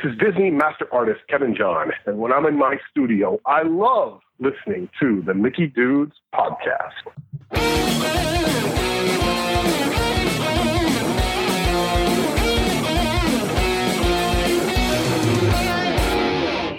This 0.00 0.12
is 0.12 0.18
Disney 0.18 0.50
master 0.50 0.86
artist 0.92 1.22
Kevin 1.28 1.56
John, 1.56 1.90
and 2.06 2.18
when 2.18 2.32
I'm 2.32 2.46
in 2.46 2.56
my 2.56 2.76
studio, 2.88 3.40
I 3.46 3.62
love 3.62 4.20
listening 4.38 4.88
to 5.00 5.22
the 5.22 5.34
Mickey 5.34 5.66
Dudes 5.66 6.12
podcast. 6.32 6.92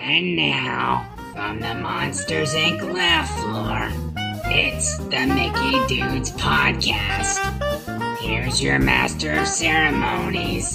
And 0.02 0.36
now, 0.38 1.06
from 1.34 1.60
the 1.60 1.74
Monsters 1.74 2.54
Inc. 2.54 2.82
laugh 2.94 3.30
floor, 3.42 3.90
it's 4.46 4.98
the 4.98 5.26
Mickey 5.28 5.94
Dudes 5.94 6.32
Podcast. 6.32 7.69
Here's 8.22 8.62
your 8.62 8.80
master 8.80 9.32
of 9.32 9.48
ceremonies, 9.48 10.74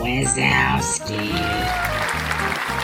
Wazowski. 0.00 1.28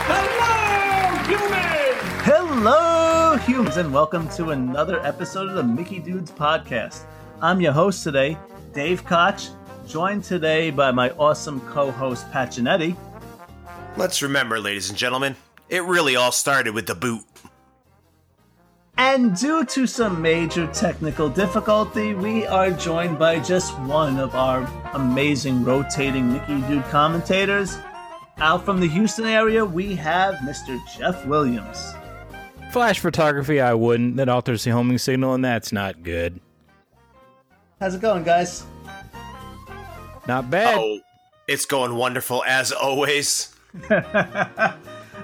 Hello, 0.05 1.23
humans, 1.27 2.23
Hello, 2.23 3.37
humans, 3.37 3.77
and 3.77 3.91
welcome 3.91 4.29
to 4.29 4.51
another 4.51 5.03
episode 5.03 5.49
of 5.49 5.55
the 5.55 5.63
Mickey 5.63 5.97
Dudes 5.97 6.29
Podcast. 6.29 7.01
I'm 7.41 7.59
your 7.59 7.73
host 7.73 8.03
today, 8.03 8.37
Dave 8.75 9.03
Koch, 9.03 9.49
joined 9.87 10.23
today 10.23 10.69
by 10.69 10.91
my 10.91 11.09
awesome 11.11 11.59
co-host 11.61 12.31
Pat 12.31 12.49
Giannetti. 12.51 12.95
Let's 13.97 14.21
remember, 14.21 14.59
ladies 14.59 14.89
and 14.89 14.97
gentlemen, 14.97 15.35
it 15.67 15.83
really 15.83 16.15
all 16.15 16.31
started 16.31 16.75
with 16.75 16.85
the 16.85 16.95
boot. 16.95 17.23
And 18.97 19.35
due 19.35 19.65
to 19.65 19.85
some 19.85 20.21
major 20.21 20.67
technical 20.67 21.27
difficulty, 21.27 22.13
we 22.13 22.47
are 22.47 22.71
joined 22.71 23.19
by 23.19 23.39
just 23.39 23.77
one 23.81 24.19
of 24.19 24.33
our 24.35 24.61
amazing 24.93 25.65
rotating 25.65 26.31
Mickey 26.31 26.61
Dude 26.61 26.83
commentators. 26.85 27.77
Out 28.37 28.63
from 28.63 28.79
the 28.79 28.87
Houston 28.87 29.25
area, 29.25 29.65
we 29.65 29.95
have 29.95 30.35
Mr. 30.35 30.79
Jeff 30.97 31.25
Williams. 31.25 31.93
Flash 32.71 32.99
photography, 32.99 33.59
I 33.59 33.73
wouldn't. 33.73 34.15
That 34.15 34.29
alters 34.29 34.63
the 34.63 34.71
homing 34.71 34.97
signal, 34.97 35.33
and 35.33 35.43
that's 35.43 35.71
not 35.73 36.01
good. 36.01 36.39
How's 37.81 37.95
it 37.95 38.01
going, 38.01 38.23
guys? 38.23 38.63
Not 40.27 40.49
bad. 40.49 40.77
Oh, 40.77 40.99
it's 41.47 41.65
going 41.65 41.95
wonderful 41.95 42.43
as 42.45 42.71
always. 42.71 43.53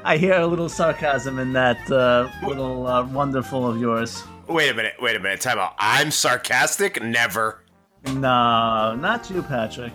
I 0.03 0.17
hear 0.17 0.33
a 0.33 0.47
little 0.47 0.69
sarcasm 0.69 1.37
in 1.37 1.53
that 1.53 1.91
uh, 1.91 2.27
little 2.45 2.87
uh, 2.87 3.05
wonderful 3.05 3.67
of 3.67 3.79
yours. 3.79 4.23
Wait 4.47 4.69
a 4.69 4.73
minute, 4.73 4.93
wait 4.99 5.15
a 5.15 5.19
minute, 5.19 5.41
time 5.41 5.59
out. 5.59 5.75
I'm 5.77 6.09
sarcastic? 6.09 7.01
Never. 7.01 7.63
No, 8.07 8.95
not 8.95 9.29
you, 9.29 9.43
Patrick. 9.43 9.93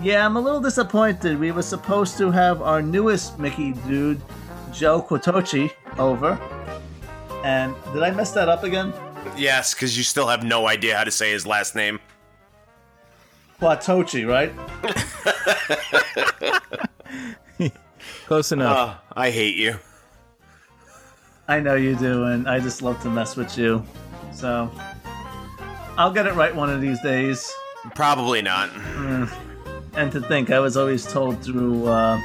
Yeah, 0.00 0.24
I'm 0.24 0.36
a 0.36 0.40
little 0.40 0.60
disappointed. 0.60 1.38
We 1.38 1.50
were 1.50 1.62
supposed 1.62 2.16
to 2.18 2.30
have 2.30 2.62
our 2.62 2.80
newest 2.80 3.38
Mickey 3.38 3.72
dude, 3.72 4.22
Joe 4.72 5.02
Quatochi, 5.02 5.72
over. 5.98 6.40
And 7.44 7.74
did 7.92 8.02
I 8.04 8.12
mess 8.12 8.30
that 8.32 8.48
up 8.48 8.62
again? 8.62 8.92
Yes, 9.36 9.74
because 9.74 9.98
you 9.98 10.04
still 10.04 10.28
have 10.28 10.44
no 10.44 10.68
idea 10.68 10.96
how 10.96 11.04
to 11.04 11.10
say 11.10 11.32
his 11.32 11.44
last 11.46 11.74
name. 11.74 11.98
Quatochi, 13.60 14.26
right? 14.26 14.52
Close 18.30 18.52
enough. 18.52 18.96
Oh, 18.96 19.12
I 19.16 19.30
hate 19.32 19.56
you. 19.56 19.74
I 21.48 21.58
know 21.58 21.74
you 21.74 21.96
do, 21.96 22.26
and 22.26 22.48
I 22.48 22.60
just 22.60 22.80
love 22.80 23.02
to 23.02 23.10
mess 23.10 23.34
with 23.34 23.58
you. 23.58 23.84
So, 24.32 24.70
I'll 25.98 26.12
get 26.12 26.28
it 26.28 26.34
right 26.34 26.54
one 26.54 26.70
of 26.70 26.80
these 26.80 27.00
days. 27.02 27.52
Probably 27.96 28.40
not. 28.40 28.70
And 29.94 30.12
to 30.12 30.20
think, 30.20 30.50
I 30.50 30.60
was 30.60 30.76
always 30.76 31.04
told 31.04 31.42
through 31.42 31.88
uh, 31.88 32.20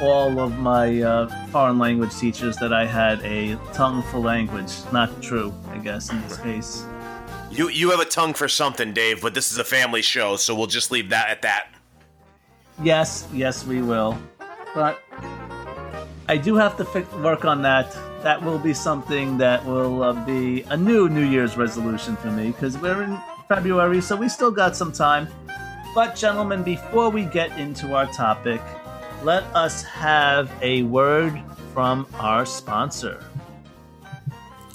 all 0.00 0.38
of 0.38 0.60
my 0.60 1.02
uh, 1.02 1.46
foreign 1.46 1.80
language 1.80 2.16
teachers 2.16 2.56
that 2.58 2.72
I 2.72 2.86
had 2.86 3.20
a 3.24 3.56
tongue 3.72 4.04
for 4.04 4.20
language. 4.20 4.72
Not 4.92 5.20
true, 5.20 5.52
I 5.70 5.78
guess, 5.78 6.12
in 6.12 6.22
this 6.22 6.36
case. 6.36 6.84
You 7.50 7.68
you 7.70 7.90
have 7.90 7.98
a 7.98 8.04
tongue 8.04 8.34
for 8.34 8.46
something, 8.46 8.92
Dave, 8.92 9.20
but 9.20 9.34
this 9.34 9.50
is 9.50 9.58
a 9.58 9.64
family 9.64 10.02
show, 10.02 10.36
so 10.36 10.54
we'll 10.54 10.68
just 10.68 10.92
leave 10.92 11.08
that 11.08 11.28
at 11.28 11.42
that. 11.42 11.74
Yes, 12.80 13.26
yes, 13.32 13.66
we 13.66 13.82
will. 13.82 14.16
But 14.74 15.02
I 16.28 16.36
do 16.36 16.54
have 16.56 16.76
to 16.78 16.84
fi- 16.84 17.22
work 17.22 17.44
on 17.44 17.62
that. 17.62 17.92
That 18.22 18.42
will 18.42 18.58
be 18.58 18.72
something 18.72 19.38
that 19.38 19.64
will 19.66 20.02
uh, 20.02 20.24
be 20.24 20.62
a 20.62 20.76
new 20.76 21.08
New 21.08 21.24
Year's 21.24 21.56
resolution 21.56 22.16
for 22.16 22.30
me 22.30 22.52
because 22.52 22.78
we're 22.78 23.02
in 23.02 23.18
February, 23.48 24.00
so 24.00 24.16
we 24.16 24.28
still 24.28 24.50
got 24.50 24.76
some 24.76 24.92
time. 24.92 25.28
But, 25.94 26.14
gentlemen, 26.16 26.62
before 26.62 27.10
we 27.10 27.24
get 27.24 27.58
into 27.58 27.94
our 27.94 28.06
topic, 28.12 28.62
let 29.22 29.42
us 29.54 29.82
have 29.84 30.50
a 30.62 30.84
word 30.84 31.38
from 31.74 32.06
our 32.14 32.46
sponsor. 32.46 33.22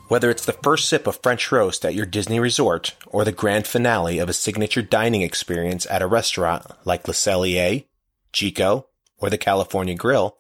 Whether 0.09 0.29
it's 0.29 0.45
the 0.45 0.53
first 0.53 0.87
sip 0.87 1.07
of 1.07 1.19
French 1.21 1.51
roast 1.51 1.83
at 1.83 1.95
your 1.95 2.05
Disney 2.05 2.39
resort 2.39 2.95
or 3.07 3.25
the 3.25 3.31
grand 3.31 3.67
finale 3.67 4.19
of 4.19 4.29
a 4.29 4.33
signature 4.33 4.81
dining 4.81 5.21
experience 5.21 5.85
at 5.89 6.01
a 6.01 6.07
restaurant 6.07 6.65
like 6.85 7.07
Le 7.07 7.13
Cellier, 7.13 7.85
Chico, 8.31 8.86
or 9.17 9.29
the 9.29 9.37
California 9.37 9.95
Grill, 9.95 10.37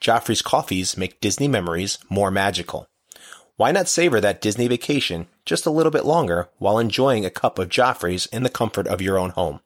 Joffrey's 0.00 0.42
coffees 0.42 0.96
make 0.96 1.20
Disney 1.20 1.48
memories 1.48 1.98
more 2.10 2.30
magical. 2.30 2.88
Why 3.56 3.72
not 3.72 3.88
savor 3.88 4.20
that 4.20 4.42
Disney 4.42 4.68
vacation 4.68 5.28
just 5.46 5.64
a 5.64 5.70
little 5.70 5.92
bit 5.92 6.04
longer 6.04 6.50
while 6.58 6.78
enjoying 6.78 7.24
a 7.24 7.30
cup 7.30 7.58
of 7.58 7.70
Joffrey's 7.70 8.26
in 8.26 8.42
the 8.42 8.50
comfort 8.50 8.86
of 8.86 9.00
your 9.00 9.18
own 9.18 9.30
home? 9.30 9.60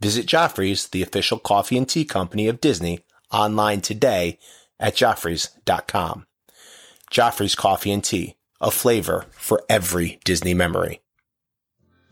Visit 0.00 0.26
Joffrey's, 0.26 0.88
the 0.88 1.02
official 1.02 1.38
coffee 1.38 1.76
and 1.76 1.86
tea 1.86 2.06
company 2.06 2.48
of 2.48 2.60
Disney, 2.60 3.00
online 3.30 3.82
today 3.82 4.38
at 4.78 4.96
joffreys.com. 4.96 6.26
Joffrey's 7.10 7.54
Coffee 7.54 7.92
and 7.92 8.02
Tea, 8.02 8.36
a 8.60 8.70
flavor 8.70 9.26
for 9.32 9.62
every 9.68 10.20
Disney 10.24 10.54
memory. 10.54 11.02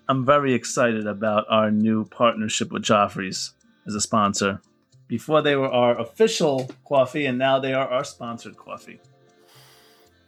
I'm 0.08 0.26
very 0.26 0.54
excited 0.54 1.06
about 1.06 1.46
our 1.48 1.70
new 1.70 2.04
partnership 2.04 2.72
with 2.72 2.82
Joffrey's 2.82 3.54
as 3.86 3.94
a 3.94 4.00
sponsor. 4.00 4.60
Before 5.08 5.40
they 5.42 5.56
were 5.56 5.68
our 5.68 5.98
official 5.98 6.70
coffee, 6.86 7.24
and 7.26 7.38
now 7.38 7.58
they 7.58 7.72
are 7.72 7.88
our 7.88 8.04
sponsored 8.04 8.56
coffee. 8.56 9.00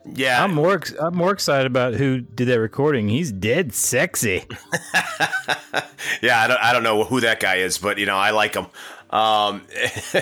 Yeah. 0.07 0.43
I'm 0.43 0.55
more 0.55 0.81
I'm 0.99 1.15
more 1.15 1.33
excited 1.33 1.67
about 1.67 1.95
who 1.95 2.21
did 2.21 2.49
that 2.49 2.59
recording. 2.59 3.09
He's 3.09 3.31
dead 3.31 3.75
sexy. 3.75 4.45
yeah, 6.23 6.41
I 6.41 6.47
don't 6.49 6.61
I 6.63 6.73
don't 6.73 6.83
know 6.83 7.05
who 7.05 7.21
that 7.21 7.41
guy 7.41 7.57
is, 7.57 7.79
but 7.79 7.99
you 7.99 8.07
know, 8.07 8.17
I 8.17 8.31
like 8.31 8.55
him. 8.55 8.67
Um 9.11 9.63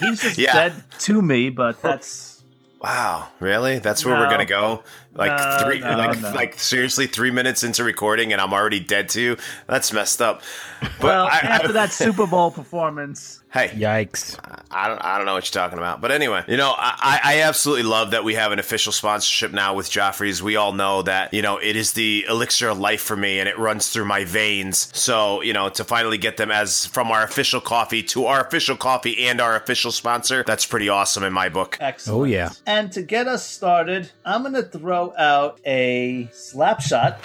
He's 0.00 0.22
just 0.22 0.38
Yeah. 0.38 0.54
dead 0.54 0.84
to 1.00 1.20
me, 1.20 1.50
but 1.50 1.82
that's 1.82 2.42
Wow, 2.80 3.28
really? 3.40 3.80
That's 3.80 4.04
where 4.06 4.14
we're 4.14 4.30
gonna 4.30 4.46
go? 4.46 4.84
Like 5.12 5.36
No, 5.36 5.64
three, 5.64 5.80
no, 5.80 5.96
like, 5.96 6.20
no. 6.20 6.30
like 6.32 6.54
seriously, 6.58 7.08
three 7.08 7.32
minutes 7.32 7.64
into 7.64 7.82
recording, 7.82 8.32
and 8.32 8.40
I'm 8.40 8.52
already 8.54 8.78
dead 8.78 9.08
to 9.10 9.20
you. 9.20 9.36
That's 9.66 9.92
messed 9.92 10.22
up. 10.22 10.42
But 10.80 11.02
well 11.02 11.26
I, 11.26 11.38
after 11.38 11.68
I, 11.70 11.72
that 11.72 11.92
Super 11.92 12.26
Bowl 12.26 12.50
performance. 12.52 13.42
Hey, 13.66 13.78
Yikes. 13.78 14.38
I 14.70 14.88
don't, 14.88 14.98
I 15.04 15.16
don't 15.16 15.26
know 15.26 15.34
what 15.34 15.52
you're 15.52 15.62
talking 15.62 15.78
about. 15.78 16.00
But 16.00 16.12
anyway, 16.12 16.44
you 16.46 16.56
know, 16.56 16.74
I, 16.76 17.20
I 17.22 17.40
absolutely 17.42 17.84
love 17.84 18.10
that 18.12 18.24
we 18.24 18.34
have 18.34 18.52
an 18.52 18.58
official 18.58 18.92
sponsorship 18.92 19.52
now 19.52 19.74
with 19.74 19.90
Joffrey's. 19.90 20.42
We 20.42 20.56
all 20.56 20.72
know 20.72 21.02
that, 21.02 21.32
you 21.32 21.42
know, 21.42 21.58
it 21.58 21.76
is 21.76 21.92
the 21.92 22.26
elixir 22.28 22.68
of 22.68 22.78
life 22.78 23.00
for 23.00 23.16
me 23.16 23.40
and 23.40 23.48
it 23.48 23.58
runs 23.58 23.88
through 23.88 24.04
my 24.04 24.24
veins. 24.24 24.90
So, 24.96 25.42
you 25.42 25.52
know, 25.52 25.68
to 25.70 25.84
finally 25.84 26.18
get 26.18 26.36
them 26.36 26.50
as 26.50 26.86
from 26.86 27.10
our 27.10 27.24
official 27.24 27.60
coffee 27.60 28.02
to 28.04 28.26
our 28.26 28.46
official 28.46 28.76
coffee 28.76 29.26
and 29.26 29.40
our 29.40 29.56
official 29.56 29.92
sponsor, 29.92 30.44
that's 30.46 30.66
pretty 30.66 30.88
awesome 30.88 31.24
in 31.24 31.32
my 31.32 31.48
book. 31.48 31.78
Excellent. 31.80 32.20
Oh, 32.20 32.24
yeah. 32.24 32.50
And 32.66 32.92
to 32.92 33.02
get 33.02 33.26
us 33.26 33.48
started, 33.48 34.10
I'm 34.24 34.42
going 34.42 34.54
to 34.54 34.62
throw 34.62 35.14
out 35.16 35.60
a 35.66 36.28
slap 36.32 36.80
shot 36.80 37.18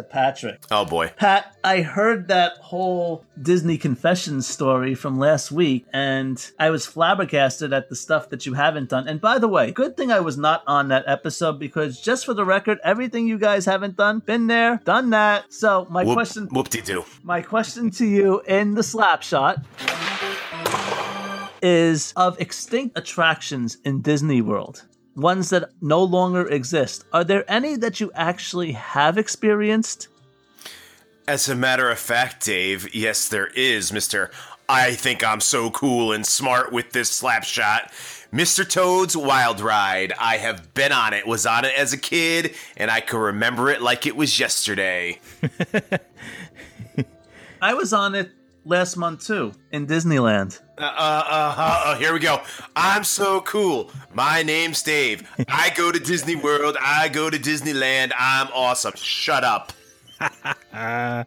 to 0.00 0.08
Patrick. 0.08 0.60
Oh 0.70 0.84
boy. 0.84 1.12
Pat, 1.16 1.56
I 1.62 1.82
heard 1.82 2.28
that 2.28 2.56
whole 2.58 3.24
Disney 3.40 3.76
Confessions 3.78 4.46
story 4.46 4.94
from 4.94 5.18
last 5.18 5.50
week, 5.52 5.86
and 5.92 6.50
I 6.58 6.70
was 6.70 6.86
flabbergasted 6.86 7.72
at 7.72 7.88
the 7.88 7.96
stuff 7.96 8.30
that 8.30 8.46
you 8.46 8.54
haven't 8.54 8.88
done. 8.88 9.08
And 9.08 9.20
by 9.20 9.38
the 9.38 9.48
way, 9.48 9.70
good 9.72 9.96
thing 9.96 10.10
I 10.10 10.20
was 10.20 10.36
not 10.36 10.62
on 10.66 10.88
that 10.88 11.04
episode 11.06 11.58
because, 11.58 12.00
just 12.00 12.24
for 12.24 12.34
the 12.34 12.44
record, 12.44 12.78
everything 12.82 13.26
you 13.28 13.38
guys 13.38 13.64
haven't 13.66 13.96
done, 13.96 14.20
been 14.20 14.46
there, 14.46 14.80
done 14.84 15.10
that. 15.10 15.52
So 15.52 15.86
my 15.90 16.04
Whoop, 16.04 16.14
question, 16.14 16.48
whoop-de-doo. 16.50 17.04
my 17.22 17.42
question 17.42 17.90
to 17.92 18.06
you 18.06 18.40
in 18.46 18.74
the 18.74 18.82
slap 18.82 19.22
shot 19.22 19.64
is 21.62 22.14
of 22.16 22.40
extinct 22.40 22.96
attractions 22.98 23.76
in 23.84 24.00
Disney 24.00 24.40
World, 24.40 24.84
ones 25.16 25.50
that 25.50 25.70
no 25.80 26.02
longer 26.02 26.46
exist. 26.46 27.04
Are 27.12 27.24
there 27.24 27.50
any 27.50 27.76
that 27.76 28.00
you 28.00 28.10
actually 28.14 28.72
have 28.72 29.18
experienced? 29.18 30.08
As 31.26 31.48
a 31.48 31.54
matter 31.54 31.90
of 31.90 31.98
fact, 31.98 32.44
Dave, 32.44 32.94
yes, 32.94 33.28
there 33.28 33.48
is, 33.48 33.92
Mr. 33.92 34.30
I 34.68 34.94
think 34.94 35.24
I'm 35.24 35.40
so 35.40 35.70
cool 35.70 36.12
and 36.12 36.24
smart 36.24 36.72
with 36.72 36.92
this 36.92 37.10
slap 37.10 37.44
shot. 37.44 37.92
Mr. 38.32 38.68
Toad's 38.68 39.16
Wild 39.16 39.60
Ride. 39.60 40.12
I 40.18 40.36
have 40.36 40.72
been 40.74 40.92
on 40.92 41.12
it, 41.12 41.26
was 41.26 41.44
on 41.44 41.64
it 41.64 41.72
as 41.76 41.92
a 41.92 41.98
kid, 41.98 42.54
and 42.76 42.90
I 42.90 43.00
can 43.00 43.18
remember 43.18 43.68
it 43.70 43.82
like 43.82 44.06
it 44.06 44.14
was 44.14 44.38
yesterday. 44.38 45.20
I 47.62 47.74
was 47.74 47.92
on 47.92 48.14
it 48.14 48.30
last 48.64 48.96
month 48.96 49.26
too 49.26 49.52
in 49.72 49.86
Disneyland. 49.86 50.60
Uh, 50.78 50.82
uh, 50.82 51.24
uh, 51.26 51.54
uh, 51.58 51.96
here 51.96 52.12
we 52.12 52.20
go. 52.20 52.40
I'm 52.74 53.04
so 53.04 53.40
cool. 53.42 53.90
My 54.14 54.42
name's 54.42 54.82
Dave. 54.82 55.28
I 55.48 55.70
go 55.76 55.92
to 55.92 55.98
Disney 55.98 56.36
World. 56.36 56.76
I 56.80 57.08
go 57.08 57.28
to 57.30 57.38
Disneyland. 57.38 58.12
I'm 58.18 58.48
awesome. 58.54 58.94
Shut 58.96 59.44
up. 59.44 59.72
Uh, 60.72 61.24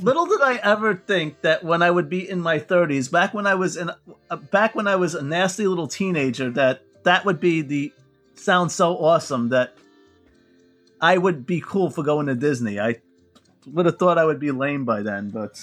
Little 0.00 0.26
did 0.26 0.40
I 0.40 0.56
ever 0.56 0.94
think 0.94 1.40
that 1.40 1.64
when 1.64 1.82
I 1.82 1.90
would 1.90 2.08
be 2.08 2.28
in 2.28 2.40
my 2.40 2.58
30s, 2.58 3.10
back 3.10 3.34
when 3.34 3.46
I 3.46 3.54
was 3.54 3.76
in, 3.76 3.90
uh, 4.30 4.36
back 4.36 4.74
when 4.74 4.86
I 4.86 4.96
was 4.96 5.14
a 5.14 5.22
nasty 5.22 5.66
little 5.66 5.88
teenager, 5.88 6.50
that 6.50 6.82
that 7.02 7.24
would 7.24 7.40
be 7.40 7.62
the 7.62 7.92
sound 8.36 8.70
so 8.70 8.96
awesome 8.96 9.48
that 9.48 9.76
I 11.00 11.18
would 11.18 11.46
be 11.46 11.60
cool 11.60 11.90
for 11.90 12.04
going 12.04 12.26
to 12.26 12.34
Disney. 12.34 12.78
I 12.78 13.00
would 13.66 13.86
have 13.86 13.98
thought 13.98 14.18
I 14.18 14.24
would 14.24 14.38
be 14.38 14.52
lame 14.52 14.84
by 14.84 15.02
then, 15.02 15.30
but 15.30 15.60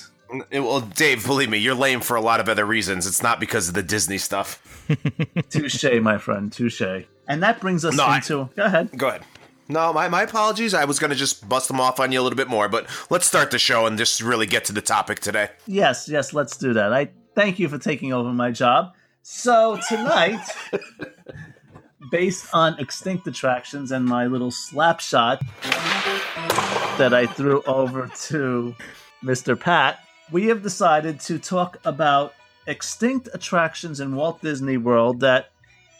Well, 0.52 0.82
Dave, 0.82 1.26
believe 1.26 1.50
me, 1.50 1.58
you're 1.58 1.74
lame 1.76 2.02
for 2.02 2.16
a 2.16 2.22
lot 2.22 2.40
of 2.40 2.48
other 2.50 2.66
reasons. 2.66 3.08
It's 3.08 3.24
not 3.24 3.40
because 3.40 3.68
of 3.68 3.74
the 3.74 3.82
Disney 3.84 4.18
stuff. 4.18 4.62
touche, 5.50 5.84
my 6.02 6.18
friend, 6.18 6.52
touche. 6.52 6.82
And 7.28 7.42
that 7.44 7.60
brings 7.60 7.84
us 7.86 7.96
No, 7.96 8.06
I- 8.06 8.18
into. 8.18 8.50
Go 8.56 8.64
ahead. 8.66 8.90
Go 8.98 9.08
ahead. 9.08 9.24
No, 9.72 9.94
my, 9.94 10.08
my 10.08 10.24
apologies. 10.24 10.74
I 10.74 10.86
was 10.86 10.98
going 10.98 11.12
to 11.12 11.16
just 11.16 11.48
bust 11.48 11.68
them 11.68 11.80
off 11.80 12.00
on 12.00 12.12
you 12.12 12.20
a 12.20 12.24
little 12.24 12.38
bit 12.38 12.48
more, 12.48 12.68
but 12.68 12.88
let's 13.12 13.28
start 13.28 13.52
the 13.52 13.60
show 13.60 13.86
and 13.86 13.98
just 14.00 14.20
really 14.20 14.48
get 14.48 14.66
to 14.66 14.74
the 14.74 14.82
topic 14.82 15.20
today. 15.20 15.50
Yes, 15.68 16.10
yes, 16.10 16.34
let's 16.34 16.58
do 16.58 16.74
that. 16.74 16.92
I 16.92 17.10
thank 17.36 17.60
you 17.60 17.70
for 17.70 17.78
taking 17.78 18.12
over 18.12 18.30
my 18.34 18.50
job. 18.50 18.94
So 19.22 19.80
tonight, 19.88 20.44
based 22.12 22.48
on 22.54 22.80
extinct 22.80 23.28
attractions 23.28 23.92
and 23.92 24.06
my 24.06 24.26
little 24.26 24.50
slap 24.52 25.00
shot 25.02 25.40
that 26.98 27.14
I 27.14 27.28
threw 27.28 27.62
over 27.64 28.08
to 28.28 28.76
Mr. 29.24 29.60
Pat, 29.60 30.00
we 30.32 30.46
have 30.46 30.62
decided 30.62 31.20
to 31.22 31.40
talk 31.40 31.78
about 31.86 32.34
extinct 32.68 33.30
attractions 33.34 34.00
in 34.00 34.16
Walt 34.16 34.42
Disney 34.42 34.78
World 34.78 35.22
that 35.22 35.50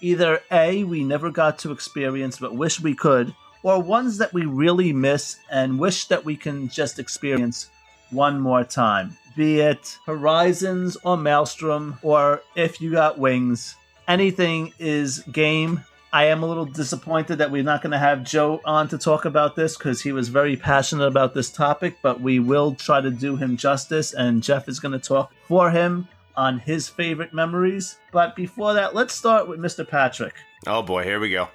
either 0.02 0.42
A, 0.52 0.84
we 0.84 1.04
never 1.04 1.32
got 1.32 1.58
to 1.60 1.72
experience 1.72 2.38
but 2.38 2.56
wish 2.56 2.80
we 2.80 2.94
could, 2.94 3.34
or 3.64 3.82
ones 3.82 4.18
that 4.20 4.34
we 4.34 4.46
really 4.46 4.94
miss 4.94 5.38
and 5.50 5.80
wish 5.80 6.06
that 6.06 6.24
we 6.24 6.36
can 6.36 6.70
just 6.70 7.00
experience 7.00 7.70
one 8.12 8.40
more 8.40 8.64
time. 8.64 9.18
Be 9.36 9.60
it 9.62 9.98
Horizons 10.06 10.98
or 11.04 11.18
Maelstrom, 11.18 11.98
or 12.02 12.42
if 12.56 12.82
you 12.82 12.92
got 12.92 13.20
wings, 13.20 13.76
anything 14.08 14.74
is 14.80 15.20
game. 15.32 15.84
I 16.12 16.26
am 16.26 16.42
a 16.42 16.48
little 16.48 16.66
disappointed 16.66 17.38
that 17.38 17.52
we're 17.52 17.64
not 17.64 17.84
going 17.84 17.92
to 17.92 18.00
have 18.00 18.24
Joe 18.24 18.62
on 18.66 18.88
to 18.90 18.98
talk 18.98 19.26
about 19.26 19.56
this 19.56 19.78
because 19.78 20.02
he 20.02 20.12
was 20.12 20.28
very 20.30 20.56
passionate 20.56 21.06
about 21.06 21.36
this 21.36 21.52
topic, 21.52 21.98
but 22.02 22.20
we 22.20 22.40
will 22.40 22.74
try 22.74 23.00
to 23.00 23.12
do 23.12 23.36
him 23.36 23.58
justice, 23.58 24.14
and 24.14 24.42
Jeff 24.42 24.68
is 24.68 24.80
going 24.80 24.94
to 24.94 25.00
talk 25.00 25.32
for 25.48 25.70
him 25.70 26.08
on 26.36 26.58
his 26.60 26.88
favorite 26.90 27.32
memories. 27.32 27.98
But 28.12 28.36
before 28.36 28.74
that, 28.74 28.96
let's 28.96 29.14
start 29.14 29.48
with 29.48 29.60
Mr. 29.60 29.88
Patrick. 29.88 30.34
Oh 30.66 30.82
boy, 30.82 31.04
here 31.04 31.20
we 31.20 31.30
go. 31.30 31.48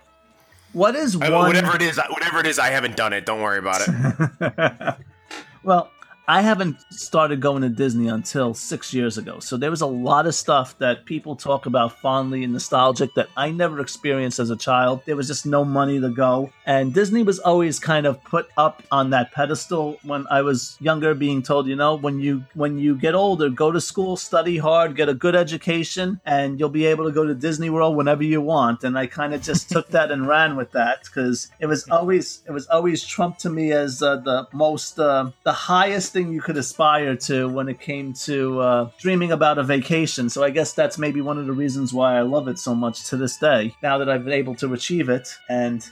What 0.72 0.94
is 0.94 1.16
I- 1.20 1.30
one? 1.30 1.48
Whatever 1.48 1.74
it 1.74 1.82
is, 1.82 2.00
whatever 2.10 2.38
it 2.38 2.46
is, 2.46 2.60
I 2.60 2.68
haven't 2.68 2.96
done 2.96 3.12
it. 3.12 3.26
Don't 3.26 3.40
worry 3.40 3.58
about 3.58 3.80
it. 3.86 4.94
well, 5.64 5.90
I 6.26 6.40
haven't 6.40 6.78
started 6.90 7.42
going 7.42 7.60
to 7.62 7.68
Disney 7.68 8.08
until 8.08 8.54
six 8.54 8.94
years 8.94 9.18
ago. 9.18 9.40
So 9.40 9.58
there 9.58 9.70
was 9.70 9.82
a 9.82 9.86
lot 9.86 10.26
of 10.26 10.34
stuff 10.34 10.78
that 10.78 11.04
people 11.04 11.36
talk 11.36 11.66
about 11.66 12.00
fondly 12.00 12.44
and 12.44 12.52
nostalgic 12.54 13.12
that 13.14 13.28
I 13.36 13.50
never 13.50 13.78
experienced 13.80 14.38
as 14.38 14.48
a 14.48 14.56
child. 14.56 15.02
There 15.04 15.16
was 15.16 15.26
just 15.26 15.44
no 15.44 15.66
money 15.66 16.00
to 16.00 16.08
go. 16.08 16.50
And 16.66 16.94
Disney 16.94 17.22
was 17.22 17.38
always 17.38 17.78
kind 17.78 18.06
of 18.06 18.22
put 18.24 18.48
up 18.56 18.82
on 18.90 19.10
that 19.10 19.32
pedestal 19.32 19.98
when 20.02 20.26
I 20.30 20.42
was 20.42 20.76
younger, 20.80 21.14
being 21.14 21.42
told, 21.42 21.66
you 21.66 21.76
know, 21.76 21.96
when 21.96 22.20
you 22.20 22.44
when 22.54 22.78
you 22.78 22.96
get 22.96 23.14
older, 23.14 23.50
go 23.50 23.70
to 23.70 23.80
school, 23.80 24.16
study 24.16 24.56
hard, 24.56 24.96
get 24.96 25.08
a 25.08 25.14
good 25.14 25.34
education, 25.34 26.20
and 26.24 26.58
you'll 26.58 26.68
be 26.70 26.86
able 26.86 27.04
to 27.04 27.12
go 27.12 27.26
to 27.26 27.34
Disney 27.34 27.70
World 27.70 27.96
whenever 27.96 28.22
you 28.22 28.40
want. 28.40 28.84
And 28.84 28.98
I 28.98 29.06
kind 29.06 29.34
of 29.34 29.42
just 29.42 29.68
took 29.70 29.88
that 29.90 30.10
and 30.10 30.26
ran 30.26 30.56
with 30.56 30.72
that 30.72 31.04
because 31.04 31.50
it 31.60 31.66
was 31.66 31.88
always 31.90 32.42
it 32.46 32.52
was 32.52 32.66
always 32.68 33.04
Trump 33.04 33.38
to 33.38 33.50
me 33.50 33.72
as 33.72 34.02
uh, 34.02 34.16
the 34.16 34.48
most 34.52 34.98
uh, 34.98 35.30
the 35.42 35.52
highest 35.52 36.12
thing 36.12 36.32
you 36.32 36.40
could 36.40 36.56
aspire 36.56 37.16
to 37.16 37.48
when 37.48 37.68
it 37.68 37.80
came 37.80 38.12
to 38.12 38.60
uh, 38.60 38.90
dreaming 38.98 39.32
about 39.32 39.58
a 39.58 39.62
vacation. 39.62 40.30
So 40.30 40.42
I 40.42 40.50
guess 40.50 40.72
that's 40.72 40.98
maybe 40.98 41.20
one 41.20 41.38
of 41.38 41.46
the 41.46 41.52
reasons 41.52 41.92
why 41.92 42.16
I 42.16 42.22
love 42.22 42.48
it 42.48 42.58
so 42.58 42.74
much 42.74 43.04
to 43.08 43.16
this 43.16 43.36
day. 43.36 43.74
Now 43.82 43.98
that 43.98 44.08
I've 44.08 44.24
been 44.24 44.32
able 44.32 44.54
to 44.56 44.72
achieve 44.72 45.08
it 45.08 45.28
and 45.48 45.84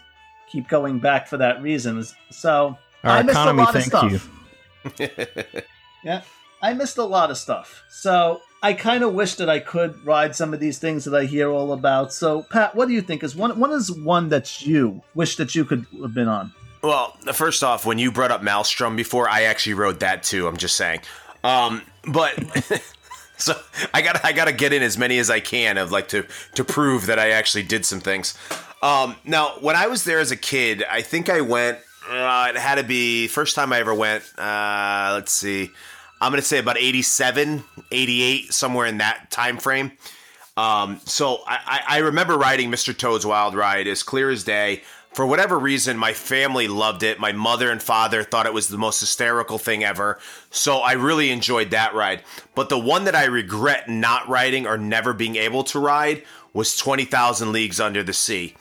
keep 0.51 0.69
going 0.69 0.99
back 0.99 1.29
for 1.29 1.37
that 1.39 1.63
reason. 1.63 2.05
So 2.31 2.77
our 3.05 3.11
I 3.11 3.23
missed 3.23 3.39
a 3.39 3.53
lot 3.53 3.77
of 3.77 3.83
stuff. 3.83 4.31
you. 4.99 5.09
Yeah, 6.05 6.23
I 6.61 6.75
missed 6.75 6.99
a 6.99 7.05
lot 7.05 7.31
of 7.31 7.39
stuff. 7.39 7.85
So 7.89 8.41
I 8.61 8.73
kind 8.73 9.05
of 9.05 9.15
wish 9.15 9.37
that 9.37 9.49
I 9.49 9.61
could 9.61 10.05
ride 10.05 10.35
some 10.35 10.53
of 10.53 10.59
these 10.59 10.79
things 10.79 11.05
that 11.05 11.15
I 11.15 11.27
hear 11.27 11.49
all 11.49 11.73
about. 11.73 12.13
So 12.13 12.43
Pat, 12.43 12.75
what 12.75 12.89
do 12.89 12.95
you 12.95 13.03
think 13.03 13.23
is 13.23 13.37
one? 13.37 13.57
One 13.59 13.71
is 13.71 13.91
one 13.91 14.29
that 14.31 14.67
you 14.67 15.01
wish 15.15 15.37
that 15.37 15.55
you 15.55 15.65
could 15.65 15.87
have 16.01 16.13
been 16.13 16.27
on. 16.27 16.53
Well, 16.83 17.17
first 17.33 17.63
off, 17.63 17.87
when 17.87 17.99
you 17.99 18.11
brought 18.11 18.33
up 18.33 18.43
Maelstrom 18.43 18.97
before, 18.97 19.29
I 19.29 19.43
actually 19.43 19.75
wrote 19.75 20.01
that 20.01 20.25
too. 20.25 20.49
I'm 20.49 20.57
just 20.57 20.75
saying. 20.75 21.03
Um, 21.45 21.83
but 22.09 22.35
so 23.45 23.61
I 23.93 24.03
got 24.03 24.25
I 24.25 24.33
got 24.33 24.47
to 24.47 24.53
get 24.53 24.73
in 24.73 24.83
as 24.83 24.97
many 24.97 25.19
as 25.19 25.31
I 25.31 25.41
can 25.41 25.79
of 25.79 25.91
like 25.91 26.09
to 26.09 26.27
to 26.55 26.65
prove 26.65 27.07
that 27.07 27.19
I 27.19 27.31
actually 27.31 27.65
did 27.65 27.85
some 27.85 28.01
things. 28.01 28.37
Um, 28.83 29.17
now, 29.25 29.57
when 29.61 29.77
I 29.77 29.87
was 29.87 30.05
there 30.05 30.21
as 30.21 30.31
a 30.31 30.37
kid, 30.37 30.85
I 30.91 31.03
think 31.03 31.29
I 31.29 31.41
went. 31.41 31.79
Uh, 32.09 32.49
it 32.51 32.59
had 32.59 32.77
to 32.77 32.85
be 32.85 33.29
first 33.29 33.55
time 33.55 33.73
I 33.73 33.79
ever 33.79 33.95
went. 33.95 34.25
Uh, 34.39 35.11
let's 35.15 35.33
see. 35.33 35.71
I'm 36.21 36.31
gonna 36.31 36.43
say 36.43 36.59
about 36.59 36.79
87, 36.79 37.65
88, 37.91 38.53
somewhere 38.53 38.87
in 38.87 38.99
that 38.99 39.31
time 39.31 39.59
frame. 39.59 39.93
Um, 40.57 41.01
so 41.05 41.43
I, 41.47 41.59
I 41.89 41.97
I 41.97 41.99
remember 41.99 42.37
riding 42.37 42.71
Mr. 42.71 42.97
Toad's 42.97 43.27
Wild 43.27 43.55
Ride 43.55 43.89
as 43.89 44.03
clear 44.03 44.31
as 44.31 44.45
day. 44.45 44.83
For 45.13 45.27
whatever 45.27 45.59
reason, 45.59 45.99
my 45.99 46.15
family 46.15 46.69
loved 46.69 47.03
it. 47.03 47.21
My 47.21 47.33
mother 47.33 47.71
and 47.71 47.83
father 47.83 48.23
thought 48.23 48.47
it 48.47 48.55
was 48.55 48.69
the 48.69 48.79
most 48.79 49.01
hysterical 49.01 49.59
thing 49.59 49.85
ever. 49.85 50.19
So 50.51 50.79
I 50.79 50.93
really 50.93 51.31
enjoyed 51.31 51.71
that 51.71 51.95
ride. 51.95 52.23
But 52.55 52.71
the 52.71 52.79
one 52.79 53.05
that 53.05 53.15
I 53.15 53.25
regret 53.25 53.91
not 53.91 54.27
riding 54.27 54.67
or 54.67 54.79
never 54.79 55.13
being 55.13 55.37
able 55.37 55.65
to 55.65 55.79
ride 55.79 56.23
was 56.55 56.79
20,000 56.79 57.53
Leagues 57.53 57.79
Under 57.79 58.03
the 58.03 58.15
Sea. 58.15 58.55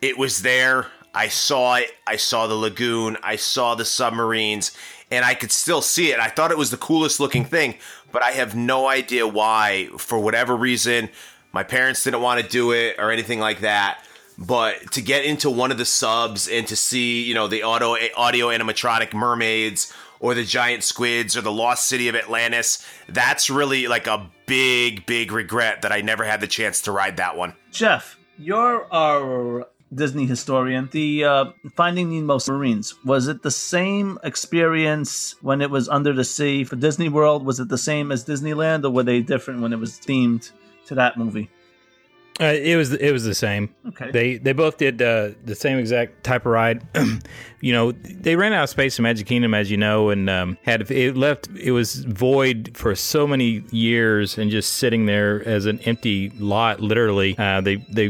It 0.00 0.18
was 0.18 0.42
there. 0.42 0.88
I 1.14 1.28
saw 1.28 1.76
it. 1.76 1.92
I 2.04 2.16
saw 2.16 2.48
the 2.48 2.54
lagoon. 2.54 3.16
I 3.22 3.36
saw 3.36 3.76
the 3.76 3.84
submarines, 3.84 4.76
and 5.10 5.24
I 5.24 5.34
could 5.34 5.52
still 5.52 5.82
see 5.82 6.10
it. 6.10 6.18
I 6.18 6.28
thought 6.28 6.50
it 6.50 6.58
was 6.58 6.70
the 6.70 6.76
coolest 6.76 7.20
looking 7.20 7.44
thing, 7.44 7.76
but 8.10 8.22
I 8.22 8.32
have 8.32 8.56
no 8.56 8.88
idea 8.88 9.28
why. 9.28 9.88
For 9.98 10.18
whatever 10.18 10.56
reason, 10.56 11.10
my 11.52 11.62
parents 11.62 12.02
didn't 12.02 12.22
want 12.22 12.40
to 12.40 12.48
do 12.48 12.72
it 12.72 12.96
or 12.98 13.12
anything 13.12 13.38
like 13.38 13.60
that. 13.60 14.04
But 14.38 14.92
to 14.92 15.02
get 15.02 15.24
into 15.24 15.50
one 15.50 15.70
of 15.70 15.78
the 15.78 15.84
subs 15.84 16.48
and 16.48 16.66
to 16.68 16.76
see, 16.76 17.22
you 17.22 17.34
know, 17.34 17.48
the 17.48 17.62
auto 17.62 17.96
audio 18.16 18.48
animatronic 18.48 19.12
mermaids 19.12 19.92
or 20.20 20.34
the 20.34 20.44
giant 20.44 20.84
squids 20.84 21.36
or 21.36 21.40
the 21.40 21.52
lost 21.52 21.88
city 21.88 22.08
of 22.08 22.14
Atlantis, 22.14 22.86
that's 23.08 23.50
really 23.50 23.88
like 23.88 24.06
a 24.06 24.30
big, 24.46 25.04
big 25.04 25.32
regret 25.32 25.82
that 25.82 25.92
I 25.92 26.00
never 26.00 26.24
had 26.24 26.40
the 26.40 26.46
chance 26.46 26.82
to 26.82 26.92
ride 26.92 27.16
that 27.18 27.36
one. 27.36 27.54
Jeff, 27.70 28.18
you're 28.38 28.86
our 28.92 29.66
Disney 29.94 30.26
historian. 30.26 30.88
The 30.90 31.24
uh, 31.24 31.44
Finding 31.76 32.10
Nemo 32.10 32.38
Marines 32.48 32.94
was 33.04 33.28
it 33.28 33.42
the 33.42 33.50
same 33.50 34.18
experience 34.22 35.34
when 35.42 35.60
it 35.60 35.70
was 35.70 35.88
under 35.88 36.12
the 36.12 36.24
sea 36.24 36.64
for 36.64 36.76
Disney 36.76 37.08
World? 37.08 37.44
Was 37.44 37.60
it 37.60 37.68
the 37.68 37.78
same 37.78 38.10
as 38.10 38.24
Disneyland, 38.24 38.84
or 38.84 38.90
were 38.90 39.02
they 39.02 39.20
different 39.20 39.60
when 39.60 39.72
it 39.72 39.78
was 39.78 39.98
themed 39.98 40.50
to 40.86 40.94
that 40.94 41.18
movie? 41.18 41.50
Uh, 42.40 42.44
it 42.44 42.76
was 42.76 42.92
it 42.94 43.12
was 43.12 43.24
the 43.24 43.34
same. 43.34 43.74
Okay. 43.88 44.10
They 44.10 44.38
they 44.38 44.52
both 44.52 44.78
did 44.78 45.02
uh, 45.02 45.30
the 45.44 45.54
same 45.54 45.78
exact 45.78 46.24
type 46.24 46.46
of 46.46 46.52
ride. 46.52 46.82
you 47.60 47.72
know, 47.72 47.92
they 47.92 48.36
ran 48.36 48.54
out 48.54 48.64
of 48.64 48.70
space 48.70 48.98
in 48.98 49.02
Magic 49.02 49.26
Kingdom, 49.26 49.52
as 49.52 49.70
you 49.70 49.76
know, 49.76 50.08
and 50.08 50.30
um, 50.30 50.56
had 50.62 50.90
it 50.90 51.16
left. 51.16 51.48
It 51.48 51.72
was 51.72 52.04
void 52.04 52.70
for 52.74 52.94
so 52.94 53.26
many 53.26 53.62
years 53.70 54.38
and 54.38 54.50
just 54.50 54.74
sitting 54.74 55.04
there 55.04 55.46
as 55.46 55.66
an 55.66 55.78
empty 55.80 56.30
lot. 56.30 56.80
Literally, 56.80 57.36
uh, 57.38 57.60
they 57.60 57.76
they 57.90 58.08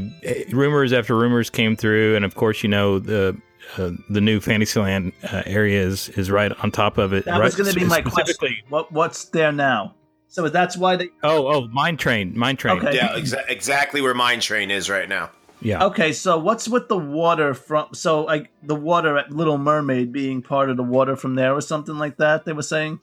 rumors 0.52 0.92
after 0.92 1.16
rumors 1.16 1.50
came 1.50 1.74
through, 1.74 2.14
and 2.14 2.24
of 2.24 2.34
course, 2.34 2.62
you 2.62 2.68
know 2.68 2.98
the. 2.98 3.40
Uh, 3.78 3.92
the 4.10 4.20
new 4.20 4.40
Fantasyland 4.40 5.12
uh, 5.22 5.44
area 5.46 5.80
is, 5.80 6.10
is 6.10 6.30
right 6.30 6.52
on 6.62 6.72
top 6.72 6.98
of 6.98 7.14
it. 7.14 7.24
That 7.24 7.38
right, 7.38 7.44
was 7.44 7.54
going 7.54 7.72
to 7.72 7.78
be 7.78 7.86
my 7.86 8.02
question. 8.02 8.56
What 8.68 8.92
what's 8.92 9.26
there 9.26 9.52
now? 9.52 9.94
So 10.32 10.48
that's 10.48 10.78
why 10.78 10.96
they. 10.96 11.10
Oh, 11.22 11.46
oh, 11.46 11.68
mine 11.68 11.98
train, 11.98 12.36
mine 12.38 12.56
train. 12.56 12.78
Okay. 12.78 12.96
Yeah, 12.96 13.14
exa- 13.16 13.44
exactly 13.50 14.00
where 14.00 14.14
Mine 14.14 14.40
Train 14.40 14.70
is 14.70 14.88
right 14.88 15.06
now. 15.06 15.30
Yeah. 15.60 15.84
Okay, 15.84 16.14
so 16.14 16.38
what's 16.38 16.66
with 16.66 16.88
the 16.88 16.96
water 16.96 17.52
from? 17.52 17.88
So 17.92 18.22
like 18.22 18.50
the 18.62 18.74
water 18.74 19.18
at 19.18 19.30
Little 19.30 19.58
Mermaid 19.58 20.10
being 20.10 20.40
part 20.40 20.70
of 20.70 20.78
the 20.78 20.82
water 20.82 21.16
from 21.16 21.34
there, 21.34 21.52
or 21.54 21.60
something 21.60 21.98
like 21.98 22.16
that. 22.16 22.46
They 22.46 22.54
were 22.54 22.62
saying. 22.62 23.00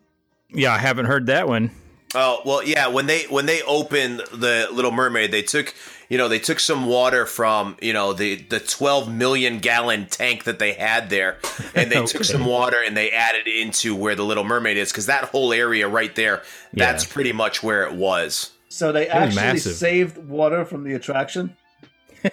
Yeah, 0.50 0.74
I 0.74 0.80
haven't 0.80 1.06
heard 1.06 1.28
that 1.28 1.48
one. 1.48 1.70
Oh 2.16 2.42
well, 2.44 2.64
yeah. 2.64 2.88
When 2.88 3.06
they 3.06 3.24
when 3.24 3.46
they 3.46 3.62
opened 3.64 4.22
the 4.34 4.68
Little 4.72 4.92
Mermaid, 4.92 5.32
they 5.32 5.44
took 5.44 5.76
you 6.10 6.18
know 6.18 6.28
they 6.28 6.40
took 6.40 6.60
some 6.60 6.88
water 6.88 7.26
from 7.26 7.78
you 7.82 7.94
know 7.94 8.14
the 8.14 8.36
the 8.36 8.60
12 8.60 9.14
million 9.14 9.60
gallon 9.60 10.08
tank 10.08 10.46
that 10.46 10.58
they 10.58 10.74
had 10.74 11.10
there, 11.10 11.38
and 11.76 11.92
they 11.92 11.98
okay. 12.00 12.08
took 12.08 12.24
some 12.24 12.46
water 12.46 12.78
and 12.86 12.98
they 12.98 13.12
added 13.12 13.48
into 13.48 13.96
where 13.96 14.16
the 14.16 14.24
Little 14.24 14.44
Mermaid 14.44 14.78
is 14.78 14.92
because 14.92 15.06
that 15.06 15.26
whole 15.26 15.54
area 15.54 15.88
right 15.88 16.16
there, 16.16 16.42
that's 16.74 17.06
pretty 17.06 17.32
much 17.32 17.62
where 17.62 17.84
it 17.86 17.94
was. 17.94 18.52
So 18.70 18.92
they 18.92 19.08
actually 19.08 19.36
massive. 19.36 19.74
saved 19.74 20.18
water 20.18 20.66
from 20.66 20.84
the 20.84 20.94
attraction. 20.94 21.56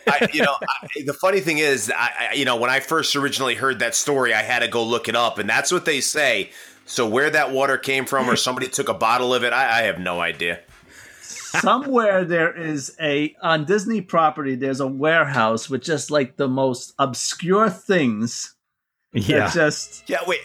I, 0.07 0.29
you 0.33 0.43
know, 0.43 0.57
I, 0.63 1.03
the 1.05 1.15
funny 1.15 1.41
thing 1.41 1.59
is, 1.59 1.93
I, 1.97 2.31
I, 2.31 2.35
you 2.35 2.45
know, 2.45 2.57
when 2.57 2.71
I 2.71 2.81
first 2.81 3.15
originally 3.15 3.55
heard 3.55 3.79
that 3.79 3.95
story, 3.95 4.35
I 4.35 4.43
had 4.43 4.61
to 4.61 4.69
go 4.69 4.83
look 4.83 5.09
it 5.09 5.15
up, 5.15 5.39
and 5.39 5.49
that's 5.49 5.71
what 5.71 5.85
they 5.85 6.01
say. 6.01 6.51
So 6.87 7.07
where 7.07 7.29
that 7.31 7.51
water 7.51 7.77
came 7.77 8.07
from, 8.07 8.31
or 8.31 8.37
somebody 8.37 8.69
took 8.69 8.89
a 8.89 8.95
bottle 8.95 9.35
of 9.35 9.43
it, 9.45 9.53
I, 9.53 9.81
I 9.81 9.83
have 9.83 9.99
no 9.99 10.21
idea. 10.21 10.61
Somewhere 11.21 12.25
there 12.25 12.57
is 12.57 12.95
a 13.01 13.35
on 13.43 13.65
Disney 13.65 14.01
property. 14.01 14.55
There's 14.55 14.81
a 14.81 14.87
warehouse 14.87 15.69
with 15.69 15.83
just 15.83 16.11
like 16.11 16.37
the 16.37 16.49
most 16.49 16.95
obscure 16.99 17.69
things. 17.71 18.55
Yeah. 19.13 19.51
Just 19.51 20.09
yeah. 20.09 20.21
Wait. 20.27 20.41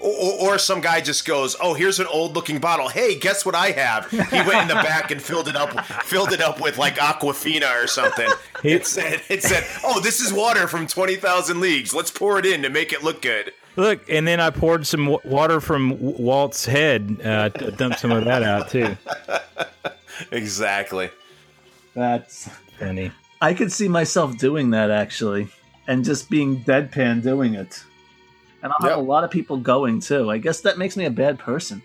Or, 0.00 0.52
or, 0.52 0.58
some 0.58 0.80
guy 0.80 1.00
just 1.00 1.26
goes, 1.26 1.56
"Oh, 1.60 1.74
here's 1.74 1.98
an 1.98 2.06
old-looking 2.06 2.60
bottle. 2.60 2.86
Hey, 2.88 3.18
guess 3.18 3.44
what 3.44 3.56
I 3.56 3.72
have?" 3.72 4.08
He 4.08 4.16
went 4.18 4.62
in 4.62 4.68
the 4.68 4.74
back 4.74 5.10
and 5.10 5.20
filled 5.20 5.48
it 5.48 5.56
up, 5.56 5.84
filled 6.04 6.30
it 6.32 6.40
up 6.40 6.60
with 6.60 6.78
like 6.78 6.98
Aquafina 6.98 7.82
or 7.82 7.88
something. 7.88 8.28
It 8.62 8.86
said, 8.86 9.22
"It 9.28 9.42
said, 9.42 9.66
oh, 9.82 9.98
this 9.98 10.20
is 10.20 10.32
water 10.32 10.68
from 10.68 10.86
Twenty 10.86 11.16
Thousand 11.16 11.58
Leagues. 11.60 11.92
Let's 11.92 12.12
pour 12.12 12.38
it 12.38 12.46
in 12.46 12.62
to 12.62 12.70
make 12.70 12.92
it 12.92 13.02
look 13.02 13.22
good." 13.22 13.52
Look, 13.76 14.10
and 14.10 14.26
then 14.26 14.40
I 14.40 14.50
poured 14.50 14.86
some 14.86 15.04
w- 15.04 15.20
water 15.24 15.60
from 15.60 15.96
Walt's 16.00 16.64
head, 16.64 17.20
uh, 17.24 17.50
to 17.50 17.70
dump 17.70 17.96
some 17.96 18.10
of 18.10 18.24
that 18.24 18.42
out 18.42 18.70
too. 18.70 18.96
exactly. 20.32 21.10
That's 21.94 22.48
funny. 22.78 23.12
I 23.40 23.54
could 23.54 23.70
see 23.70 23.88
myself 23.88 24.36
doing 24.36 24.70
that 24.70 24.90
actually, 24.90 25.48
and 25.86 26.04
just 26.04 26.28
being 26.28 26.64
deadpan 26.64 27.22
doing 27.22 27.54
it. 27.54 27.82
And 28.62 28.72
I'll 28.72 28.86
yep. 28.86 28.96
have 28.96 28.98
a 28.98 29.08
lot 29.08 29.22
of 29.22 29.30
people 29.30 29.56
going 29.56 30.00
too. 30.00 30.30
I 30.30 30.38
guess 30.38 30.60
that 30.62 30.78
makes 30.78 30.96
me 30.96 31.04
a 31.04 31.10
bad 31.10 31.38
person. 31.38 31.82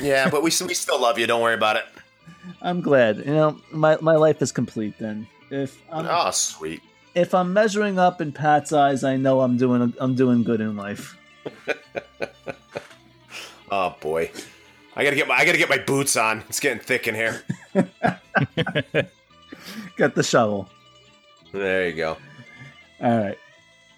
Yeah, 0.00 0.28
but 0.28 0.42
we 0.42 0.50
we 0.66 0.74
still 0.74 1.00
love 1.00 1.18
you. 1.18 1.26
Don't 1.26 1.42
worry 1.42 1.54
about 1.54 1.76
it. 1.76 1.84
I'm 2.60 2.80
glad. 2.80 3.18
You 3.18 3.34
know, 3.34 3.60
my 3.70 3.98
my 4.00 4.16
life 4.16 4.42
is 4.42 4.52
complete 4.52 4.98
then. 4.98 5.26
If 5.50 5.80
I'm, 5.92 6.06
oh, 6.08 6.30
sweet. 6.32 6.82
If 7.16 7.34
I'm 7.34 7.52
measuring 7.52 7.98
up 7.98 8.20
in 8.20 8.30
Pat's 8.30 8.72
eyes, 8.72 9.02
I 9.02 9.16
know 9.16 9.40
I'm 9.40 9.56
doing 9.56 9.92
I'm 9.98 10.14
doing 10.14 10.44
good 10.44 10.60
in 10.60 10.76
life. 10.76 11.16
oh 13.70 13.96
boy, 14.00 14.30
I 14.94 15.02
gotta 15.02 15.16
get 15.16 15.26
my 15.26 15.34
I 15.34 15.46
gotta 15.46 15.58
get 15.58 15.70
my 15.70 15.78
boots 15.78 16.16
on. 16.16 16.44
It's 16.48 16.60
getting 16.60 16.78
thick 16.78 17.08
in 17.08 17.14
here. 17.14 17.42
Get 19.96 20.14
the 20.14 20.22
shovel. 20.22 20.68
There 21.52 21.88
you 21.88 21.94
go. 21.94 22.18
All 23.00 23.18
right. 23.18 23.38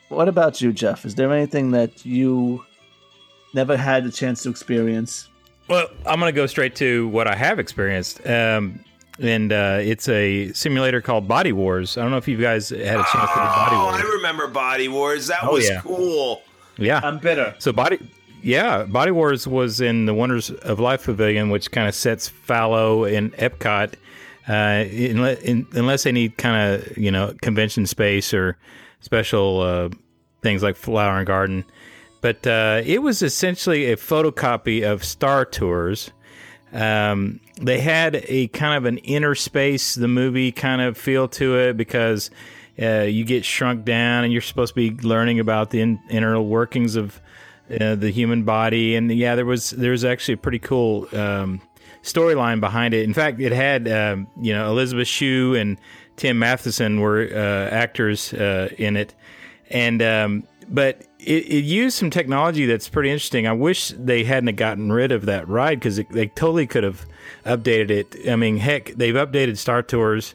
What 0.08 0.28
about 0.28 0.60
you, 0.60 0.72
Jeff? 0.72 1.04
Is 1.04 1.16
there 1.16 1.32
anything 1.32 1.72
that 1.72 2.06
you 2.06 2.64
never 3.52 3.76
had 3.76 4.06
a 4.06 4.10
chance 4.10 4.44
to 4.44 4.50
experience? 4.50 5.28
Well, 5.68 5.88
I'm 6.06 6.20
going 6.20 6.32
to 6.32 6.36
go 6.36 6.46
straight 6.46 6.76
to 6.76 7.08
what 7.08 7.26
I 7.26 7.34
have 7.34 7.58
experienced. 7.58 8.24
Um, 8.26 8.84
and 9.18 9.52
uh, 9.52 9.78
it's 9.80 10.08
a 10.08 10.52
simulator 10.52 11.00
called 11.00 11.26
Body 11.26 11.52
Wars. 11.52 11.96
I 11.96 12.02
don't 12.02 12.10
know 12.10 12.16
if 12.16 12.28
you 12.28 12.36
guys 12.36 12.68
had 12.70 12.80
a 12.80 12.82
chance 12.84 13.08
oh, 13.14 13.20
to 13.20 13.40
do 13.40 13.46
Body 13.46 13.76
oh, 13.76 13.84
Wars. 13.84 13.96
I 13.96 14.08
remember 14.16 14.46
Body 14.48 14.88
Wars. 14.88 15.26
That 15.28 15.40
oh, 15.42 15.54
was 15.54 15.68
yeah. 15.68 15.80
cool. 15.80 16.42
Yeah. 16.76 17.00
I'm 17.02 17.18
bitter. 17.18 17.54
So 17.58 17.72
Body 17.72 17.98
yeah, 18.42 18.84
Body 18.84 19.10
Wars 19.10 19.46
was 19.46 19.80
in 19.80 20.06
the 20.06 20.14
Wonders 20.14 20.50
of 20.50 20.78
Life 20.78 21.04
Pavilion, 21.04 21.50
which 21.50 21.70
kind 21.70 21.88
of 21.88 21.94
sets 21.94 22.28
fallow 22.28 23.04
in 23.04 23.30
Epcot, 23.32 23.94
uh, 24.48 24.88
in, 24.88 25.18
in, 25.18 25.66
unless 25.72 26.04
they 26.04 26.12
need 26.12 26.38
kind 26.38 26.74
of 26.74 26.96
you 26.96 27.10
know 27.10 27.34
convention 27.42 27.86
space 27.86 28.32
or 28.32 28.56
special 29.00 29.60
uh, 29.60 29.88
things 30.42 30.62
like 30.62 30.76
Flower 30.76 31.18
and 31.18 31.26
Garden. 31.26 31.64
But 32.20 32.46
uh, 32.46 32.82
it 32.84 33.02
was 33.02 33.22
essentially 33.22 33.92
a 33.92 33.96
photocopy 33.96 34.88
of 34.88 35.04
Star 35.04 35.44
Tours. 35.44 36.10
Um, 36.72 37.40
they 37.60 37.80
had 37.80 38.24
a 38.28 38.48
kind 38.48 38.76
of 38.76 38.84
an 38.84 38.98
inner 38.98 39.34
space, 39.34 39.94
the 39.94 40.08
movie 40.08 40.52
kind 40.52 40.82
of 40.82 40.96
feel 40.96 41.28
to 41.28 41.56
it 41.58 41.76
because 41.76 42.30
uh, 42.80 43.02
you 43.02 43.24
get 43.24 43.44
shrunk 43.44 43.84
down 43.84 44.24
and 44.24 44.32
you're 44.32 44.42
supposed 44.42 44.74
to 44.74 44.90
be 44.90 45.02
learning 45.06 45.40
about 45.40 45.70
the 45.70 45.80
in- 45.80 46.00
inner 46.10 46.40
workings 46.40 46.94
of 46.94 47.20
uh, 47.80 47.94
the 47.94 48.10
human 48.10 48.44
body. 48.44 48.94
And 48.94 49.10
yeah, 49.10 49.34
there 49.34 49.46
was 49.46 49.70
there 49.70 49.90
was 49.92 50.04
actually 50.04 50.34
a 50.34 50.38
pretty 50.38 50.58
cool 50.58 51.08
um, 51.12 51.60
storyline 52.02 52.60
behind 52.60 52.94
it. 52.94 53.04
In 53.04 53.14
fact, 53.14 53.40
it 53.40 53.52
had 53.52 53.88
um, 53.88 54.28
you 54.40 54.52
know 54.52 54.70
Elizabeth 54.70 55.08
Shue 55.08 55.54
and 55.54 55.78
Tim 56.16 56.38
Matheson 56.38 57.00
were 57.00 57.28
uh, 57.32 57.74
actors 57.74 58.32
uh, 58.32 58.68
in 58.78 58.96
it, 58.96 59.14
and 59.70 60.02
um, 60.02 60.44
but 60.68 61.02
it, 61.28 61.44
it, 61.44 61.64
used 61.64 61.98
some 61.98 62.08
technology 62.08 62.64
that's 62.64 62.88
pretty 62.88 63.10
interesting. 63.10 63.46
I 63.46 63.52
wish 63.52 63.88
they 63.90 64.24
hadn't 64.24 64.56
gotten 64.56 64.90
rid 64.90 65.12
of 65.12 65.26
that 65.26 65.46
ride 65.46 65.78
because 65.78 65.96
they 65.96 66.28
totally 66.28 66.66
could 66.66 66.84
have 66.84 67.04
updated 67.44 67.90
it. 67.90 68.16
I 68.30 68.34
mean, 68.36 68.56
heck, 68.56 68.94
they've 68.94 69.14
updated 69.14 69.58
Star 69.58 69.82
Tours, 69.82 70.34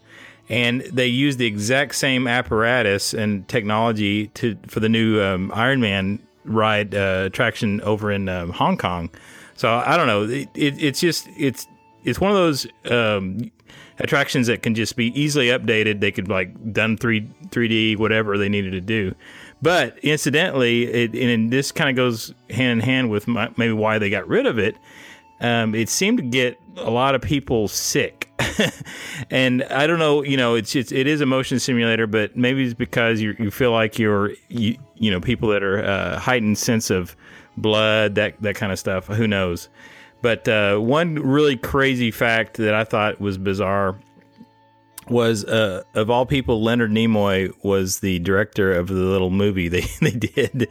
and 0.50 0.82
they 0.82 1.08
use 1.08 1.38
the 1.38 1.48
exact 1.48 1.96
same 1.96 2.28
apparatus 2.28 3.16
and 3.16 3.48
technology 3.48 4.28
to 4.36 4.56
for 4.68 4.82
the 4.82 4.90
new 4.90 5.20
um, 5.20 5.52
Iron 5.56 5.82
Man 5.82 6.20
ride 6.46 6.94
uh, 6.94 7.24
attraction 7.26 7.82
over 7.82 8.12
in 8.12 8.30
um, 8.30 8.52
Hong 8.52 8.78
Kong. 8.78 9.10
So 9.56 9.74
I 9.74 9.98
don't 9.98 10.06
know. 10.08 10.24
It, 10.26 10.50
it, 10.54 10.84
it's 10.84 11.00
just 11.00 11.28
it's 11.36 11.68
it's 12.04 12.22
one 12.22 12.30
of 12.30 12.38
those 12.38 12.68
um, 12.92 13.52
attractions 13.98 14.46
that 14.46 14.62
can 14.62 14.76
just 14.76 14.96
be 14.96 15.08
easily 15.20 15.48
updated. 15.48 16.02
They 16.02 16.12
could 16.12 16.28
like 16.28 16.72
done 16.72 16.98
three 16.98 17.22
3D 17.48 17.98
whatever 17.98 18.38
they 18.38 18.50
needed 18.50 18.74
to 18.74 18.82
do. 18.82 19.16
But 19.64 19.98
incidentally, 20.00 20.84
it, 20.84 21.16
and 21.16 21.50
this 21.50 21.72
kind 21.72 21.90
of 21.90 21.96
goes 21.96 22.34
hand 22.50 22.82
in 22.82 22.86
hand 22.86 23.10
with 23.10 23.30
my, 23.30 23.50
maybe 23.56 23.72
why 23.72 23.98
they 23.98 24.10
got 24.10 24.28
rid 24.28 24.46
of 24.46 24.60
it. 24.60 24.76
Um, 25.40 25.74
it 25.74 25.88
seemed 25.88 26.18
to 26.18 26.24
get 26.24 26.60
a 26.76 26.92
lot 26.92 27.16
of 27.16 27.22
people 27.22 27.70
sick, 27.70 28.30
and 29.32 29.64
I 29.64 29.88
don't 29.88 30.00
know. 30.00 30.22
You 30.22 30.36
know, 30.36 30.56
it's, 30.56 30.76
it's 30.76 30.92
it 30.92 31.08
is 31.08 31.22
a 31.22 31.26
motion 31.26 31.60
simulator, 31.60 32.08
but 32.08 32.36
maybe 32.36 32.66
it's 32.66 32.74
because 32.74 33.22
you 33.22 33.38
you 33.40 33.52
feel 33.52 33.72
like 33.72 33.98
you're 33.98 34.32
you, 34.50 34.78
you 34.96 35.10
know 35.10 35.22
people 35.22 35.48
that 35.50 35.64
are 35.64 35.82
uh, 35.82 36.20
heightened 36.20 36.58
sense 36.58 36.90
of 36.90 37.16
blood 37.56 38.16
that 38.16 38.42
that 38.42 38.56
kind 38.56 38.74
of 38.74 38.80
stuff. 38.80 39.08
Who 39.08 39.28
knows? 39.30 39.70
But 40.22 40.46
uh, 40.48 40.78
one 40.78 41.16
really 41.16 41.56
crazy 41.56 42.12
fact 42.12 42.58
that 42.58 42.74
I 42.74 42.84
thought 42.84 43.22
was 43.22 43.38
bizarre 43.38 43.98
was 45.10 45.46
uh, 45.46 45.84
of 45.94 46.10
all 46.10 46.26
people, 46.26 46.62
Leonard 46.62 46.92
Nimoy 46.92 47.52
was 47.64 48.00
the 48.00 48.20
director 48.20 48.74
of 48.74 48.88
the 48.88 48.96
little 48.96 49.30
movie 49.30 49.68
they, 49.68 49.82
they 50.02 50.12
did, 50.12 50.70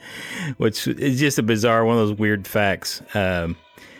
which 0.57 0.87
is 0.87 1.19
just 1.19 1.39
a 1.39 1.43
bizarre 1.43 1.85
one 1.85 1.99
of 1.99 2.09
those 2.09 2.19
weird 2.19 2.47
facts. 2.47 3.03
Um, 3.15 3.57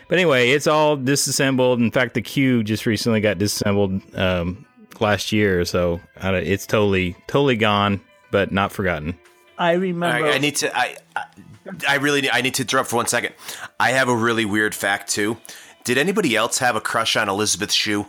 but 0.07 0.17
anyway, 0.17 0.51
it's 0.51 0.67
all 0.67 0.95
disassembled. 0.95 1.79
In 1.79 1.91
fact, 1.91 2.13
the 2.13 2.21
queue 2.21 2.63
just 2.63 2.85
recently 2.85 3.21
got 3.21 3.37
disassembled 3.37 4.01
um, 4.15 4.65
last 4.99 5.31
year, 5.31 5.65
so 5.65 5.99
it's 6.17 6.67
totally 6.67 7.15
totally 7.27 7.55
gone, 7.55 8.01
but 8.31 8.51
not 8.51 8.71
forgotten. 8.71 9.17
I 9.57 9.73
remember. 9.73 10.27
I, 10.27 10.33
I 10.33 10.37
need 10.39 10.55
to. 10.57 10.77
I, 10.77 10.97
I 11.15 11.25
I 11.87 11.95
really 11.95 12.21
need, 12.21 12.31
I 12.31 12.41
need 12.41 12.53
to 12.55 12.63
interrupt 12.63 12.89
for 12.89 12.97
one 12.97 13.07
second. 13.07 13.33
I 13.79 13.91
have 13.91 14.09
a 14.09 14.15
really 14.15 14.45
weird 14.45 14.75
fact 14.75 15.09
too. 15.09 15.37
Did 15.83 15.97
anybody 15.97 16.35
else 16.35 16.59
have 16.59 16.75
a 16.75 16.81
crush 16.81 17.15
on 17.15 17.29
Elizabeth 17.29 17.71
Shue? 17.71 18.07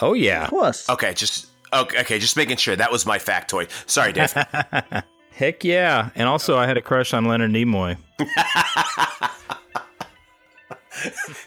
Oh 0.00 0.14
yeah, 0.14 0.44
of 0.44 0.50
course. 0.50 0.88
Okay, 0.88 1.14
just 1.14 1.46
okay, 1.72 2.00
okay, 2.00 2.18
just 2.18 2.36
making 2.36 2.56
sure. 2.56 2.76
That 2.76 2.92
was 2.92 3.06
my 3.06 3.18
factoid. 3.18 3.70
Sorry, 3.88 4.12
Dave. 4.12 4.32
Heck 5.32 5.64
yeah! 5.64 6.10
And 6.14 6.28
also, 6.28 6.56
I 6.56 6.66
had 6.66 6.76
a 6.76 6.82
crush 6.82 7.14
on 7.14 7.26
Leonard 7.26 7.52
Nimoy. 7.52 7.96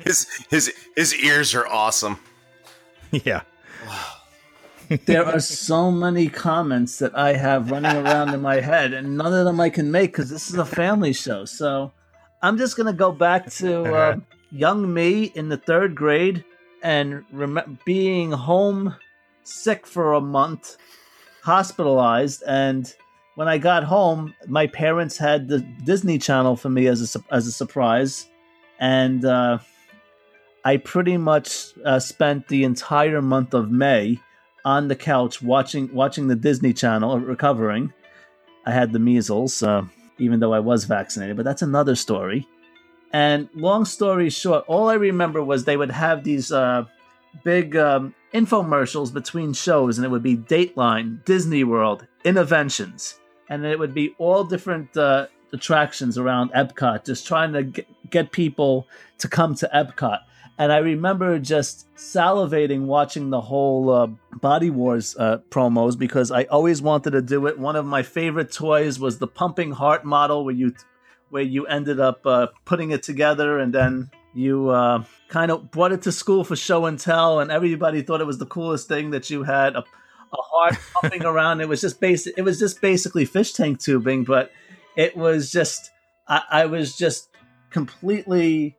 his 0.04 0.28
his 0.50 0.74
his 0.96 1.14
ears 1.16 1.54
are 1.54 1.68
awesome. 1.68 2.18
Yeah 3.12 3.42
there 5.06 5.26
are 5.26 5.40
so 5.40 5.92
many 5.92 6.28
comments 6.28 7.00
that 7.00 7.18
I 7.18 7.34
have 7.34 7.72
running 7.72 7.96
around 7.96 8.34
in 8.34 8.42
my 8.42 8.60
head, 8.60 8.94
and 8.94 9.18
none 9.18 9.34
of 9.34 9.46
them 9.46 9.60
I 9.60 9.70
can 9.70 9.92
make 9.92 10.12
because 10.12 10.30
this 10.30 10.50
is 10.50 10.58
a 10.58 10.66
family 10.66 11.14
show. 11.14 11.46
So 11.46 11.92
I'm 12.42 12.58
just 12.58 12.76
gonna 12.76 12.94
go 12.94 13.12
back 13.12 13.50
to 13.52 13.84
uh, 13.84 14.18
young 14.52 14.94
me 14.94 15.26
in 15.36 15.50
the 15.50 15.58
third 15.58 15.96
grade 15.96 16.44
and 16.84 17.24
rem- 17.32 17.80
being 17.86 18.32
home 18.32 18.96
sick 19.44 19.86
for 19.88 20.14
a 20.14 20.22
month, 20.22 20.78
hospitalized, 21.44 22.44
and 22.48 22.94
when 23.36 23.48
I 23.48 23.58
got 23.58 23.84
home, 23.84 24.34
my 24.48 24.68
parents 24.68 25.18
had 25.18 25.48
the 25.48 25.60
Disney 25.60 26.18
Channel 26.18 26.56
for 26.56 26.70
me 26.70 26.88
as 26.88 27.16
a 27.16 27.34
as 27.34 27.48
a 27.48 27.52
surprise, 27.52 28.28
and 28.80 29.24
uh, 29.26 29.60
I 30.64 30.78
pretty 30.78 31.18
much 31.18 31.74
uh, 31.86 32.00
spent 32.00 32.48
the 32.48 32.64
entire 32.64 33.22
month 33.22 33.54
of 33.54 33.72
May 33.72 34.20
on 34.66 34.88
the 34.88 34.96
couch 34.96 35.42
watching 35.42 35.94
watching 35.94 36.28
the 36.28 36.36
Disney 36.36 36.74
Channel, 36.74 37.20
recovering. 37.20 37.94
I 38.66 38.72
had 38.72 38.94
the 38.94 39.00
measles, 39.00 39.64
uh, 39.64 39.86
even 40.20 40.40
though 40.40 40.54
I 40.54 40.60
was 40.60 40.86
vaccinated, 40.86 41.36
but 41.36 41.46
that's 41.46 41.64
another 41.64 41.96
story. 41.96 42.48
And 43.14 43.50
long 43.54 43.86
story 43.86 44.30
short, 44.30 44.64
all 44.68 44.90
I 44.90 44.94
remember 44.94 45.44
was 45.44 45.66
they 45.66 45.78
would 45.78 45.92
have 45.92 46.24
these 46.24 46.52
uh, 46.52 46.86
big 47.44 47.76
um, 47.76 48.16
infomercials 48.34 49.14
between 49.14 49.54
shows, 49.54 49.98
and 49.98 50.06
it 50.06 50.10
would 50.10 50.24
be 50.24 50.38
Dateline, 50.38 51.24
Disney 51.26 51.64
World, 51.64 52.08
Innoventions, 52.24 53.16
and 53.50 53.66
it 53.66 53.78
would 53.78 53.94
be 53.94 54.16
all 54.18 54.44
different 54.44 54.96
uh, 54.96 55.28
attractions 55.52 56.18
around 56.18 56.52
Epcot, 56.54 57.06
just 57.06 57.28
trying 57.28 57.52
to 57.54 57.64
get, 57.64 58.10
get 58.10 58.32
people 58.32 58.88
to 59.18 59.28
come 59.28 59.56
to 59.56 59.70
Epcot. 59.74 60.20
And 60.58 60.72
I 60.72 60.78
remember 60.78 61.40
just 61.40 61.88
salivating 61.96 62.86
watching 62.86 63.30
the 63.30 63.42
whole 63.42 63.90
uh, 63.90 64.08
Body 64.42 64.70
Wars 64.70 65.16
uh, 65.18 65.40
promos 65.50 65.98
because 65.98 66.32
I 66.32 66.44
always 66.44 66.82
wanted 66.82 67.12
to 67.12 67.22
do 67.22 67.48
it. 67.48 67.58
One 67.58 67.76
of 67.76 67.86
my 67.86 68.04
favorite 68.04 68.52
toys 68.52 69.00
was 69.00 69.18
the 69.18 69.28
pumping 69.28 69.72
heart 69.72 70.06
model, 70.06 70.46
where 70.46 70.54
you 70.54 70.74
where 71.32 71.44
you 71.44 71.66
ended 71.66 72.00
up 72.00 72.26
uh, 72.26 72.48
putting 72.66 72.92
it 72.92 73.02
together 73.04 73.58
and 73.58 73.74
then 73.74 74.12
you 74.34 74.70
uh, 74.70 75.04
kind 75.28 75.52
of 75.52 75.72
brought 75.72 75.92
it 75.92 76.04
to 76.04 76.12
school 76.12 76.44
for 76.44 76.56
show 76.56 76.86
and 76.86 77.00
tell, 77.00 77.40
and 77.40 77.52
everybody 77.52 78.02
thought 78.02 78.22
it 78.22 78.28
was 78.28 78.38
the 78.38 78.46
coolest 78.46 78.88
thing 78.88 79.12
that 79.12 79.30
you 79.30 79.44
had 79.44 79.76
a, 79.76 79.80
a 79.80 80.42
heart 80.42 80.78
pumping 80.94 81.26
around. 81.26 81.62
It 81.62 81.68
was 81.68 81.82
just 81.82 82.00
basic. 82.00 82.38
It 82.38 82.44
was 82.44 82.60
just 82.60 82.82
basically 82.82 83.26
fish 83.26 83.54
tank 83.54 83.82
tubing, 83.82 84.24
but 84.24 84.52
it 84.96 85.16
was 85.18 85.52
just 85.52 85.92
I, 86.28 86.44
I 86.50 86.66
was 86.66 86.96
just 86.96 87.30
completely 87.70 88.78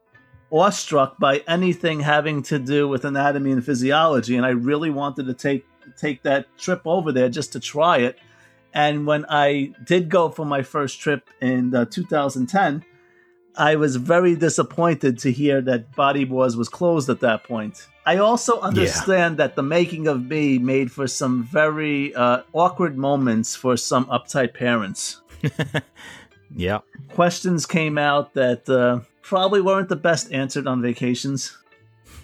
awestruck 0.50 1.18
by 1.18 1.42
anything 1.49 2.00
having 2.00 2.42
to 2.42 2.59
do 2.59 2.87
with 2.87 3.04
anatomy 3.04 3.52
and 3.52 3.64
physiology, 3.64 4.37
and 4.37 4.47
I 4.47 4.50
really 4.50 4.90
wanted 4.90 5.26
to 5.26 5.35
take 5.35 5.64
take 5.99 6.23
that 6.23 6.47
trip 6.59 6.82
over 6.85 7.12
there 7.12 7.28
just 7.28 7.52
to 7.52 7.61
try 7.61 7.99
it. 7.99 8.18
And 8.75 9.07
when 9.07 9.26
I 9.29 9.73
did 9.85 10.09
go 10.09 10.31
for 10.31 10.45
my 10.47 10.62
first 10.62 11.00
trip 11.00 11.29
in 11.41 11.75
uh, 11.75 11.85
2010, 11.87 12.85
I 13.57 13.76
was 13.76 13.97
very 13.97 14.35
disappointed 14.35 15.19
to 15.21 15.33
hear 15.33 15.61
that 15.62 15.95
Body 15.95 16.25
Wars 16.25 16.57
was 16.57 16.69
closed 16.69 17.11
at 17.11 17.21
that 17.21 17.45
point. 17.45 17.87
I 18.07 18.17
also 18.17 18.61
understand 18.61 19.35
yeah. 19.35 19.47
that 19.47 19.57
the 19.57 19.62
making 19.62 20.09
of 20.09 20.25
me 20.25 20.59
made 20.59 20.91
for 20.91 21.07
some 21.07 21.45
very 21.45 22.14
uh, 22.14 22.43
awkward 22.52 22.97
moments 22.97 23.55
for 23.55 23.76
some 23.76 24.07
uptight 24.07 24.55
parents. 24.55 25.21
yeah. 26.57 26.79
Questions 27.11 27.67
came 27.67 27.99
out 27.99 28.35
that 28.35 28.69
uh, 28.69 29.00
probably 29.21 29.61
weren't 29.61 29.88
the 29.88 29.97
best 29.97 30.33
answered 30.33 30.67
on 30.67 30.81
vacations. 30.81 31.57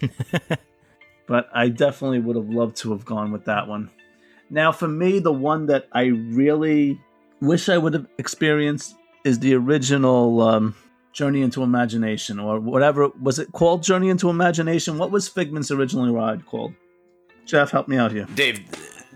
but 1.27 1.49
I 1.53 1.69
definitely 1.69 2.19
would 2.19 2.35
have 2.35 2.49
loved 2.49 2.77
to 2.77 2.91
have 2.91 3.05
gone 3.05 3.31
with 3.31 3.45
that 3.45 3.67
one. 3.67 3.91
Now, 4.49 4.71
for 4.71 4.87
me, 4.87 5.19
the 5.19 5.33
one 5.33 5.67
that 5.67 5.87
I 5.91 6.05
really 6.05 6.99
wish 7.41 7.69
I 7.69 7.77
would 7.77 7.93
have 7.93 8.07
experienced 8.17 8.95
is 9.23 9.39
the 9.39 9.53
original 9.53 10.41
um, 10.41 10.75
Journey 11.13 11.41
into 11.41 11.63
Imagination, 11.63 12.39
or 12.39 12.59
whatever 12.59 13.09
was 13.21 13.39
it 13.39 13.51
called? 13.51 13.83
Journey 13.83 14.09
into 14.09 14.29
Imagination. 14.29 14.97
What 14.97 15.11
was 15.11 15.27
Figment's 15.27 15.71
original 15.71 16.13
ride 16.13 16.45
called? 16.45 16.73
Jeff, 17.45 17.71
help 17.71 17.87
me 17.87 17.97
out 17.97 18.11
here. 18.11 18.25
Dave, 18.35 18.63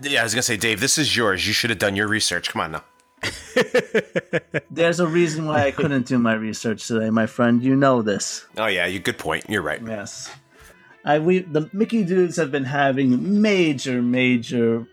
yeah, 0.02 0.20
I 0.20 0.24
was 0.24 0.34
gonna 0.34 0.42
say, 0.42 0.56
Dave, 0.56 0.80
this 0.80 0.98
is 0.98 1.16
yours. 1.16 1.46
You 1.46 1.52
should 1.52 1.70
have 1.70 1.78
done 1.78 1.96
your 1.96 2.08
research. 2.08 2.50
Come 2.50 2.62
on 2.62 2.72
now. 2.72 2.84
There's 4.70 5.00
a 5.00 5.06
reason 5.06 5.46
why 5.46 5.66
I 5.66 5.70
couldn't 5.70 6.06
do 6.06 6.18
my 6.18 6.34
research 6.34 6.86
today, 6.86 7.10
my 7.10 7.26
friend. 7.26 7.62
You 7.62 7.76
know 7.76 8.02
this. 8.02 8.44
Oh 8.58 8.66
yeah, 8.66 8.86
you 8.86 8.98
good 8.98 9.18
point. 9.18 9.48
You're 9.48 9.62
right. 9.62 9.80
Yes. 9.84 10.30
I 11.04 11.18
we 11.18 11.40
the 11.40 11.70
Mickey 11.72 12.04
dudes 12.04 12.36
have 12.36 12.50
been 12.50 12.64
having 12.64 13.40
major 13.40 14.02
major 14.02 14.86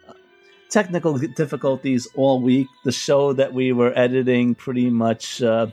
technical 0.71 1.17
difficulties 1.17 2.07
all 2.15 2.41
week. 2.41 2.67
The 2.83 2.91
show 2.91 3.33
that 3.33 3.53
we 3.53 3.73
were 3.73 3.93
editing 3.95 4.55
pretty 4.55 4.89
much 4.89 5.43
uh, 5.43 5.67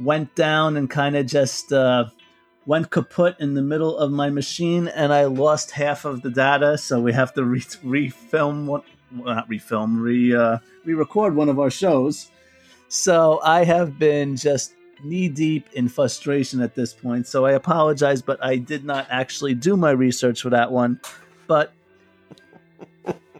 went 0.00 0.34
down 0.34 0.76
and 0.76 0.90
kind 0.90 1.16
of 1.16 1.26
just 1.26 1.72
uh, 1.72 2.06
went 2.66 2.90
kaput 2.90 3.36
in 3.38 3.54
the 3.54 3.62
middle 3.62 3.96
of 3.96 4.10
my 4.10 4.30
machine, 4.30 4.88
and 4.88 5.12
I 5.12 5.26
lost 5.26 5.70
half 5.70 6.04
of 6.04 6.22
the 6.22 6.30
data. 6.30 6.78
So 6.78 7.00
we 7.00 7.12
have 7.12 7.32
to 7.34 7.44
re- 7.44 7.60
refilm 7.60 8.66
one, 8.66 8.82
well, 9.14 9.34
not 9.34 9.48
refilm, 9.48 10.00
re 10.00 10.34
uh, 10.34 10.58
re-record 10.84 11.36
one 11.36 11.48
of 11.48 11.60
our 11.60 11.70
shows. 11.70 12.30
So 12.88 13.40
I 13.44 13.64
have 13.64 13.98
been 13.98 14.36
just 14.36 14.74
knee 15.04 15.28
deep 15.28 15.66
in 15.72 15.88
frustration 15.88 16.60
at 16.60 16.74
this 16.74 16.92
point. 16.92 17.26
So 17.26 17.44
I 17.44 17.52
apologize, 17.52 18.22
but 18.22 18.42
I 18.42 18.56
did 18.56 18.84
not 18.84 19.06
actually 19.10 19.54
do 19.54 19.76
my 19.76 19.90
research 19.90 20.42
for 20.42 20.50
that 20.50 20.72
one. 20.72 21.00
But 21.46 21.72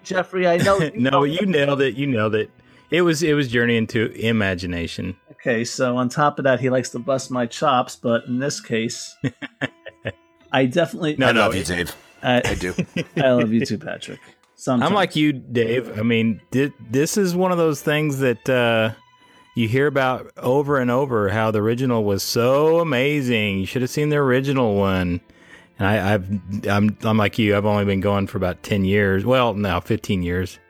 Jeffrey, 0.02 0.46
I 0.46 0.58
know. 0.58 0.78
You 0.80 0.90
no, 0.94 1.24
you 1.24 1.46
nailed 1.46 1.80
it. 1.80 1.94
You 1.94 2.06
nailed 2.06 2.34
it. 2.34 2.50
It 2.90 3.02
was 3.02 3.22
it 3.22 3.34
was 3.34 3.48
journey 3.48 3.76
into 3.76 4.12
imagination. 4.12 5.16
Okay, 5.32 5.64
so 5.64 5.96
on 5.96 6.08
top 6.08 6.38
of 6.38 6.44
that, 6.44 6.60
he 6.60 6.70
likes 6.70 6.90
to 6.90 6.98
bust 6.98 7.30
my 7.30 7.46
chops, 7.46 7.96
but 7.96 8.24
in 8.26 8.38
this 8.38 8.60
case, 8.60 9.16
I 10.52 10.66
definitely. 10.66 11.16
No, 11.16 11.28
I 11.28 11.32
love 11.32 11.54
you, 11.54 11.64
Dave. 11.64 11.96
I, 12.22 12.42
I 12.44 12.54
do. 12.54 12.74
I 13.16 13.30
love 13.32 13.52
you 13.52 13.64
too, 13.64 13.78
Patrick. 13.78 14.20
Sometimes. 14.54 14.88
I'm 14.88 14.94
like 14.94 15.16
you, 15.16 15.32
Dave. 15.32 15.98
I 15.98 16.02
mean, 16.02 16.40
this 16.52 17.16
is 17.16 17.34
one 17.34 17.50
of 17.50 17.58
those 17.58 17.82
things 17.82 18.18
that 18.18 18.48
uh, 18.48 18.92
you 19.56 19.66
hear 19.66 19.88
about 19.88 20.30
over 20.36 20.78
and 20.78 20.90
over. 20.90 21.30
How 21.30 21.50
the 21.50 21.60
original 21.60 22.04
was 22.04 22.22
so 22.22 22.78
amazing. 22.78 23.58
You 23.58 23.66
should 23.66 23.82
have 23.82 23.90
seen 23.90 24.10
the 24.10 24.16
original 24.16 24.76
one. 24.76 25.20
And 25.82 25.88
I, 25.88 26.10
have 26.10 26.66
I'm 26.68 26.96
I'm 27.02 27.18
like 27.18 27.38
you. 27.38 27.56
I've 27.56 27.66
only 27.66 27.84
been 27.84 28.00
going 28.00 28.28
for 28.28 28.38
about 28.38 28.62
ten 28.62 28.84
years. 28.84 29.24
Well, 29.24 29.54
now 29.54 29.80
fifteen 29.80 30.22
years. 30.22 30.60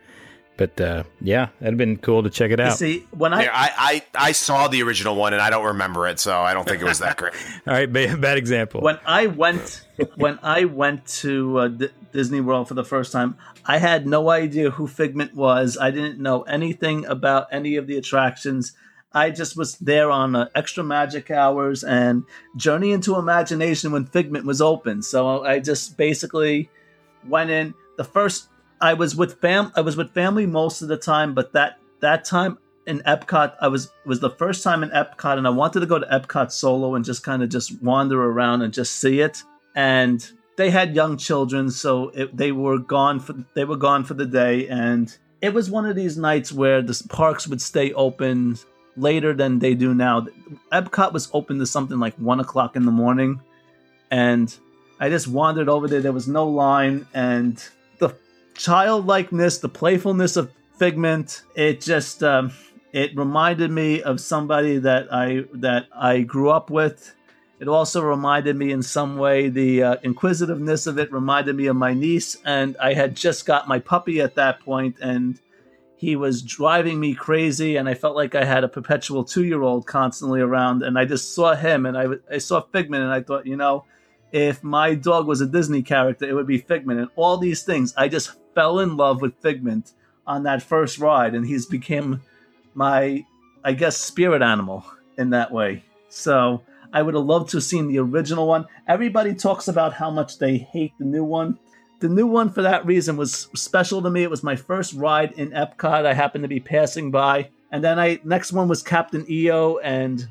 But 0.57 0.81
uh, 0.81 1.05
yeah, 1.21 1.49
that'd 1.59 1.75
have 1.75 1.77
been 1.77 1.99
cool 1.99 2.23
to 2.23 2.31
check 2.31 2.51
it 2.51 2.59
out. 2.61 2.71
You 2.71 2.77
see, 2.77 3.07
when 3.11 3.35
I, 3.35 3.43
yeah, 3.43 3.51
I, 3.53 3.71
I 3.77 4.29
I 4.29 4.33
saw 4.33 4.69
the 4.69 4.83
original 4.83 5.15
one 5.15 5.35
and 5.35 5.43
I 5.43 5.51
don't 5.51 5.67
remember 5.67 6.07
it, 6.09 6.19
so 6.19 6.41
I 6.41 6.55
don't 6.55 6.67
think 6.67 6.81
it 6.81 6.87
was 6.87 7.01
that 7.01 7.19
great. 7.19 7.35
All 7.67 7.75
right, 7.75 7.93
bad, 7.93 8.23
bad, 8.23 8.39
example. 8.39 8.81
When 8.81 8.99
I 9.05 9.27
went 9.27 9.85
when 10.17 10.39
I 10.43 10.65
went 10.65 11.07
to 11.07 11.59
uh, 11.59 11.69
D- 11.69 11.89
Disney 12.13 12.41
World 12.41 12.69
for 12.69 12.75
the 12.75 12.85
first 12.85 13.13
time, 13.13 13.37
I 13.67 13.77
had 13.77 14.07
no 14.07 14.31
idea 14.31 14.71
who 14.71 14.87
Figment 14.87 15.35
was. 15.35 15.77
I 15.79 15.91
didn't 15.91 16.21
know 16.21 16.43
anything 16.43 17.05
about 17.05 17.49
any 17.53 17.77
of 17.77 17.87
the 17.87 17.99
attractions. 17.99 18.73
I 19.15 19.31
just 19.31 19.57
was 19.57 19.77
there 19.77 20.11
on 20.11 20.35
uh, 20.35 20.49
extra 20.55 20.83
magic 20.83 21.31
hours 21.31 21.85
and 21.85 22.25
Journey 22.57 22.93
into 22.93 23.17
Imagination 23.17 23.93
when 23.93 24.07
Figment 24.07 24.45
was 24.45 24.61
open. 24.61 25.03
So 25.03 25.45
I 25.45 25.59
just 25.59 25.97
basically 25.97 26.71
went 27.27 27.51
in. 27.51 27.75
The 27.97 28.05
first 28.05 28.49
I 28.81 28.95
was 28.95 29.15
with 29.15 29.41
fam 29.41 29.73
I 29.77 29.81
was 29.81 29.97
with 29.97 30.13
family 30.13 30.47
most 30.47 30.83
of 30.83 30.89
the 30.89 30.97
time, 30.97 31.35
but 31.35 31.53
that 31.53 31.79
that 32.01 32.25
time 32.25 32.59
in 32.87 33.01
Epcot 33.01 33.55
I 33.61 33.69
was 33.69 33.93
was 34.05 34.21
the 34.21 34.31
first 34.31 34.65
time 34.65 34.83
in 34.83 34.91
Epcot 34.91 35.39
and 35.39 35.47
I 35.47 35.51
wanted 35.51 35.81
to 35.81 35.87
go 35.87 35.99
to 35.99 36.07
Epcot 36.07 36.51
solo 36.51 36.95
and 36.95 37.05
just 37.05 37.23
kind 37.23 37.43
of 37.43 37.49
just 37.49 37.81
wander 37.83 38.23
around 38.23 38.63
and 38.63 38.73
just 38.73 38.99
see 38.99 39.21
it. 39.21 39.43
And 39.75 40.27
they 40.57 40.71
had 40.71 40.95
young 40.95 41.17
children, 41.17 41.71
so 41.71 42.11
it, 42.11 42.37
they 42.37 42.53
were 42.53 42.79
gone 42.79 43.21
for 43.21 43.35
they 43.55 43.65
were 43.65 43.77
gone 43.77 44.05
for 44.05 44.15
the 44.15 44.27
day 44.27 44.69
and 44.69 45.17
it 45.43 45.53
was 45.53 45.69
one 45.71 45.85
of 45.85 45.97
these 45.97 46.17
nights 46.17 46.53
where 46.53 46.81
the 46.81 47.03
parks 47.09 47.49
would 47.49 47.61
stay 47.61 47.93
open 47.95 48.57
later 48.97 49.33
than 49.33 49.59
they 49.59 49.75
do 49.75 49.95
now. 49.95 50.27
Epcot 50.73 51.13
was 51.13 51.29
open 51.33 51.59
to 51.59 51.67
something 51.67 51.99
like 51.99 52.15
one 52.17 52.41
o'clock 52.41 52.77
in 52.77 52.85
the 52.85 52.93
morning, 52.93 53.41
and 54.11 54.55
I 55.01 55.09
just 55.09 55.29
wandered 55.29 55.69
over 55.69 55.89
there. 55.89 56.01
There 56.01 56.13
was 56.13 56.29
no 56.29 56.47
line, 56.47 57.07
and 57.15 57.63
the 57.99 58.15
childlikeness, 58.55 59.59
the 59.59 59.69
playfulness 59.69 60.37
of 60.37 60.51
Figment, 60.79 61.43
it 61.55 61.81
just 61.81 62.25
um, 62.25 62.51
it 62.93 63.17
reminded 63.17 63.71
me 63.71 64.03
of 64.03 64.21
somebody 64.21 64.79
that 64.79 65.13
I 65.13 65.45
that 65.55 65.87
I 65.95 66.23
grew 66.23 66.51
up 66.51 66.71
with. 66.71 67.15
It 67.61 67.69
also 67.69 68.03
reminded 68.03 68.57
me 68.57 68.73
in 68.73 68.83
some 68.83 69.17
way 69.17 69.49
the 69.49 69.83
uh, 69.83 69.97
inquisitiveness 70.03 70.89
of 70.89 70.99
it 70.99 71.13
reminded 71.13 71.55
me 71.55 71.67
of 71.67 71.77
my 71.77 71.95
niece, 71.95 72.37
and 72.45 72.77
I 72.79 72.95
had 72.95 73.15
just 73.15 73.47
got 73.47 73.69
my 73.69 73.79
puppy 73.79 74.21
at 74.21 74.35
that 74.35 74.59
point, 74.61 74.97
and 75.01 75.39
he 76.03 76.17
was 76.17 76.43
driving 76.43 76.99
me 76.99 77.15
crazy 77.15 77.77
and 77.77 77.89
i 77.89 77.95
felt 77.95 78.17
like 78.17 78.35
i 78.35 78.45
had 78.45 78.65
a 78.65 78.69
perpetual 78.69 79.23
two-year-old 79.23 79.87
constantly 79.87 80.41
around 80.41 80.83
and 80.83 80.99
i 80.99 81.05
just 81.05 81.33
saw 81.33 81.55
him 81.55 81.87
and 81.87 81.97
I, 81.97 82.07
I 82.29 82.39
saw 82.39 82.61
figment 82.61 83.05
and 83.05 83.13
i 83.13 83.23
thought 83.23 83.47
you 83.47 83.57
know 83.57 83.85
if 84.33 84.65
my 84.65 84.97
dog 84.97 85.29
was 85.29 85.41
a 85.41 85.47
disney 85.47 85.81
character 85.81 86.29
it 86.29 86.33
would 86.33 86.49
be 86.49 86.59
figment 86.59 86.99
and 86.99 87.09
all 87.15 87.37
these 87.37 87.63
things. 87.63 87.95
I 87.97 88.09
just 88.09 88.33
fell 88.55 88.81
in 88.81 88.97
love 88.97 89.23
with 89.23 89.41
figment 89.41 89.93
on 90.27 90.43
that 90.43 90.63
first 90.63 90.99
ride 90.99 91.35
and 91.37 91.47
he's 91.47 91.67
became 91.67 92.21
my 92.75 93.25
i 93.63 93.73
guess 93.73 93.97
spirit 93.97 94.43
animal 94.43 94.85
in 95.17 95.31
that 95.31 95.53
way. 95.53 95.85
So 96.09 96.63
i 96.93 97.01
would 97.01 97.15
have 97.15 97.25
loved 97.25 97.51
to 97.51 97.59
have 97.59 97.65
seen 97.65 97.87
the 97.87 98.01
original 98.01 98.49
one. 98.49 98.67
Everybody 98.89 99.37
talks 99.37 99.69
about 99.69 99.93
how 99.93 100.11
much 100.11 100.39
they 100.39 100.57
hate 100.57 100.95
the 100.99 101.05
new 101.05 101.23
one 101.23 101.61
the 102.03 102.09
new 102.09 102.27
one 102.27 102.51
for 102.51 102.63
that 102.63 102.85
reason 102.85 103.17
was 103.17 103.49
special 103.55 104.03
to 104.03 104.11
me. 104.11 104.25
It 104.25 104.31
was 104.31 104.43
my 104.43 104.57
first 104.57 104.93
ride 104.95 105.33
in 105.33 105.53
Epcot. 105.53 106.05
I 106.05 106.13
happened 106.13 106.43
to 106.43 106.49
be 106.49 106.59
passing 106.59 107.13
by, 107.13 107.49
and 107.71 107.83
then 107.83 107.99
I 107.99 108.21
next 108.25 108.53
one 108.53 108.69
was 108.69 108.83
Captain 108.83 109.25
EO, 109.31 109.79
and 109.79 110.29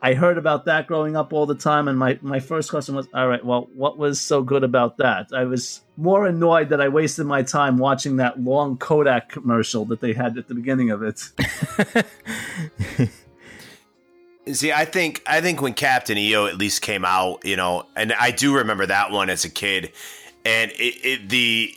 I 0.00 0.14
heard 0.14 0.38
about 0.38 0.64
that 0.64 0.86
growing 0.86 1.14
up 1.14 1.34
all 1.34 1.44
the 1.44 1.54
time. 1.54 1.86
And 1.86 1.98
my 1.98 2.18
my 2.22 2.40
first 2.40 2.70
question 2.70 2.94
was, 2.96 3.06
all 3.12 3.28
right, 3.28 3.44
well, 3.44 3.68
what 3.74 3.98
was 3.98 4.20
so 4.20 4.42
good 4.42 4.64
about 4.64 4.96
that? 4.96 5.28
I 5.34 5.44
was 5.44 5.82
more 5.98 6.26
annoyed 6.26 6.70
that 6.70 6.80
I 6.80 6.88
wasted 6.88 7.26
my 7.26 7.42
time 7.42 7.76
watching 7.76 8.16
that 8.16 8.40
long 8.40 8.78
Kodak 8.78 9.28
commercial 9.28 9.84
that 9.86 10.00
they 10.00 10.14
had 10.14 10.38
at 10.38 10.48
the 10.48 10.54
beginning 10.54 10.90
of 10.90 11.02
it. 11.02 11.20
See, 14.54 14.72
I 14.72 14.86
think 14.86 15.22
I 15.26 15.42
think 15.42 15.60
when 15.60 15.74
Captain 15.74 16.16
EO 16.16 16.46
at 16.46 16.56
least 16.56 16.80
came 16.80 17.04
out, 17.04 17.44
you 17.44 17.56
know, 17.56 17.84
and 17.94 18.14
I 18.14 18.30
do 18.30 18.56
remember 18.56 18.86
that 18.86 19.10
one 19.10 19.28
as 19.28 19.44
a 19.44 19.50
kid, 19.50 19.92
and 20.44 20.70
it, 20.72 21.04
it 21.04 21.28
the 21.28 21.74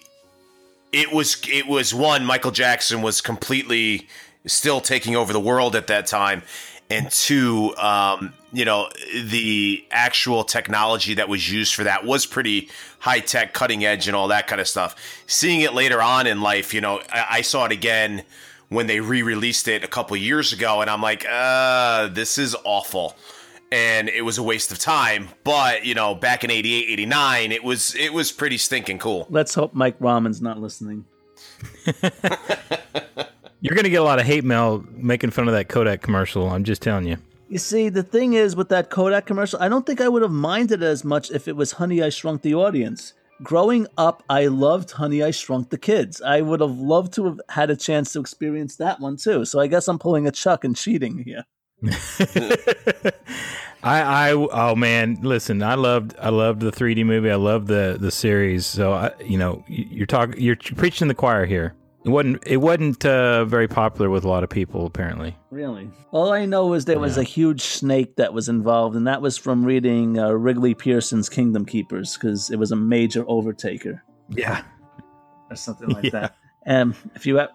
it 0.91 1.11
was 1.11 1.41
it 1.51 1.67
was 1.67 1.93
one 1.93 2.25
Michael 2.25 2.51
Jackson 2.51 3.01
was 3.01 3.21
completely 3.21 4.07
still 4.45 4.81
taking 4.81 5.15
over 5.15 5.33
the 5.33 5.39
world 5.39 5.75
at 5.75 5.87
that 5.87 6.07
time, 6.07 6.41
and 6.89 7.09
two, 7.11 7.75
um, 7.77 8.33
you 8.53 8.65
know, 8.65 8.89
the 9.23 9.85
actual 9.91 10.43
technology 10.43 11.15
that 11.15 11.27
was 11.27 11.51
used 11.51 11.75
for 11.75 11.83
that 11.83 12.05
was 12.05 12.25
pretty 12.25 12.69
high 12.99 13.19
tech, 13.19 13.53
cutting 13.53 13.83
edge, 13.83 14.07
and 14.07 14.15
all 14.15 14.29
that 14.29 14.47
kind 14.47 14.61
of 14.61 14.67
stuff. 14.67 14.95
Seeing 15.27 15.61
it 15.61 15.73
later 15.73 16.01
on 16.01 16.27
in 16.27 16.41
life, 16.41 16.73
you 16.73 16.81
know, 16.81 17.01
I, 17.11 17.25
I 17.29 17.41
saw 17.41 17.65
it 17.65 17.71
again 17.71 18.23
when 18.69 18.87
they 18.87 18.99
re-released 18.99 19.67
it 19.67 19.83
a 19.83 19.87
couple 19.87 20.17
years 20.17 20.51
ago 20.51 20.81
and 20.81 20.89
i'm 20.89 21.01
like 21.01 21.25
uh 21.29 22.07
this 22.07 22.37
is 22.37 22.55
awful 22.63 23.15
and 23.71 24.09
it 24.09 24.21
was 24.21 24.37
a 24.37 24.43
waste 24.43 24.71
of 24.71 24.79
time 24.79 25.29
but 25.43 25.85
you 25.85 25.93
know 25.93 26.15
back 26.15 26.43
in 26.43 26.51
88 26.51 26.89
89 26.89 27.51
it 27.51 27.63
was 27.63 27.95
it 27.95 28.13
was 28.13 28.31
pretty 28.31 28.57
stinking 28.57 28.99
cool 28.99 29.27
Let's 29.29 29.53
hope 29.53 29.73
Mike 29.73 29.95
Rahman's 29.99 30.41
not 30.41 30.59
listening. 30.59 31.05
You're 33.61 33.73
going 33.73 33.83
to 33.83 33.89
get 33.89 34.01
a 34.01 34.03
lot 34.03 34.19
of 34.19 34.25
hate 34.25 34.43
mail 34.43 34.85
making 34.91 35.31
fun 35.31 35.47
of 35.47 35.53
that 35.53 35.69
Kodak 35.69 36.01
commercial. 36.01 36.49
I'm 36.49 36.63
just 36.63 36.81
telling 36.81 37.05
you. 37.05 37.17
You 37.49 37.57
see, 37.57 37.89
the 37.89 38.03
thing 38.03 38.33
is 38.33 38.55
with 38.55 38.69
that 38.69 38.89
Kodak 38.89 39.25
commercial, 39.25 39.61
I 39.61 39.69
don't 39.69 39.85
think 39.85 40.01
I 40.01 40.07
would 40.07 40.21
have 40.21 40.31
minded 40.31 40.83
as 40.83 41.03
much 41.03 41.31
if 41.31 41.47
it 41.47 41.55
was 41.55 41.73
Honey 41.73 42.01
I 42.01 42.09
Shrunk 42.09 42.41
the 42.41 42.55
Audience. 42.55 43.13
Growing 43.43 43.87
up, 43.97 44.23
I 44.29 44.47
loved 44.47 44.91
Honey 44.91 45.21
I 45.23 45.31
Shrunk 45.31 45.69
the 45.69 45.77
Kids. 45.77 46.21
I 46.21 46.41
would 46.41 46.61
have 46.61 46.77
loved 46.77 47.13
to 47.13 47.25
have 47.25 47.41
had 47.49 47.69
a 47.69 47.75
chance 47.75 48.13
to 48.13 48.19
experience 48.19 48.77
that 48.77 48.99
one 48.99 49.17
too. 49.17 49.45
So 49.45 49.59
I 49.59 49.67
guess 49.67 49.87
I'm 49.87 49.99
pulling 49.99 50.27
a 50.27 50.31
Chuck 50.31 50.63
and 50.63 50.75
cheating 50.75 51.23
here. 51.25 51.43
I, 53.83 54.29
I, 54.29 54.31
oh 54.33 54.75
man, 54.75 55.19
listen, 55.21 55.61
I 55.61 55.75
loved, 55.75 56.15
I 56.19 56.29
loved 56.29 56.61
the 56.61 56.71
3D 56.71 57.05
movie. 57.05 57.29
I 57.29 57.35
loved 57.35 57.67
the 57.67 57.97
the 57.99 58.09
series. 58.11 58.65
So 58.65 58.93
I, 58.93 59.11
you 59.23 59.37
know, 59.37 59.63
you- 59.67 59.85
you're 59.89 60.05
talking, 60.07 60.39
you're 60.41 60.55
preaching 60.55 61.07
the 61.07 61.13
choir 61.13 61.45
here. 61.45 61.75
It 62.03 62.09
wasn't, 62.09 62.43
it 62.45 62.57
wasn't 62.57 63.03
uh, 63.03 63.45
very 63.45 63.67
popular 63.67 64.11
with 64.11 64.23
a 64.25 64.27
lot 64.27 64.43
of 64.43 64.49
people, 64.51 64.85
apparently. 64.85 65.35
Really? 65.49 65.89
All 66.11 66.31
I 66.33 66.45
know 66.45 66.73
is 66.73 66.85
there 66.85 66.99
was 66.99 67.17
a 67.17 67.23
huge 67.23 67.61
snake 67.61 68.17
that 68.17 68.31
was 68.31 68.47
involved, 68.47 68.95
and 68.95 69.07
that 69.07 69.23
was 69.23 69.37
from 69.39 69.63
reading 69.65 70.19
uh, 70.19 70.29
Ridley 70.29 70.75
Pearson's 70.75 71.29
Kingdom 71.29 71.65
Keepers 71.65 72.13
because 72.15 72.51
it 72.51 72.57
was 72.57 72.71
a 72.71 72.75
major 72.75 73.23
overtaker 73.25 74.01
Yeah. 74.29 74.61
or 75.49 75.55
something 75.55 75.89
like 75.89 76.03
Yeah. 76.05 76.09
that. 76.11 76.35
And 76.63 76.93
if 77.15 77.25
you, 77.25 77.37
have, 77.37 77.49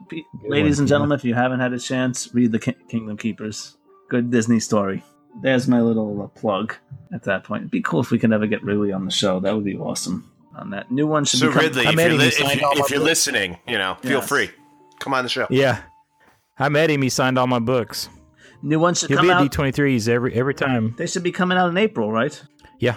ladies 0.44 0.80
and 0.80 0.88
gentlemen, 0.88 1.16
if 1.16 1.24
you 1.24 1.34
haven't 1.34 1.60
had 1.60 1.72
a 1.72 1.78
chance, 1.78 2.32
read 2.34 2.50
the 2.50 2.58
Ki- 2.58 2.74
Kingdom 2.88 3.16
Keepers. 3.18 3.76
Good 4.10 4.30
Disney 4.30 4.60
story. 4.60 5.02
There's 5.40 5.66
my 5.66 5.80
little 5.80 6.20
uh, 6.22 6.26
plug. 6.26 6.74
At 7.14 7.22
that 7.22 7.44
point, 7.44 7.62
it'd 7.62 7.70
be 7.70 7.80
cool 7.80 8.00
if 8.00 8.10
we 8.10 8.18
could 8.18 8.32
ever 8.32 8.46
get 8.46 8.62
Ridley 8.62 8.92
on 8.92 9.04
the 9.06 9.10
show. 9.10 9.40
That 9.40 9.54
would 9.54 9.64
be 9.64 9.76
awesome. 9.78 10.30
On 10.56 10.70
that 10.70 10.90
new 10.90 11.06
one 11.06 11.24
should 11.24 11.38
so 11.40 11.46
be 11.46 11.52
com- 11.54 11.62
ridley 11.62 11.86
I'm 11.86 11.98
if 11.98 12.08
you're, 12.10 12.18
li- 12.18 12.26
if, 12.26 12.38
you, 12.60 12.70
if 12.84 12.90
you're 12.90 12.98
listening 13.00 13.56
you 13.68 13.78
know 13.78 13.96
feel 14.02 14.20
free 14.20 14.50
come 14.98 15.14
on 15.14 15.22
the 15.22 15.28
show 15.30 15.46
Yeah. 15.48 15.80
I 16.58 16.68
met 16.68 16.90
him. 16.90 17.00
He 17.02 17.08
signed 17.08 17.38
all 17.38 17.46
my 17.46 17.60
books. 17.60 18.08
new 18.60 18.78
one 18.80 18.94
should 18.94 19.08
He'll 19.10 19.18
come 19.18 19.26
be 19.28 19.30
at 19.32 19.36
out. 19.40 19.50
D23s 19.50 20.08
every 20.08 20.34
every 20.34 20.54
time. 20.54 20.94
they 20.98 21.06
should 21.06 21.22
be 21.22 21.30
coming 21.32 21.56
out 21.56 21.68
in 21.70 21.78
April, 21.78 22.10
right? 22.12 22.42
Yeah. 22.80 22.96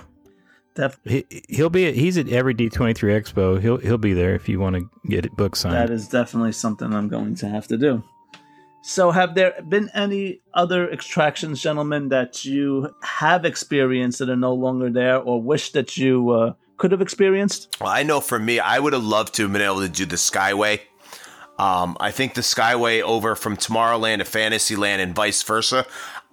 Def- 0.75 0.99
He, 1.05 1.25
he'll 1.47 1.69
be 1.69 1.85
at, 1.85 1.93
he's 1.93 2.17
at 2.17 2.27
every 2.29 2.55
D23 2.55 2.95
expo. 3.21 3.61
He'll 3.61 3.77
he'll 3.77 3.99
be 3.99 4.13
there 4.13 4.33
if 4.33 4.49
you 4.49 4.59
want 4.59 4.75
to 4.75 4.89
get 5.07 5.23
it 5.25 5.31
book 5.37 5.55
signed. 5.55 5.75
That 5.75 5.91
is 5.91 6.07
definitely 6.07 6.53
something 6.53 6.91
I'm 6.91 7.07
going 7.07 7.35
to 7.35 7.47
have 7.47 7.67
to 7.67 7.77
do. 7.77 8.03
So, 8.85 9.11
have 9.11 9.33
there 9.33 9.53
been 9.69 9.89
any 9.93 10.41
other 10.53 10.91
extractions, 10.91 11.61
gentlemen, 11.61 12.09
that 12.09 12.43
you 12.43 12.93
have 13.01 13.45
experienced 13.45 14.19
that 14.19 14.29
are 14.29 14.35
no 14.35 14.53
longer 14.53 14.89
there, 14.89 15.19
or 15.19 15.41
wish 15.41 15.71
that 15.71 15.95
you 15.95 16.31
uh, 16.31 16.53
could 16.75 16.91
have 16.91 17.01
experienced? 17.01 17.77
Well, 17.79 17.89
I 17.89 18.03
know 18.03 18.19
for 18.19 18.37
me, 18.37 18.59
I 18.59 18.79
would 18.79 18.91
have 18.91 19.05
loved 19.05 19.35
to 19.35 19.43
have 19.43 19.53
been 19.53 19.61
able 19.61 19.79
to 19.79 19.87
do 19.87 20.05
the 20.05 20.17
Skyway. 20.17 20.81
Um, 21.57 21.95
I 22.01 22.11
think 22.11 22.33
the 22.33 22.41
Skyway 22.41 23.01
over 23.01 23.35
from 23.35 23.55
Tomorrowland 23.55 24.17
to 24.17 24.25
Fantasyland 24.25 25.01
and 25.01 25.15
vice 25.15 25.41
versa. 25.43 25.85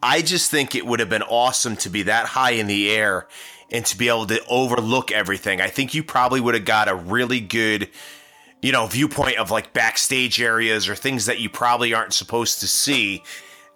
I 0.02 0.20
just 0.20 0.50
think 0.50 0.74
it 0.74 0.84
would 0.84 0.98
have 0.98 1.08
been 1.08 1.22
awesome 1.22 1.76
to 1.76 1.88
be 1.88 2.02
that 2.02 2.26
high 2.26 2.52
in 2.52 2.66
the 2.66 2.90
air 2.90 3.28
and 3.70 3.86
to 3.86 3.96
be 3.96 4.08
able 4.08 4.26
to 4.26 4.44
overlook 4.48 5.12
everything. 5.12 5.60
I 5.60 5.68
think 5.68 5.94
you 5.94 6.02
probably 6.02 6.40
would 6.40 6.54
have 6.54 6.64
got 6.64 6.88
a 6.88 6.96
really 6.96 7.38
good, 7.38 7.90
you 8.62 8.72
know, 8.72 8.86
viewpoint 8.86 9.38
of 9.38 9.50
like 9.50 9.72
backstage 9.72 10.40
areas 10.40 10.88
or 10.88 10.94
things 10.94 11.26
that 11.26 11.40
you 11.40 11.48
probably 11.48 11.94
aren't 11.94 12.12
supposed 12.12 12.60
to 12.60 12.68
see. 12.68 13.22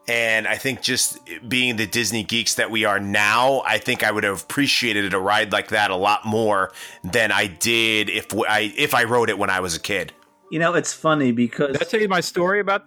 And 0.07 0.47
I 0.47 0.57
think 0.57 0.83
just 0.83 1.19
being 1.49 1.77
the 1.77 1.87
Disney 1.87 2.23
geeks 2.25 2.57
that 2.57 2.71
we 2.71 2.85
are 2.85 3.01
now, 3.01 3.63
I 3.65 3.79
think 3.79 4.03
I 4.03 4.11
would 4.11 4.25
have 4.25 4.43
appreciated 4.43 5.15
a 5.15 5.19
ride 5.19 5.51
like 5.51 5.69
that 5.69 5.91
a 5.91 5.97
lot 5.97 6.27
more 6.27 6.71
than 7.03 7.33
I 7.33 7.47
did 7.47 8.11
if 8.11 8.29
w- 8.29 8.45
I 8.47 8.75
if 8.77 8.93
I 8.95 9.05
rode 9.05 9.31
it 9.31 9.39
when 9.39 9.49
I 9.49 9.61
was 9.61 9.75
a 9.75 9.81
kid. 9.81 10.13
You 10.51 10.59
know, 10.59 10.75
it's 10.75 10.93
funny 10.93 11.33
because. 11.33 11.73
Did 11.73 11.81
I 11.83 11.85
tell 11.87 12.01
you 12.01 12.09
my 12.09 12.21
story 12.21 12.61
about? 12.61 12.85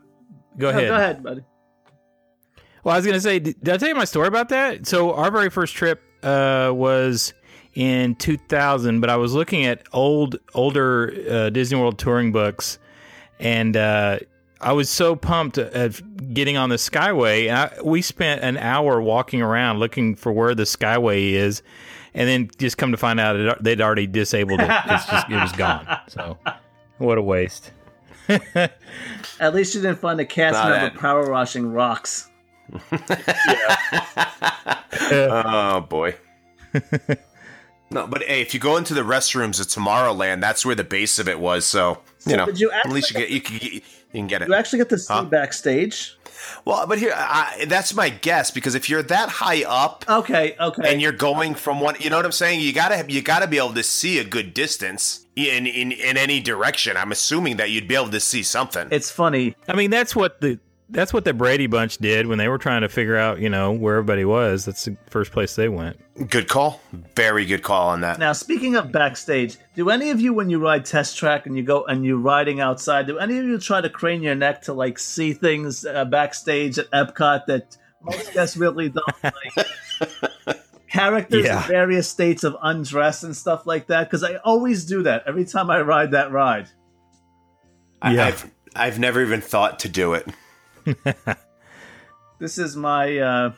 Go 0.59 0.69
No, 0.71 0.77
ahead. 0.77 0.87
go 0.87 0.95
ahead, 0.95 1.23
buddy. 1.23 1.41
Well, 2.83 2.93
I 2.93 2.97
was 2.99 3.05
gonna 3.07 3.19
say, 3.19 3.39
did 3.39 3.59
did 3.63 3.73
I 3.73 3.77
tell 3.77 3.89
you 3.89 3.95
my 3.95 4.05
story 4.05 4.27
about 4.27 4.49
that? 4.49 4.85
So 4.85 5.13
our 5.15 5.31
very 5.31 5.49
first 5.49 5.73
trip 5.73 6.01
uh, 6.21 6.71
was 6.73 7.33
in 7.77 8.15
2000, 8.15 9.01
but 9.01 9.09
I 9.11 9.17
was 9.17 9.35
looking 9.35 9.63
at 9.67 9.83
old, 9.93 10.39
older 10.55 11.13
uh, 11.29 11.49
Disney 11.51 11.79
World 11.79 11.99
touring 11.99 12.31
books, 12.31 12.79
and 13.39 13.77
uh, 13.77 14.17
I 14.59 14.73
was 14.73 14.89
so 14.89 15.15
pumped 15.15 15.59
at 15.59 16.33
getting 16.33 16.57
on 16.57 16.69
the 16.69 16.77
Skyway. 16.77 17.47
And 17.49 17.55
I, 17.55 17.81
we 17.83 18.01
spent 18.01 18.41
an 18.41 18.57
hour 18.57 18.99
walking 18.99 19.43
around 19.43 19.77
looking 19.77 20.15
for 20.15 20.31
where 20.31 20.55
the 20.55 20.63
Skyway 20.63 21.33
is, 21.33 21.61
and 22.15 22.27
then 22.27 22.49
just 22.57 22.79
come 22.79 22.89
to 22.93 22.97
find 22.97 23.19
out 23.19 23.35
it, 23.35 23.63
they'd 23.63 23.79
already 23.79 24.07
disabled 24.07 24.59
it. 24.59 24.69
It's 24.87 25.05
just 25.05 25.29
it 25.29 25.35
was 25.35 25.51
gone. 25.51 25.99
So 26.07 26.39
what 26.97 27.19
a 27.19 27.21
waste. 27.21 27.73
At 28.27 29.53
least 29.53 29.75
you 29.75 29.81
didn't 29.83 29.99
find 29.99 30.19
a 30.19 30.25
cast 30.25 30.55
Not 30.55 30.71
member 30.71 30.95
it. 30.95 30.99
power 30.99 31.29
washing 31.29 31.71
rocks. 31.71 32.27
Oh 35.09 35.81
boy. 35.81 36.15
No, 37.89 38.05
but 38.07 38.23
hey, 38.23 38.41
if 38.41 38.53
you 38.53 38.59
go 38.59 38.77
into 38.77 38.93
the 38.93 39.01
restrooms 39.01 39.59
at 39.61 39.67
Tomorrowland, 39.67 40.41
that's 40.41 40.65
where 40.65 40.75
the 40.75 40.83
base 40.83 41.19
of 41.19 41.27
it 41.29 41.39
was. 41.39 41.65
So 41.65 41.99
you 42.25 42.35
know, 42.37 42.45
did 42.45 42.59
you 42.59 42.71
at 42.71 42.89
least 42.89 43.11
you 43.11 43.19
actually- 43.19 43.21
get 43.21 43.29
you 43.31 43.41
can 43.41 43.57
get, 43.57 43.73
you 43.73 43.81
can 44.13 44.27
get 44.27 44.41
it. 44.41 44.47
You 44.49 44.55
actually 44.55 44.79
get 44.79 44.89
to 44.89 44.97
see 44.97 45.13
Huh? 45.13 45.23
backstage. 45.25 46.13
Well, 46.65 46.85
but 46.87 46.99
here, 46.99 47.13
I, 47.15 47.65
that's 47.67 47.93
my 47.95 48.09
guess 48.09 48.51
because 48.51 48.75
if 48.75 48.89
you're 48.89 49.01
that 49.03 49.27
high 49.27 49.63
up 49.63 50.05
Okay, 50.07 50.55
okay. 50.59 50.91
and 50.93 51.01
you're 51.01 51.11
going 51.11 51.55
from 51.55 51.81
one, 51.81 51.95
you 51.99 52.09
know 52.09 52.15
what 52.15 52.25
I'm 52.25 52.31
saying? 52.31 52.59
You 52.61 52.71
gotta 52.73 52.95
have, 52.95 53.09
you 53.09 53.21
gotta 53.21 53.47
be 53.47 53.57
able 53.57 53.73
to 53.73 53.83
see 53.83 54.19
a 54.19 54.23
good 54.23 54.53
distance 54.53 55.25
in 55.35 55.65
in 55.65 55.91
in 55.91 56.15
any 56.17 56.39
direction. 56.39 56.95
I'm 56.95 57.11
assuming 57.11 57.57
that 57.57 57.71
you'd 57.71 57.87
be 57.87 57.95
able 57.95 58.09
to 58.11 58.19
see 58.19 58.43
something. 58.43 58.87
it's 58.91 59.09
funny. 59.11 59.55
I 59.67 59.73
mean, 59.73 59.89
that's 59.89 60.15
what 60.15 60.39
the 60.41 60.59
that's 60.89 61.11
what 61.13 61.25
the 61.25 61.33
Brady 61.33 61.67
Bunch 61.67 61.97
did 61.97 62.27
when 62.27 62.37
they 62.37 62.47
were 62.47 62.57
trying 62.57 62.81
to 62.81 62.89
figure 62.89 63.17
out, 63.17 63.39
you 63.39 63.49
know, 63.49 63.71
where 63.71 63.95
everybody 63.97 64.23
was. 64.25 64.65
That's 64.65 64.85
the 64.85 64.95
first 65.07 65.31
place 65.31 65.55
they 65.55 65.67
went. 65.69 65.99
Good 66.29 66.47
call. 66.47 66.81
Very 67.15 67.45
good 67.45 67.61
call 67.61 67.89
on 67.89 68.01
that. 68.01 68.19
Now, 68.19 68.33
speaking 68.33 68.75
of 68.75 68.91
backstage, 68.91 69.57
do 69.75 69.89
any 69.89 70.09
of 70.11 70.21
you, 70.21 70.33
when 70.33 70.49
you 70.49 70.59
ride 70.59 70.85
test 70.85 71.17
track 71.17 71.45
and 71.45 71.57
you 71.57 71.63
go 71.63 71.83
and 71.85 72.05
you're 72.05 72.17
riding 72.17 72.59
outside, 72.61 73.05
do 73.07 73.19
any 73.19 73.37
of 73.37 73.45
you 73.45 73.57
try 73.59 73.81
to 73.81 73.89
crane 73.89 74.21
your 74.23 74.35
neck 74.35 74.61
to 74.63 74.73
like 74.73 74.97
see 74.97 75.33
things 75.33 75.85
uh, 75.85 76.05
backstage 76.05 76.79
at 76.79 76.89
Epcot 76.91 77.45
that 77.47 77.77
most 78.01 78.33
guests 78.33 78.55
really 78.57 78.89
don't 78.89 79.23
like? 79.23 80.57
Characters 80.89 81.45
Yeah. 81.45 81.61
in 81.63 81.67
various 81.67 82.07
states 82.09 82.43
of 82.45 82.55
undress 82.61 83.23
and 83.23 83.35
stuff 83.35 83.65
like 83.67 83.87
that. 83.87 84.05
Because 84.05 84.23
I 84.23 84.35
always 84.37 84.85
do 84.85 85.03
that 85.03 85.23
every 85.27 85.43
time 85.45 85.69
I 85.69 85.81
ride 85.81 86.11
that 86.11 86.31
ride. 86.31 86.69
I, 88.01 88.13
Yeah. 88.13 88.25
I've 88.27 88.51
I've 88.75 88.99
never 88.99 89.21
even 89.21 89.41
thought 89.41 89.79
to 89.79 89.89
do 89.89 90.13
it. 90.13 90.27
This 92.39 92.59
is 92.59 92.75
my 92.75 93.17
uh, 93.17 93.53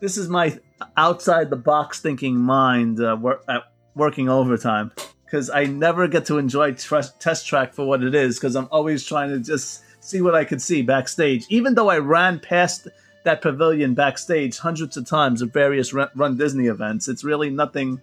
this 0.00 0.16
is 0.16 0.28
my 0.28 0.58
outside 0.96 1.50
the 1.50 1.56
box 1.56 2.00
thinking 2.00 2.36
mind 2.36 3.02
uh, 3.02 3.16
wor- 3.20 3.42
uh, 3.48 3.60
working 3.94 4.28
overtime 4.28 4.92
because 5.24 5.50
I 5.50 5.64
never 5.64 6.06
get 6.06 6.26
to 6.26 6.38
enjoy 6.38 6.72
tr- 6.72 7.00
test 7.18 7.46
track 7.46 7.74
for 7.74 7.84
what 7.84 8.02
it 8.02 8.14
is 8.14 8.38
because 8.38 8.54
I'm 8.54 8.68
always 8.70 9.04
trying 9.04 9.30
to 9.30 9.40
just 9.40 9.82
see 10.00 10.20
what 10.20 10.34
I 10.34 10.44
could 10.44 10.62
see 10.62 10.82
backstage. 10.82 11.46
Even 11.48 11.74
though 11.74 11.88
I 11.88 11.98
ran 11.98 12.38
past 12.38 12.86
that 13.24 13.42
pavilion 13.42 13.94
backstage 13.94 14.58
hundreds 14.58 14.96
of 14.96 15.06
times 15.06 15.42
at 15.42 15.52
various 15.52 15.92
Run, 15.92 16.08
Run 16.14 16.36
Disney 16.36 16.66
events, 16.66 17.08
it's 17.08 17.24
really 17.24 17.50
nothing 17.50 18.00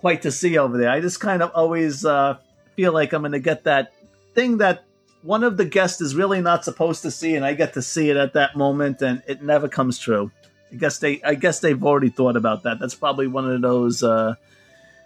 quite 0.00 0.20
to 0.22 0.30
see 0.30 0.58
over 0.58 0.76
there. 0.76 0.90
I 0.90 1.00
just 1.00 1.20
kind 1.20 1.42
of 1.42 1.50
always 1.54 2.04
uh, 2.04 2.36
feel 2.76 2.92
like 2.92 3.14
I'm 3.14 3.22
going 3.22 3.32
to 3.32 3.38
get 3.38 3.64
that 3.64 3.92
thing 4.34 4.58
that 4.58 4.83
one 5.24 5.42
of 5.42 5.56
the 5.56 5.64
guests 5.64 6.00
is 6.00 6.14
really 6.14 6.40
not 6.42 6.64
supposed 6.64 7.02
to 7.02 7.10
see, 7.10 7.34
and 7.34 7.44
I 7.44 7.54
get 7.54 7.72
to 7.74 7.82
see 7.82 8.10
it 8.10 8.16
at 8.16 8.34
that 8.34 8.56
moment, 8.56 9.00
and 9.00 9.22
it 9.26 9.42
never 9.42 9.68
comes 9.68 9.98
true. 9.98 10.30
I 10.70 10.76
guess 10.76 10.98
they, 10.98 11.22
I 11.22 11.34
guess 11.34 11.60
they've 11.60 11.82
already 11.82 12.10
thought 12.10 12.36
about 12.36 12.64
that. 12.64 12.78
That's 12.78 12.94
probably 12.94 13.26
one 13.26 13.50
of 13.50 13.62
those 13.62 14.02
uh, 14.02 14.34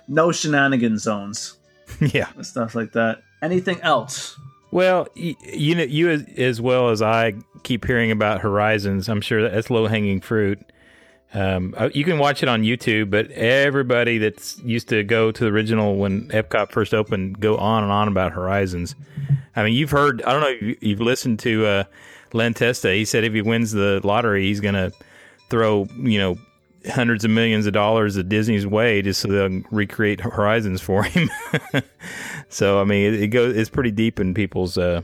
no 0.09 0.33
shenanigan 0.33 0.99
zones 0.99 1.57
yeah. 2.01 2.29
stuff 2.43 2.75
like 2.75 2.93
that. 2.93 3.23
Anything 3.43 3.81
else? 3.83 4.39
Well, 4.71 5.07
you 5.15 5.75
know, 5.77 5.85
you 5.85 6.11
as, 6.11 6.25
as 6.37 6.61
well 6.61 6.91
as 6.91 7.01
I 7.01 7.35
keep 7.63 7.87
hearing 7.87 8.11
about 8.11 8.41
Horizons. 8.41 9.09
I'm 9.09 9.21
sure 9.21 9.49
that's 9.49 9.71
low 9.71 9.87
hanging 9.87 10.21
fruit. 10.21 10.61
Um, 11.35 11.75
uh, 11.77 11.91
you 11.93 12.05
can 12.05 12.19
watch 12.19 12.43
it 12.43 12.49
on 12.49 12.63
YouTube, 12.63 13.11
but 13.11 13.31
everybody 13.33 14.17
that's 14.19 14.59
used 14.61 14.89
to 14.89 15.05
go 15.05 15.31
to 15.31 15.45
the 15.45 15.51
original 15.51 15.97
when 15.97 16.29
Epcot 16.29 16.71
first 16.73 16.95
opened 16.95 17.39
go 17.41 17.57
on 17.59 17.83
and 17.83 17.93
on 17.93 18.09
about 18.09 18.33
Horizons. 18.33 18.95
I 19.55 19.63
mean, 19.65 19.75
you've 19.75 19.91
heard. 19.91 20.23
I 20.23 20.33
don't 20.33 20.41
know. 20.41 20.49
if 20.49 20.63
you- 20.63 20.77
You've 20.81 21.01
listened 21.01 21.39
to 21.41 21.67
uh, 21.67 21.85
Len 22.33 22.55
Testa. 22.55 22.93
He 22.95 23.05
said 23.05 23.25
if 23.25 23.35
he 23.35 23.43
wins 23.43 23.73
the 23.73 24.01
lottery, 24.05 24.45
he's 24.45 24.61
gonna 24.61 24.91
throw 25.51 25.87
you 25.99 26.19
know 26.19 26.39
hundreds 26.91 27.25
of 27.25 27.31
millions 27.31 27.67
of 27.67 27.73
dollars 27.75 28.17
at 28.17 28.29
Disney's 28.31 28.67
way 28.67 29.03
just 29.03 29.21
so 29.21 29.29
they'll 29.29 29.63
recreate 29.71 30.21
Horizons 30.21 30.81
for 30.81 31.03
him. 31.03 31.29
so 32.49 32.81
I 32.81 32.85
mean, 32.85 33.13
it, 33.15 33.23
it 33.25 33.29
goes. 33.29 33.55
It's 33.55 33.69
pretty 33.69 33.91
deep 33.91 34.19
in 34.19 34.33
people's 34.33 34.79
uh, 34.79 35.03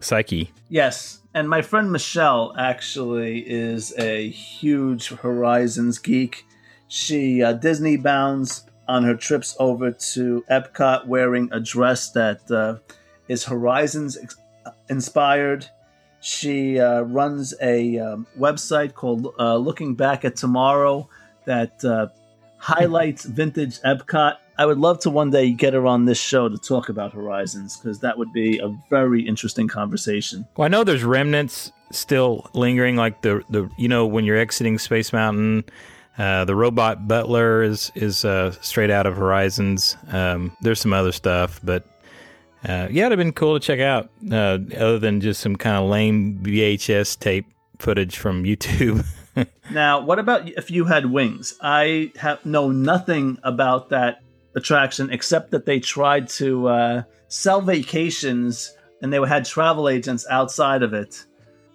psyche. 0.00 0.52
Yes, 0.68 1.20
and 1.34 1.48
my 1.48 1.62
friend 1.62 1.90
Michelle 1.90 2.54
actually 2.58 3.38
is 3.40 3.94
a 3.98 4.28
huge 4.28 5.08
Horizons 5.08 5.98
geek. 5.98 6.44
She 6.88 7.42
uh, 7.42 7.54
Disney 7.54 7.96
bounds 7.96 8.66
on 8.86 9.04
her 9.04 9.14
trips 9.14 9.56
over 9.58 9.90
to 9.92 10.44
Epcot 10.50 11.06
wearing 11.06 11.48
a 11.52 11.60
dress 11.60 12.10
that 12.10 12.50
uh, 12.50 12.76
is 13.28 13.44
Horizons 13.44 14.18
inspired. 14.90 15.66
She 16.20 16.78
uh, 16.78 17.02
runs 17.02 17.54
a 17.62 17.98
um, 17.98 18.26
website 18.38 18.94
called 18.94 19.34
uh, 19.38 19.56
Looking 19.56 19.94
Back 19.94 20.24
at 20.24 20.36
Tomorrow 20.36 21.08
that 21.46 21.82
uh, 21.84 22.08
highlights 22.58 23.24
vintage 23.24 23.80
Epcot. 23.80 24.36
I 24.62 24.64
would 24.64 24.78
love 24.78 25.00
to 25.00 25.10
one 25.10 25.30
day 25.30 25.50
get 25.50 25.74
her 25.74 25.88
on 25.88 26.04
this 26.04 26.20
show 26.20 26.48
to 26.48 26.56
talk 26.56 26.88
about 26.88 27.12
Horizons 27.12 27.76
because 27.76 27.98
that 27.98 28.16
would 28.16 28.32
be 28.32 28.60
a 28.60 28.68
very 28.90 29.20
interesting 29.20 29.66
conversation. 29.66 30.46
Well, 30.56 30.66
I 30.66 30.68
know 30.68 30.84
there's 30.84 31.02
remnants 31.02 31.72
still 31.90 32.48
lingering, 32.54 32.94
like 32.94 33.22
the 33.22 33.42
the 33.50 33.68
you 33.76 33.88
know 33.88 34.06
when 34.06 34.24
you're 34.24 34.36
exiting 34.36 34.78
Space 34.78 35.12
Mountain, 35.12 35.64
uh, 36.16 36.44
the 36.44 36.54
robot 36.54 37.08
butler 37.08 37.64
is 37.64 37.90
is 37.96 38.24
uh, 38.24 38.52
straight 38.60 38.90
out 38.90 39.04
of 39.04 39.16
Horizons. 39.16 39.96
Um, 40.12 40.56
there's 40.60 40.78
some 40.78 40.92
other 40.92 41.10
stuff, 41.10 41.58
but 41.64 41.82
uh, 42.64 42.86
yeah, 42.88 43.06
it'd 43.06 43.18
have 43.18 43.18
been 43.18 43.32
cool 43.32 43.58
to 43.58 43.66
check 43.66 43.80
out. 43.80 44.10
Uh, 44.30 44.58
other 44.76 45.00
than 45.00 45.20
just 45.20 45.40
some 45.40 45.56
kind 45.56 45.76
of 45.76 45.90
lame 45.90 46.38
VHS 46.40 47.18
tape 47.18 47.46
footage 47.80 48.16
from 48.16 48.44
YouTube. 48.44 49.04
Now, 49.70 50.00
what 50.00 50.18
about 50.18 50.48
if 50.50 50.70
you 50.70 50.84
had 50.84 51.06
wings? 51.06 51.54
I 51.62 52.12
have 52.18 52.44
know 52.44 52.70
nothing 52.70 53.38
about 53.42 53.88
that 53.88 54.21
attraction 54.54 55.10
except 55.10 55.50
that 55.50 55.66
they 55.66 55.80
tried 55.80 56.28
to 56.28 56.68
uh, 56.68 57.02
sell 57.28 57.60
vacations 57.60 58.76
and 59.00 59.12
they 59.12 59.18
had 59.26 59.44
travel 59.44 59.88
agents 59.88 60.26
outside 60.30 60.82
of 60.82 60.94
it, 60.94 61.24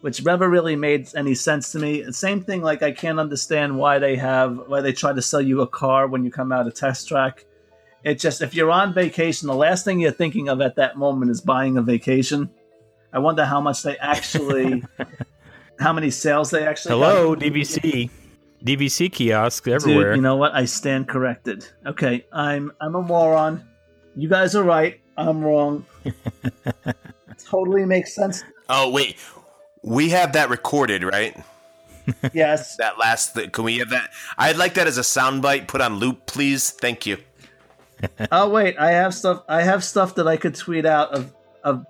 which 0.02 0.24
never 0.24 0.50
really 0.50 0.76
made 0.76 1.10
any 1.16 1.36
sense 1.36 1.72
to 1.74 1.80
me. 1.80 2.10
Same 2.12 2.42
thing, 2.42 2.62
like 2.62 2.82
I 2.82 2.92
can't 2.92 3.20
understand 3.20 3.78
why 3.78 4.00
they 4.00 4.16
have 4.16 4.58
why 4.68 4.82
they 4.82 4.94
try 4.94 5.14
to 5.14 5.22
sell 5.22 5.42
you 5.42 5.62
a 5.62 5.68
car 5.68 6.08
when 6.08 6.24
you 6.24 6.32
come 6.32 6.52
out 6.52 6.68
of 6.68 6.74
test 6.74 7.08
track. 7.08 7.46
It 8.04 8.20
just 8.20 8.42
if 8.42 8.56
you're 8.56 8.72
on 8.72 8.94
vacation, 8.94 9.48
the 9.48 9.56
last 9.56 9.84
thing 9.84 10.00
you're 10.00 10.12
thinking 10.12 10.48
of 10.48 10.62
at 10.62 10.76
that 10.78 10.98
moment 10.98 11.32
is 11.32 11.42
buying 11.42 11.78
a 11.78 11.82
vacation. 11.82 12.50
I 13.12 13.20
wonder 13.20 13.46
how 13.46 13.60
much 13.62 13.84
they 13.84 13.98
actually, 13.98 14.84
how 15.80 15.92
many 15.92 16.12
sales 16.12 16.52
they 16.52 16.66
actually. 16.66 16.92
Hello, 16.92 17.36
got. 17.36 17.44
DVC, 17.44 18.10
DVC 18.64 19.12
kiosks 19.12 19.68
everywhere. 19.68 20.12
Dude, 20.12 20.18
you 20.18 20.22
know 20.22 20.36
what? 20.36 20.54
I 20.54 20.66
stand 20.66 21.08
corrected. 21.08 21.68
Okay, 21.86 22.26
I'm 22.32 22.72
I'm 22.82 22.96
a 22.96 23.02
moron. 23.02 23.68
You 24.16 24.30
guys 24.30 24.56
are 24.56 24.64
right. 24.64 25.00
I'm 25.18 25.44
wrong. 25.44 25.86
totally 27.46 27.86
makes 27.86 28.14
sense. 28.14 28.44
Oh 28.70 28.90
wait, 28.90 29.18
we 29.84 30.10
have 30.10 30.34
that 30.34 30.50
recorded, 30.50 31.04
right? 31.04 31.36
Yes. 32.34 32.78
That 32.78 32.98
last. 32.98 33.36
Th- 33.36 33.52
can 33.52 33.64
we 33.64 33.80
have 33.80 33.90
that? 33.90 34.12
I'd 34.38 34.58
like 34.58 34.76
that 34.76 34.88
as 34.88 34.98
a 34.98 35.02
soundbite. 35.02 35.68
Put 35.68 35.82
on 35.82 35.96
loop, 35.96 36.26
please. 36.26 36.70
Thank 36.70 37.06
you. 37.06 37.18
oh 38.32 38.50
wait, 38.50 38.78
I 38.78 38.92
have 38.92 39.14
stuff. 39.14 39.44
I 39.48 39.64
have 39.64 39.84
stuff 39.84 40.16
that 40.16 40.28
I 40.28 40.38
could 40.38 40.56
tweet 40.56 40.86
out 40.86 41.12
of 41.12 41.34
of 41.64 41.86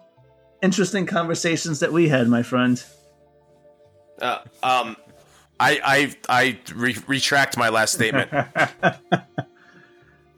interesting 0.61 1.05
conversations 1.05 1.79
that 1.79 1.91
we 1.91 2.09
had, 2.09 2.27
my 2.27 2.43
friend. 2.43 2.83
Uh, 4.21 4.39
um, 4.63 4.97
I 5.59 5.79
I 5.83 6.15
I 6.29 6.59
re- 6.75 6.97
retract 7.07 7.57
my 7.57 7.69
last 7.69 7.93
statement. 7.93 8.31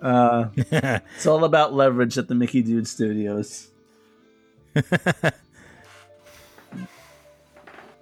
Uh, 0.01 0.47
it's 0.55 1.25
all 1.25 1.43
about 1.43 1.73
leverage 1.73 2.17
at 2.17 2.29
the 2.29 2.33
Mickey 2.35 2.61
Dude 2.61 2.87
Studios. 2.87 3.67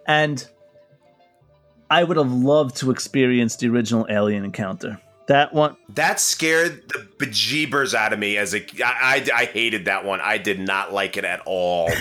and 0.08 0.48
I 1.90 2.04
would 2.04 2.18
have 2.18 2.32
loved 2.32 2.78
to 2.78 2.92
experience 2.92 3.56
the 3.56 3.68
original 3.70 4.06
Alien 4.10 4.44
Encounter. 4.46 5.02
That 5.28 5.54
one, 5.54 5.76
that 5.90 6.22
scared 6.22 6.88
the 6.88 7.06
bejeebers 7.18 7.94
out 7.94 8.13
of 8.13 8.20
me 8.20 8.38
as 8.38 8.56
a. 8.56 8.60
I, 8.84 9.26
I 9.36 9.42
I 9.42 9.46
hated 9.46 9.86
that 9.86 10.06
one. 10.06 10.22
I 10.22 10.38
did 10.38 10.58
not 10.58 10.94
like 10.94 11.18
it 11.18 11.26
at 11.26 11.42
all. 11.46 11.90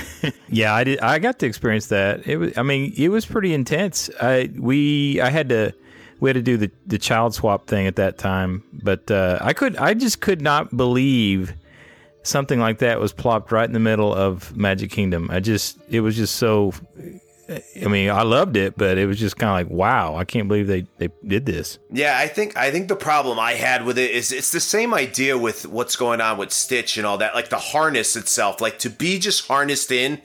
Yeah, 0.48 0.72
I 0.72 0.84
did. 0.84 1.00
I 1.00 1.18
got 1.18 1.40
to 1.40 1.46
experience 1.46 1.88
that. 1.88 2.26
It 2.26 2.36
was. 2.36 2.56
I 2.56 2.62
mean, 2.62 2.94
it 2.96 3.08
was 3.08 3.26
pretty 3.26 3.52
intense. 3.52 4.08
I 4.20 4.48
we 4.56 5.20
I 5.20 5.28
had 5.28 5.48
to 5.48 5.74
we 6.20 6.30
had 6.30 6.34
to 6.34 6.42
do 6.42 6.56
the 6.56 6.70
the 6.86 6.98
child 6.98 7.34
swap 7.34 7.66
thing 7.66 7.86
at 7.88 7.96
that 7.96 8.16
time, 8.16 8.62
but 8.72 9.10
uh, 9.10 9.38
I 9.40 9.52
could 9.52 9.76
I 9.76 9.94
just 9.94 10.20
could 10.20 10.40
not 10.40 10.76
believe 10.76 11.52
something 12.22 12.60
like 12.60 12.78
that 12.78 13.00
was 13.00 13.12
plopped 13.12 13.50
right 13.50 13.66
in 13.66 13.72
the 13.72 13.80
middle 13.80 14.14
of 14.14 14.56
Magic 14.56 14.90
Kingdom. 14.90 15.28
I 15.30 15.40
just 15.40 15.78
it 15.88 16.00
was 16.00 16.16
just 16.16 16.36
so. 16.36 16.72
I 17.48 17.86
mean, 17.86 18.10
I 18.10 18.22
loved 18.22 18.56
it, 18.56 18.76
but 18.76 18.98
it 18.98 19.06
was 19.06 19.18
just 19.18 19.36
kind 19.36 19.50
of 19.50 19.70
like, 19.70 19.78
wow, 19.78 20.16
I 20.16 20.24
can't 20.24 20.48
believe 20.48 20.66
they, 20.66 20.86
they 20.98 21.08
did 21.26 21.46
this. 21.46 21.78
Yeah, 21.90 22.18
I 22.18 22.26
think 22.26 22.56
I 22.56 22.70
think 22.70 22.88
the 22.88 22.96
problem 22.96 23.38
I 23.38 23.52
had 23.52 23.84
with 23.84 23.98
it 23.98 24.10
is 24.10 24.32
it's 24.32 24.50
the 24.50 24.60
same 24.60 24.92
idea 24.92 25.38
with 25.38 25.66
what's 25.66 25.94
going 25.94 26.20
on 26.20 26.38
with 26.38 26.52
Stitch 26.52 26.96
and 26.96 27.06
all 27.06 27.18
that. 27.18 27.34
Like 27.34 27.50
the 27.50 27.58
harness 27.58 28.16
itself, 28.16 28.60
like 28.60 28.78
to 28.80 28.90
be 28.90 29.18
just 29.18 29.46
harnessed 29.46 29.92
in. 29.92 30.20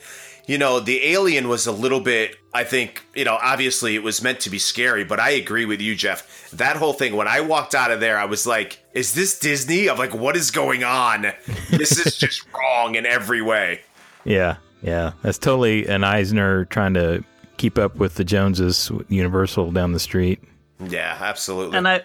You 0.48 0.58
know, 0.58 0.80
the 0.80 1.06
alien 1.06 1.48
was 1.48 1.68
a 1.68 1.72
little 1.72 2.00
bit. 2.02 2.36
I 2.54 2.64
think 2.64 3.06
you 3.14 3.24
know, 3.24 3.38
obviously 3.40 3.96
it 3.96 4.04
was 4.04 4.24
meant 4.24 4.40
to 4.42 4.50
be 4.50 4.58
scary, 4.58 5.04
but 5.04 5.20
I 5.20 5.32
agree 5.32 5.66
with 5.66 5.80
you, 5.80 5.96
Jeff. 5.96 6.50
That 6.52 6.76
whole 6.76 6.94
thing 6.94 7.16
when 7.16 7.28
I 7.28 7.42
walked 7.42 7.76
out 7.76 7.92
of 7.92 8.00
there, 8.00 8.18
I 8.18 8.26
was 8.26 8.48
like, 8.48 8.84
"Is 8.94 9.14
this 9.14 9.38
Disney?" 9.38 9.90
I'm 9.90 9.98
like, 9.98 10.16
"What 10.16 10.36
is 10.36 10.50
going 10.50 10.84
on? 10.84 11.32
This 11.70 12.04
is 12.04 12.18
just 12.18 12.44
wrong 12.54 12.96
in 12.96 13.06
every 13.06 13.44
way." 13.44 13.82
Yeah, 14.26 14.58
yeah, 14.82 15.12
that's 15.22 15.38
totally 15.38 15.88
an 15.88 16.04
Eisner 16.04 16.66
trying 16.66 16.94
to 16.96 17.24
keep 17.58 17.78
up 17.78 17.96
with 17.98 18.16
the 18.16 18.24
Joneses 18.24 18.92
Universal 19.08 19.72
down 19.72 19.92
the 19.92 20.00
street. 20.00 20.42
Yeah, 20.80 21.16
absolutely. 21.20 21.78
and 21.78 21.88
I 21.88 22.02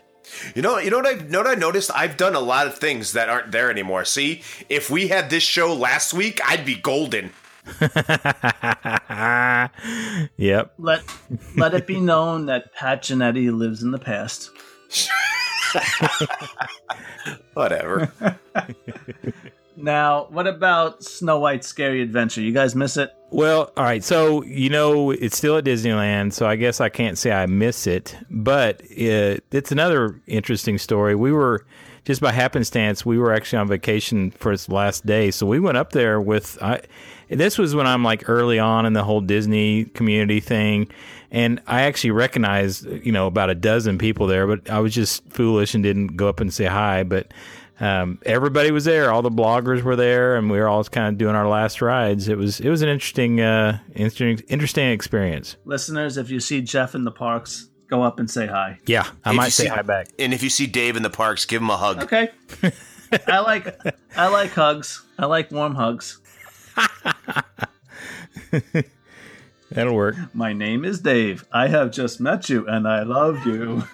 You 0.55 0.63
know, 0.63 0.79
you 0.79 0.91
know 0.91 0.99
what 0.99 1.07
I 1.07 1.15
know 1.25 1.39
what 1.39 1.47
I 1.47 1.55
noticed? 1.55 1.91
I've 1.95 2.17
done 2.17 2.35
a 2.35 2.41
lot 2.41 2.67
of 2.67 2.77
things 2.77 3.13
that 3.13 3.29
aren't 3.29 3.53
there 3.53 3.71
anymore. 3.71 4.05
See, 4.05 4.43
if 4.69 4.91
we 4.91 5.09
had 5.09 5.31
this 5.31 5.43
show 5.43 5.73
last 5.73 6.13
week, 6.13 6.41
I'd 6.45 6.65
be 6.65 6.75
golden. 6.75 7.31
yep. 10.37 10.73
let 10.79 11.03
let 11.57 11.75
it 11.75 11.87
be 11.87 12.01
known 12.13 12.47
that 12.47 12.73
Pat 12.75 13.03
Giannetti 13.03 13.53
lives 13.57 13.83
in 13.83 13.91
the 13.91 13.99
past. 13.99 14.51
Whatever. 17.55 18.13
Now, 19.77 20.27
what 20.31 20.47
about 20.47 21.03
Snow 21.03 21.39
White's 21.39 21.67
Scary 21.67 22.01
Adventure? 22.01 22.41
You 22.41 22.53
guys 22.53 22.75
miss 22.75 22.97
it? 22.97 23.13
Well, 23.31 23.73
all 23.77 23.85
right. 23.85 24.03
So 24.03 24.43
you 24.45 24.71
know 24.71 25.11
it's 25.11 25.37
still 25.37 25.57
at 25.59 25.65
Disneyland, 25.65 26.33
so 26.33 26.47
I 26.47 26.57
guess 26.57 26.81
I 26.81 26.89
can't 26.89 27.19
say 27.19 27.33
I 27.33 27.47
miss 27.47 27.87
it. 27.87 28.17
But 28.31 28.81
it, 28.85 29.45
it's 29.51 29.73
another 29.73 30.21
interesting 30.27 30.79
story. 30.79 31.15
We 31.15 31.33
were 31.33 31.67
just 32.07 32.21
by 32.21 32.31
happenstance, 32.31 33.05
we 33.05 33.19
were 33.19 33.33
actually 33.33 33.59
on 33.59 33.67
vacation 33.67 34.31
for 34.31 34.53
its 34.53 34.69
last 34.69 35.05
day, 35.05 35.33
so 35.33 35.45
we 35.45 35.59
went 35.59 35.77
up 35.77 35.91
there 35.91 36.21
with. 36.21 36.57
I, 36.63 36.83
this 37.29 37.59
was 37.59 37.75
when 37.75 37.89
I'm 37.89 38.05
like 38.05 38.29
early 38.29 38.61
on 38.61 38.87
in 38.87 38.93
the 38.93 39.03
whole 39.03 39.21
Disney 39.21 39.87
community 39.87 40.39
thing, 40.39 40.89
and 41.33 41.61
I 41.67 41.83
actually 41.83 42.13
recognized 42.13 42.87
you 42.87 43.11
know 43.11 43.27
about 43.27 43.51
a 43.51 43.57
dozen 43.57 43.99
people 43.99 44.29
there, 44.29 44.47
but 44.47 44.71
I 44.71 44.79
was 44.79 44.95
just 44.95 45.29
foolish 45.31 45.75
and 45.75 45.83
didn't 45.83 46.17
go 46.17 46.29
up 46.29 46.39
and 46.39 46.55
say 46.55 46.67
hi. 46.67 47.03
But 47.03 47.35
um, 47.81 48.19
everybody 48.25 48.71
was 48.71 48.85
there. 48.85 49.11
All 49.13 49.23
the 49.23 49.31
bloggers 49.31 49.83
were 49.83 49.97
there, 49.97 50.37
and 50.37 50.51
we 50.51 50.59
were 50.59 50.69
all 50.69 50.85
kind 50.85 51.09
of 51.15 51.19
doing 51.19 51.35
our 51.35 51.49
last 51.49 51.83
rides. 51.83 52.29
It 52.29 52.39
was 52.39 52.61
it 52.61 52.69
was 52.71 52.83
an 52.83 52.89
interesting 52.89 53.41
uh, 53.41 53.79
interesting 53.95 54.39
interesting 54.49 54.91
experience. 54.91 55.57
Listeners, 55.65 56.17
if 56.17 56.31
you 56.31 56.41
see 56.41 56.61
Jeff 56.63 56.95
in 56.95 57.05
the 57.05 57.11
parks, 57.11 57.69
go 57.89 58.03
up 58.03 58.19
and 58.19 58.31
say 58.31 58.47
hi. 58.47 58.79
Yeah, 58.87 59.07
I 59.25 59.31
If 59.31 59.37
might 59.37 59.49
say 59.51 59.65
see- 59.65 59.69
hi 59.71 59.83
back. 59.83 60.09
and 60.19 60.33
if 60.33 60.43
you 60.43 60.51
see 60.51 60.67
Dave 60.67 60.97
in 60.97 61.03
the 61.03 61.11
parks, 61.11 61.45
give 61.45 61.61
him 61.63 61.71
a 61.71 61.77
hug. 61.77 62.03
Okay. 62.05 62.31
I 63.29 63.41
like 63.41 63.77
I 64.17 64.29
like 64.29 64.51
hugs. 64.53 65.05
I 65.19 65.27
like 65.27 65.51
warm 65.51 65.75
hugs. 65.75 66.19
That'll 69.71 69.95
work. 69.95 70.15
My 70.33 70.53
name 70.53 70.85
is 70.85 71.01
Dave. 71.01 71.45
I 71.53 71.69
have 71.69 71.91
just 71.91 72.21
met 72.21 72.49
you 72.49 72.67
and 72.69 72.87
I 72.87 73.03
love 73.03 73.45
you. 73.47 73.83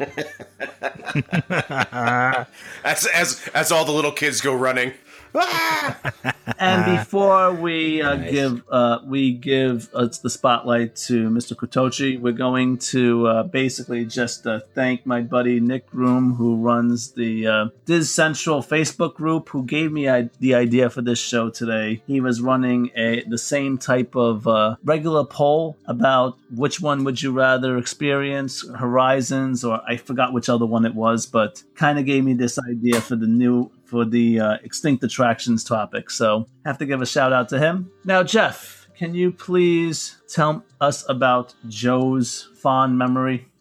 As 2.84 3.06
as 3.06 3.48
as 3.54 3.70
all 3.72 3.84
the 3.84 3.92
little 3.92 4.12
kids 4.12 4.40
go 4.40 4.54
running. 4.54 4.92
And 6.58 6.98
before 6.98 7.52
we 7.54 8.02
uh, 8.02 8.16
give 8.16 8.62
uh, 8.70 9.00
we 9.04 9.32
give 9.32 9.88
uh, 9.94 10.08
the 10.22 10.30
spotlight 10.30 10.94
to 11.06 11.28
Mr. 11.28 11.54
Kutochi, 11.56 12.20
we're 12.20 12.32
going 12.32 12.78
to 12.78 13.26
uh, 13.26 13.42
basically 13.44 14.04
just 14.04 14.46
uh, 14.46 14.60
thank 14.74 15.06
my 15.06 15.22
buddy 15.22 15.60
Nick 15.60 15.86
Room, 15.92 16.34
who 16.34 16.56
runs 16.56 17.12
the 17.12 17.46
uh, 17.46 17.66
Diz 17.84 18.12
Central 18.12 18.62
Facebook 18.62 19.14
group, 19.14 19.48
who 19.48 19.64
gave 19.64 19.90
me 19.92 20.08
I- 20.08 20.30
the 20.40 20.54
idea 20.54 20.90
for 20.90 21.02
this 21.02 21.18
show 21.18 21.50
today. 21.50 22.02
He 22.06 22.20
was 22.20 22.40
running 22.40 22.90
a 22.96 23.22
the 23.24 23.38
same 23.38 23.78
type 23.78 24.14
of 24.14 24.46
uh, 24.46 24.76
regular 24.84 25.24
poll 25.24 25.76
about 25.86 26.38
which 26.54 26.80
one 26.80 27.04
would 27.04 27.22
you 27.22 27.32
rather 27.32 27.78
experience, 27.78 28.64
Horizons, 28.76 29.64
or 29.64 29.80
I 29.86 29.96
forgot 29.96 30.32
which 30.32 30.48
other 30.48 30.66
one 30.66 30.84
it 30.84 30.94
was, 30.94 31.26
but 31.26 31.62
kind 31.74 31.98
of 31.98 32.04
gave 32.04 32.24
me 32.24 32.34
this 32.34 32.58
idea 32.58 33.00
for 33.00 33.16
the 33.16 33.26
new 33.26 33.70
for 33.92 34.06
the 34.06 34.40
uh, 34.40 34.56
extinct 34.64 35.04
attractions 35.04 35.62
topic. 35.62 36.08
So 36.08 36.48
have 36.64 36.78
to 36.78 36.86
give 36.86 37.02
a 37.02 37.06
shout 37.06 37.30
out 37.30 37.50
to 37.50 37.58
him. 37.58 37.90
Now, 38.06 38.22
Jeff, 38.22 38.88
can 38.96 39.14
you 39.14 39.30
please 39.30 40.16
tell 40.28 40.64
us 40.80 41.04
about 41.10 41.54
Joe's 41.68 42.48
fond 42.56 42.98
memory? 42.98 43.46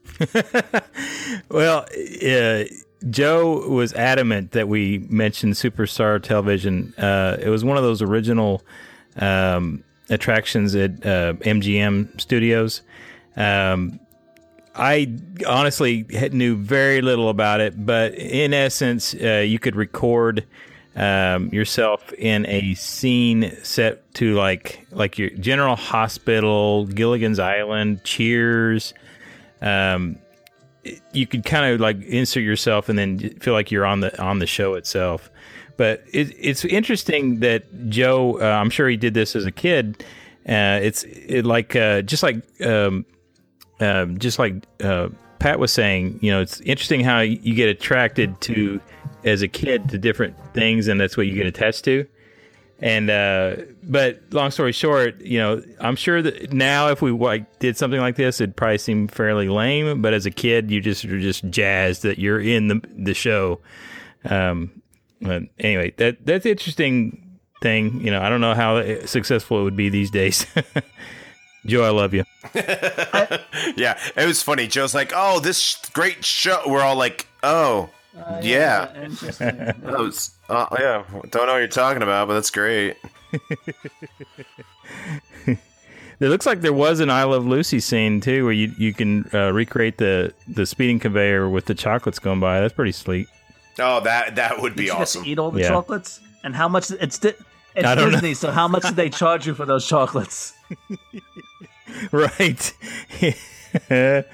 Well, 1.49 1.85
uh, 2.25 2.63
Joe 3.09 3.67
was 3.69 3.93
adamant 3.93 4.51
that 4.51 4.67
we 4.67 4.99
mentioned 5.09 5.53
Superstar 5.53 6.21
Television. 6.21 6.93
Uh, 6.97 7.37
it 7.39 7.49
was 7.49 7.63
one 7.63 7.77
of 7.77 7.83
those 7.83 8.01
original 8.01 8.61
um, 9.17 9.83
attractions 10.09 10.75
at 10.75 10.91
uh, 11.05 11.33
MGM 11.39 12.19
Studios. 12.19 12.81
Um, 13.35 13.99
I 14.75 15.17
honestly 15.47 16.05
knew 16.31 16.55
very 16.55 17.01
little 17.01 17.29
about 17.29 17.59
it, 17.59 17.85
but 17.85 18.13
in 18.15 18.53
essence, 18.53 19.13
uh, 19.13 19.43
you 19.45 19.59
could 19.59 19.75
record 19.75 20.45
um, 20.95 21.49
yourself 21.49 22.11
in 22.13 22.45
a 22.47 22.73
scene 22.75 23.55
set 23.63 24.13
to 24.15 24.33
like 24.35 24.85
like 24.91 25.17
your 25.17 25.29
General 25.31 25.75
Hospital, 25.75 26.85
Gilligan's 26.85 27.39
Island, 27.39 28.03
Cheers. 28.03 28.93
Um, 29.61 30.17
you 31.13 31.27
could 31.27 31.45
kind 31.45 31.73
of 31.73 31.79
like 31.79 32.01
insert 32.01 32.43
yourself 32.43 32.89
and 32.89 32.97
then 32.97 33.19
feel 33.39 33.53
like 33.53 33.71
you're 33.71 33.85
on 33.85 33.99
the 33.99 34.21
on 34.21 34.39
the 34.39 34.47
show 34.47 34.73
itself. 34.75 35.29
But 35.77 36.03
it, 36.11 36.33
it's 36.39 36.65
interesting 36.65 37.39
that 37.39 37.89
Joe. 37.89 38.39
Uh, 38.39 38.45
I'm 38.45 38.69
sure 38.69 38.89
he 38.89 38.97
did 38.97 39.13
this 39.13 39.35
as 39.35 39.45
a 39.45 39.51
kid. 39.51 40.03
Uh, 40.47 40.79
it's 40.81 41.03
it 41.03 41.45
like 41.45 41.75
uh, 41.75 42.01
just 42.01 42.23
like 42.23 42.43
um, 42.61 43.05
um, 43.81 44.17
just 44.19 44.39
like 44.39 44.55
uh, 44.83 45.09
Pat 45.39 45.59
was 45.59 45.73
saying. 45.73 46.19
You 46.21 46.31
know, 46.31 46.41
it's 46.41 46.61
interesting 46.61 47.01
how 47.01 47.19
you 47.19 47.55
get 47.55 47.69
attracted 47.69 48.39
to 48.41 48.79
as 49.23 49.41
a 49.41 49.47
kid 49.47 49.89
to 49.89 49.97
different 49.97 50.35
things, 50.53 50.87
and 50.87 50.99
that's 50.99 51.17
what 51.17 51.27
you 51.27 51.33
get 51.33 51.45
attached 51.45 51.83
to. 51.85 52.07
And 52.79 53.11
uh, 53.11 53.57
but 53.83 54.21
long 54.31 54.49
story 54.49 54.71
short, 54.71 55.21
you 55.21 55.37
know, 55.37 55.61
I'm 55.79 55.95
sure 55.95 56.21
that 56.21 56.51
now 56.51 56.89
if 56.89 57.01
we 57.01 57.11
like 57.11 57.59
did 57.59 57.77
something 57.77 57.99
like 57.99 58.15
this, 58.15 58.41
it'd 58.41 58.55
probably 58.55 58.79
seem 58.79 59.07
fairly 59.07 59.49
lame. 59.49 60.01
But 60.01 60.13
as 60.13 60.25
a 60.25 60.31
kid, 60.31 60.71
you 60.71 60.81
just 60.81 61.05
are 61.05 61.19
just 61.19 61.47
jazzed 61.49 62.03
that 62.03 62.17
you're 62.17 62.39
in 62.39 62.69
the 62.69 62.81
the 62.95 63.13
show. 63.13 63.59
Um, 64.25 64.81
but 65.21 65.43
anyway, 65.59 65.93
that 65.97 66.25
that's 66.25 66.45
interesting 66.45 67.39
thing. 67.61 68.01
You 68.01 68.09
know, 68.09 68.21
I 68.21 68.29
don't 68.29 68.41
know 68.41 68.55
how 68.55 69.05
successful 69.05 69.61
it 69.61 69.63
would 69.63 69.75
be 69.75 69.89
these 69.89 70.09
days. 70.09 70.47
Joe, 71.65 71.83
I 71.83 71.89
love 71.89 72.13
you. 72.13 72.23
yeah, 72.55 73.99
it 74.15 74.25
was 74.25 74.41
funny. 74.41 74.67
Joe's 74.67 74.95
like, 74.95 75.11
"Oh, 75.15 75.39
this 75.39 75.59
sh- 75.59 75.75
great 75.93 76.23
show." 76.25 76.61
We're 76.65 76.81
all 76.81 76.95
like, 76.95 77.27
"Oh, 77.43 77.89
yeah." 78.41 78.93
Interesting. 78.95 79.57
That 79.83 79.99
was, 79.99 80.31
uh, 80.49 80.65
yeah, 80.79 81.03
don't 81.29 81.47
know 81.47 81.53
what 81.53 81.57
you're 81.59 81.67
talking 81.67 82.01
about, 82.03 82.27
but 82.27 82.33
that's 82.35 82.51
great. 82.51 82.97
It 86.19 86.29
looks 86.29 86.45
like 86.45 86.61
there 86.61 86.71
was 86.71 86.99
an 86.99 87.09
I 87.09 87.23
Love 87.23 87.47
Lucy 87.47 87.79
scene 87.79 88.21
too, 88.21 88.43
where 88.43 88.53
you 88.53 88.71
you 88.77 88.93
can 88.93 89.27
uh, 89.33 89.51
recreate 89.51 89.97
the 89.97 90.31
the 90.47 90.67
speeding 90.67 90.99
conveyor 90.99 91.49
with 91.49 91.65
the 91.65 91.73
chocolates 91.73 92.19
going 92.19 92.39
by. 92.39 92.59
That's 92.59 92.75
pretty 92.75 92.91
sleek. 92.91 93.27
Oh, 93.79 94.01
that 94.01 94.35
that 94.35 94.61
would 94.61 94.75
be 94.75 94.83
Did 94.83 94.87
you 94.89 94.93
get 94.93 95.01
awesome. 95.01 95.23
to 95.23 95.29
eat 95.29 95.39
all 95.39 95.49
the 95.49 95.61
Yeah. 95.61 95.69
chocolates? 95.69 96.19
And 96.43 96.55
how 96.55 96.67
much? 96.67 96.91
It's 96.91 97.17
di- 97.17 97.33
it's 97.75 97.87
I 97.87 97.95
know. 97.95 98.11
Disney, 98.11 98.35
so 98.35 98.51
how 98.51 98.67
much 98.67 98.83
did 98.83 98.97
they 98.97 99.09
charge 99.09 99.47
you 99.47 99.55
for 99.55 99.65
those 99.65 99.87
chocolates? 99.87 100.53
Right. 102.11 102.73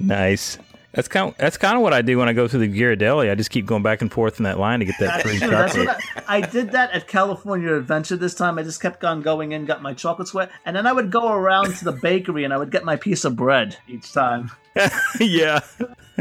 nice. 0.00 0.58
That's 0.92 1.06
kind. 1.06 1.30
Of, 1.30 1.36
that's 1.38 1.56
kind 1.56 1.76
of 1.76 1.82
what 1.82 1.92
I 1.92 2.02
do 2.02 2.18
when 2.18 2.28
I 2.28 2.32
go 2.32 2.48
through 2.48 2.66
the 2.66 2.80
Ghirardelli. 2.80 3.30
I 3.30 3.36
just 3.36 3.50
keep 3.50 3.64
going 3.64 3.84
back 3.84 4.00
and 4.02 4.10
forth 4.10 4.40
in 4.40 4.44
that 4.44 4.58
line 4.58 4.80
to 4.80 4.84
get 4.84 4.96
that 4.98 5.22
free 5.22 5.38
chocolate. 5.38 5.88
I, 6.26 6.38
I 6.38 6.40
did 6.40 6.72
that 6.72 6.90
at 6.90 7.06
California 7.06 7.72
Adventure 7.74 8.16
this 8.16 8.34
time. 8.34 8.58
I 8.58 8.64
just 8.64 8.82
kept 8.82 9.04
on 9.04 9.22
going 9.22 9.52
in, 9.52 9.66
got 9.66 9.82
my 9.82 9.94
chocolate 9.94 10.26
sweat, 10.26 10.50
and 10.64 10.74
then 10.74 10.88
I 10.88 10.92
would 10.92 11.12
go 11.12 11.30
around 11.30 11.76
to 11.76 11.84
the 11.84 11.92
bakery 11.92 12.42
and 12.42 12.52
I 12.52 12.56
would 12.56 12.72
get 12.72 12.84
my 12.84 12.96
piece 12.96 13.24
of 13.24 13.36
bread 13.36 13.76
each 13.86 14.12
time. 14.12 14.50
yeah. 15.20 15.60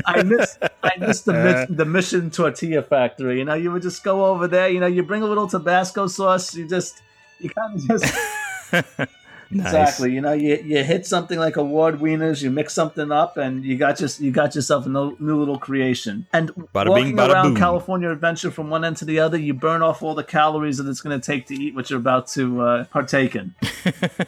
I 0.06 0.21
miss 0.21 0.58
I 0.84 0.91
miss 0.99 1.21
the 1.21 1.65
the 1.69 1.86
Mission 1.86 2.30
Tortilla 2.30 2.84
Factory. 2.84 3.39
You 3.39 3.45
know, 3.45 3.56
you 3.56 3.71
would 3.71 3.82
just 3.82 4.04
go 4.04 4.25
over 4.25 4.47
there. 4.47 4.69
You 4.69 4.80
know, 4.80 4.88
you 4.88 5.02
bring 5.02 5.23
a 5.23 5.28
little 5.28 5.47
Tabasco 5.47 6.06
sauce. 6.06 6.54
You 6.56 6.67
just 6.67 7.02
you 7.39 7.49
kind 7.49 7.75
of 7.75 7.88
just 7.88 9.10
Nice. 9.51 9.67
exactly. 9.67 10.13
You 10.13 10.21
know, 10.21 10.33
you 10.33 10.62
you 10.63 10.83
hit 10.83 11.07
something 11.07 11.39
like 11.39 11.57
award 11.57 11.99
wieners. 11.99 12.43
You 12.43 12.51
mix 12.51 12.73
something 12.73 13.12
up, 13.12 13.38
and 13.38 13.63
you 13.63 13.77
got 13.77 13.97
just 13.97 14.19
you 14.19 14.31
got 14.31 14.53
yourself 14.53 14.85
a 14.85 14.89
no, 14.89 15.15
new 15.19 15.39
little 15.39 15.57
creation. 15.57 16.27
And 16.31 16.49
Bada 16.51 16.89
walking 16.89 17.15
bing, 17.15 17.19
around 17.19 17.53
boom. 17.53 17.55
California 17.55 18.12
Adventure 18.12 18.51
from 18.51 18.69
one 18.69 18.85
end 18.85 18.97
to 18.97 19.05
the 19.05 19.19
other, 19.19 19.38
you 19.38 19.55
burn 19.55 19.81
off 19.81 20.03
all 20.03 20.13
the 20.13 20.23
calories 20.23 20.77
that 20.77 20.88
it's 20.88 21.01
going 21.01 21.19
to 21.19 21.25
take 21.25 21.47
to 21.47 21.55
eat 21.55 21.73
what 21.73 21.89
you're 21.89 21.99
about 21.99 22.27
to 22.29 22.62
uh, 22.62 22.83
partake 22.85 23.35
in. 23.35 23.55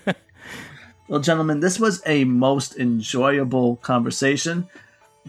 well, 1.07 1.19
gentlemen, 1.19 1.59
this 1.59 1.79
was 1.79 2.01
a 2.07 2.23
most 2.23 2.77
enjoyable 2.77 3.75
conversation. 3.77 4.67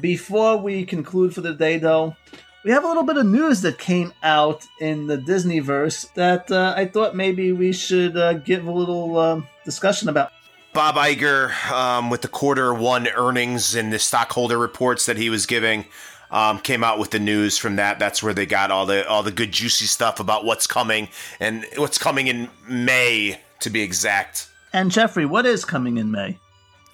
Before 0.01 0.57
we 0.57 0.87
conclude 0.87 1.35
for 1.35 1.43
the 1.43 1.53
day, 1.53 1.77
though, 1.77 2.17
we 2.65 2.71
have 2.71 2.85
a 2.85 2.89
little 2.89 3.03
bit 3.03 3.19
of 3.19 3.27
news 3.27 3.61
that 3.61 3.79
came 3.79 4.15
out 4.23 4.67
in 4.81 5.07
the 5.07 5.19
Disneyverse 5.19 6.15
that 6.15 6.51
uh, 6.51 6.73
I 6.75 6.87
thought 6.87 7.15
maybe 7.15 7.53
we 7.53 7.73
should 7.73 8.17
uh, 8.17 8.35
give 8.35 8.67
a 8.67 8.73
little 8.73 9.19
um, 9.19 9.49
discussion 9.65 10.09
about. 10.09 10.33
Bob 10.73 10.95
Iger, 10.95 11.53
um, 11.71 12.09
with 12.09 12.23
the 12.23 12.29
quarter 12.29 12.73
one 12.73 13.07
earnings 13.09 13.75
and 13.75 13.93
the 13.93 13.99
stockholder 13.99 14.57
reports 14.57 15.05
that 15.07 15.19
he 15.19 15.29
was 15.29 15.45
giving, 15.45 15.85
um, 16.31 16.59
came 16.59 16.83
out 16.83 16.99
with 16.99 17.11
the 17.11 17.19
news 17.19 17.59
from 17.59 17.77
that. 17.77 17.99
That's 17.99 18.23
where 18.23 18.33
they 18.33 18.47
got 18.47 18.71
all 18.71 18.87
the 18.87 19.07
all 19.07 19.23
the 19.23 19.31
good 19.31 19.53
juicy 19.53 19.85
stuff 19.85 20.19
about 20.19 20.45
what's 20.45 20.67
coming 20.67 21.09
and 21.41 21.67
what's 21.77 21.99
coming 21.99 22.29
in 22.29 22.49
May, 22.67 23.39
to 23.61 23.71
be 23.71 23.83
exact. 23.83 24.49
And 24.73 24.91
Jeffrey, 24.91 25.27
what 25.27 25.45
is 25.45 25.65
coming 25.65 25.99
in 25.99 26.11
May? 26.11 26.39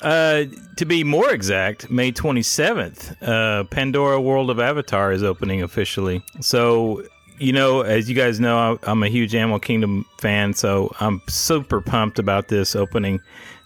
Uh, 0.03 0.45
to 0.77 0.85
be 0.85 1.03
more 1.03 1.31
exact, 1.31 1.91
May 1.91 2.13
27th, 2.13 3.17
uh, 3.21 3.65
Pandora 3.65 4.21
World 4.21 4.49
of 4.49 4.61
Avatar 4.61 5.11
is 5.11 5.25
opening 5.25 5.61
officially. 5.63 6.23
So, 6.41 7.05
you 7.39 7.53
know, 7.53 7.83
as 7.83 8.09
you 8.09 8.15
guys 8.15 8.41
know, 8.41 8.79
I'm 8.83 9.03
a 9.03 9.09
huge 9.09 9.35
Animal 9.35 9.61
Kingdom 9.61 10.05
fan, 10.19 10.55
so 10.55 10.95
I'm 11.01 11.23
super 11.29 11.81
pumped 11.81 12.19
about 12.19 12.49
this 12.49 12.75
opening. 12.75 13.21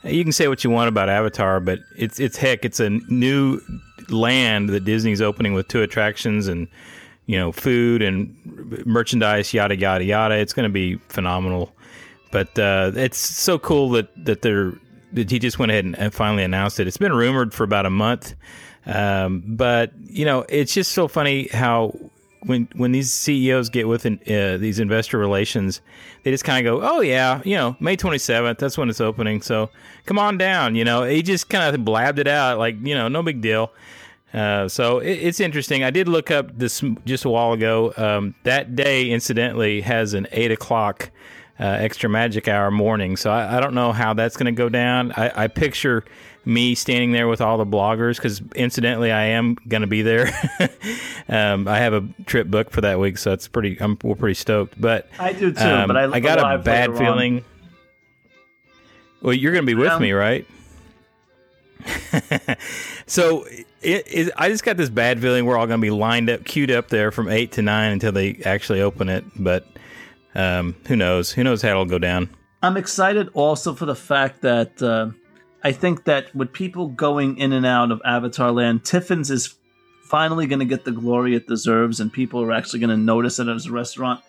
You 0.05 0.23
can 0.23 0.33
say 0.33 0.49
what 0.49 0.65
you 0.65 0.71
want 0.71 0.89
about 0.89 1.09
Avatar, 1.09 1.61
but 1.61 1.81
it's 1.97 2.21
it's 2.21 2.37
heck, 2.37 2.65
it's 2.65 2.81
a 2.81 2.91
new 2.91 3.61
land 4.09 4.69
that 4.71 4.85
Disney's 4.85 5.23
opening 5.23 5.55
with 5.55 5.69
two 5.69 5.83
attractions 5.83 6.49
and 6.49 6.69
you 7.27 7.39
know 7.39 7.53
food 7.53 8.03
and 8.03 8.35
merchandise, 8.85 9.55
yada 9.55 9.77
yada 9.77 10.05
yada. 10.05 10.37
It's 10.37 10.53
going 10.53 10.69
to 10.69 10.73
be 10.73 10.97
phenomenal. 11.09 11.73
But 12.31 12.59
uh, 12.59 12.93
it's 12.95 13.19
so 13.19 13.59
cool 13.59 13.91
that 13.91 14.09
that 14.25 14.43
they're 14.43 14.73
that 15.13 15.31
he 15.31 15.39
just 15.39 15.59
went 15.59 15.71
ahead 15.71 15.85
and, 15.85 15.99
and 15.99 16.13
finally 16.13 16.43
announced 16.43 16.81
it. 16.81 16.87
It's 16.87 16.97
been 16.97 17.13
rumored 17.13 17.55
for 17.55 17.65
about 17.65 17.87
a 17.87 17.91
month, 17.91 18.35
um, 18.87 19.43
but 19.47 19.93
you 20.05 20.25
know 20.25 20.45
it's 20.49 20.75
just 20.75 20.93
so 20.93 21.07
funny 21.09 21.49
how 21.53 21.95
when 22.45 22.69
when 22.75 22.93
these 22.93 23.13
CEOs 23.13 23.69
get 23.69 23.89
with 23.89 24.05
uh, 24.07 24.57
these 24.57 24.79
investor 24.79 25.19
relations, 25.19 25.81
they 26.23 26.31
just 26.31 26.45
kind 26.45 26.67
of 26.67 26.81
go, 26.81 26.87
"Oh 26.87 27.01
yeah, 27.01 27.41
you 27.45 27.57
know, 27.57 27.77
May 27.81 27.97
twenty 27.97 28.19
seventh, 28.19 28.59
that's 28.59 28.77
when 28.77 28.89
it's 28.89 29.01
opening. 29.01 29.43
So 29.43 29.71
come 30.07 30.19
on 30.19 30.39
down." 30.39 30.75
You 30.75 30.85
know, 30.85 31.05
he 31.05 31.23
just 31.23 31.49
kind 31.49 31.75
of 31.75 31.85
blabbed 31.85 32.19
it 32.19 32.29
out 32.29 32.59
like, 32.59 32.77
you 32.83 32.95
know, 32.95 33.09
no 33.09 33.23
big 33.23 33.41
deal. 33.41 33.73
Uh, 34.33 34.67
so 34.67 34.99
it, 34.99 35.13
it's 35.13 35.41
interesting. 35.41 35.85
I 35.85 35.91
did 35.91 36.09
look 36.09 36.31
up 36.31 36.57
this 36.59 36.83
just 37.05 37.25
a 37.25 37.29
while 37.29 37.53
ago. 37.53 37.93
Um, 37.97 38.35
that 38.45 38.75
day, 38.75 39.11
incidentally, 39.11 39.83
has 39.83 40.15
an 40.15 40.27
eight 40.33 40.51
o'clock 40.51 41.11
uh, 41.61 41.65
extra 41.65 42.09
magic 42.09 42.49
hour 42.49 42.71
morning. 42.71 43.17
So 43.17 43.31
I, 43.31 43.59
I 43.59 43.61
don't 43.61 43.75
know 43.75 43.93
how 43.93 44.15
that's 44.15 44.37
going 44.37 44.53
to 44.53 44.59
go 44.59 44.69
down. 44.69 45.13
I, 45.13 45.45
I 45.45 45.47
picture 45.49 46.05
me 46.45 46.75
standing 46.75 47.13
there 47.13 47.29
with 47.29 47.41
all 47.41 47.57
the 47.59 47.67
bloggers 47.67 48.17
because 48.17 48.43
incidentally, 48.55 49.13
I 49.13 49.27
am 49.27 49.57
going 49.69 49.83
to 49.83 49.87
be 49.87 50.03
there. 50.03 50.29
um, 51.29 51.69
I 51.69 51.79
have 51.79 51.93
a 51.95 52.07
trip 52.27 52.49
booked 52.49 52.73
for 52.73 52.81
that 52.81 52.99
week, 52.99 53.19
so 53.19 53.33
it's 53.33 53.47
pretty. 53.49 53.77
I'm 53.81 53.97
we're 54.03 54.15
pretty 54.17 54.35
stoked. 54.35 54.81
But 54.81 55.09
I 55.19 55.33
do 55.33 55.53
too, 55.53 55.61
um, 55.65 55.87
but 55.89 55.97
I, 55.97 56.05
I 56.13 56.21
got 56.21 56.39
a 56.39 56.59
bad 56.59 56.91
on. 56.91 56.97
feeling. 56.97 57.45
Well, 59.23 59.35
you're 59.35 59.53
going 59.53 59.63
to 59.65 59.67
be 59.67 59.75
with 59.75 59.93
Um, 59.93 60.03
me, 60.03 60.13
right? 60.13 60.47
so 63.07 63.45
it, 63.83 64.05
it, 64.07 64.33
I 64.37 64.49
just 64.49 64.65
got 64.65 64.77
this 64.77 64.89
bad 64.91 65.21
feeling 65.21 65.45
we're 65.47 65.57
all 65.57 65.67
going 65.67 65.81
to 65.81 65.85
be 65.85 65.91
lined 65.91 66.31
up, 66.31 66.45
queued 66.45 66.71
up 66.71 66.89
there 66.89 67.11
from 67.11 67.29
eight 67.29 67.53
to 67.53 67.63
nine 67.63 67.93
until 67.93 68.13
they 68.13 68.41
actually 68.45 68.81
open 68.81 69.09
it. 69.09 69.25
But 69.37 69.67
Um, 70.35 70.75
who 70.89 70.97
knows? 70.97 71.31
Who 71.33 71.45
knows 71.45 71.63
how 71.63 71.71
it'll 71.71 71.85
go 71.85 71.99
down? 71.99 72.31
I'm 72.63 72.77
excited 72.77 73.29
also 73.35 73.75
for 73.75 73.87
the 73.87 73.95
fact 73.95 74.41
that 74.43 74.81
uh, 74.83 75.11
I 75.65 75.73
think 75.73 76.05
that 76.05 76.35
with 76.35 76.53
people 76.53 76.89
going 76.89 77.39
in 77.39 77.53
and 77.53 77.65
out 77.65 77.93
of 77.93 78.03
Avatar 78.05 78.51
Land, 78.51 78.85
Tiffin's 78.85 79.31
is 79.31 79.55
finally 80.05 80.47
going 80.47 80.59
to 80.59 80.65
get 80.65 80.85
the 80.85 80.93
glory 80.93 81.35
it 81.35 81.47
deserves, 81.47 82.01
and 82.01 82.13
people 82.13 82.43
are 82.43 82.53
actually 82.53 82.81
going 82.81 82.91
to 82.91 82.97
notice 82.97 83.39
it 83.39 83.49
as 83.49 83.67
a 83.67 83.73
restaurant. 83.73 84.21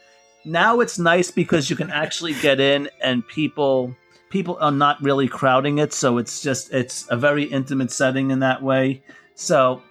Now 0.46 0.80
it's 0.80 1.00
nice 1.00 1.32
because 1.32 1.70
you 1.70 1.76
can 1.76 1.90
actually 1.90 2.34
get 2.34 2.60
in, 2.60 2.90
and 3.02 3.28
people 3.28 3.96
people 4.30 4.58
are 4.60 4.72
not 4.72 5.02
really 5.02 5.28
crowding 5.28 5.80
it, 5.80 5.94
so 5.94 6.18
it's 6.18 6.42
just 6.42 6.72
it's 6.74 7.08
a 7.10 7.18
very 7.18 7.44
intimate 7.44 7.92
setting 7.92 8.32
in 8.32 8.40
that 8.40 8.62
way. 8.62 9.04
So 9.36 9.82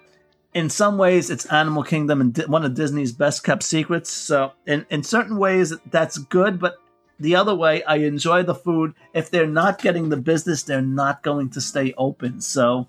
in 0.53 0.69
some 0.69 0.97
ways 0.97 1.29
it's 1.29 1.45
animal 1.47 1.83
kingdom 1.83 2.21
and 2.21 2.37
one 2.47 2.63
of 2.63 2.75
disney's 2.75 3.11
best 3.11 3.43
kept 3.43 3.63
secrets 3.63 4.09
so 4.09 4.51
in, 4.67 4.85
in 4.89 5.03
certain 5.03 5.37
ways 5.37 5.73
that's 5.89 6.17
good 6.17 6.59
but 6.59 6.75
the 7.23 7.35
other 7.41 7.55
way 7.63 7.75
i 7.93 7.95
enjoy 8.11 8.39
the 8.43 8.55
food 8.65 8.93
if 9.13 9.25
they're 9.31 9.55
not 9.61 9.81
getting 9.85 10.09
the 10.09 10.17
business 10.31 10.63
they're 10.63 10.89
not 11.03 11.23
going 11.29 11.49
to 11.49 11.59
stay 11.71 11.93
open 11.97 12.33
so 12.41 12.87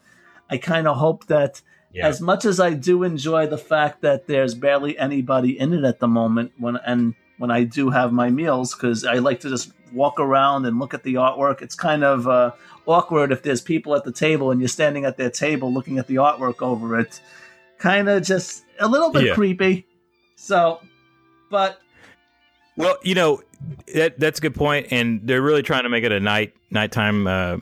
i 0.51 0.57
kind 0.57 0.87
of 0.91 0.97
hope 1.07 1.21
that 1.27 1.53
Yeah. 1.93 2.09
as 2.11 2.21
much 2.31 2.45
as 2.45 2.59
i 2.69 2.71
do 2.91 2.97
enjoy 3.13 3.43
the 3.55 3.63
fact 3.73 3.97
that 4.07 4.27
there's 4.27 4.55
barely 4.67 4.93
anybody 4.99 5.53
in 5.59 5.73
it 5.79 5.85
at 5.93 5.99
the 6.01 6.09
moment 6.21 6.49
when 6.59 6.77
and 6.91 7.15
when 7.41 7.51
i 7.59 7.63
do 7.79 7.91
have 7.99 8.11
my 8.13 8.29
meals 8.41 8.75
because 8.75 9.05
i 9.05 9.17
like 9.29 9.41
to 9.45 9.49
just 9.49 9.73
walk 9.93 10.17
around 10.27 10.61
and 10.67 10.79
look 10.81 10.93
at 10.99 11.03
the 11.05 11.15
artwork 11.27 11.63
it's 11.63 11.77
kind 11.89 12.03
of 12.13 12.27
uh, 12.27 12.51
awkward 12.95 13.31
if 13.31 13.41
there's 13.45 13.63
people 13.63 13.95
at 13.95 14.03
the 14.09 14.13
table 14.27 14.51
and 14.51 14.61
you're 14.61 14.77
standing 14.81 15.05
at 15.05 15.17
their 15.17 15.31
table 15.31 15.73
looking 15.73 15.97
at 16.03 16.07
the 16.09 16.17
artwork 16.17 16.61
over 16.63 16.99
it 16.99 17.21
kind 17.79 18.09
of 18.09 18.23
just 18.23 18.65
a 18.81 18.89
little 18.89 19.11
bit 19.17 19.25
Yeah. 19.27 19.35
creepy. 19.35 19.87
So, 20.37 20.81
but 21.51 21.79
Well, 22.77 22.97
you 23.03 23.15
know 23.15 23.43
that 23.95 24.19
that's 24.19 24.39
a 24.39 24.43
good 24.43 24.55
point, 24.55 24.89
and 24.91 25.21
they're 25.27 25.43
really 25.43 25.63
trying 25.63 25.85
to 25.85 25.89
make 25.89 26.05
it 26.05 26.13
a 26.13 26.21
night 26.21 26.55
nighttime 26.71 27.27
uh, 27.27 27.57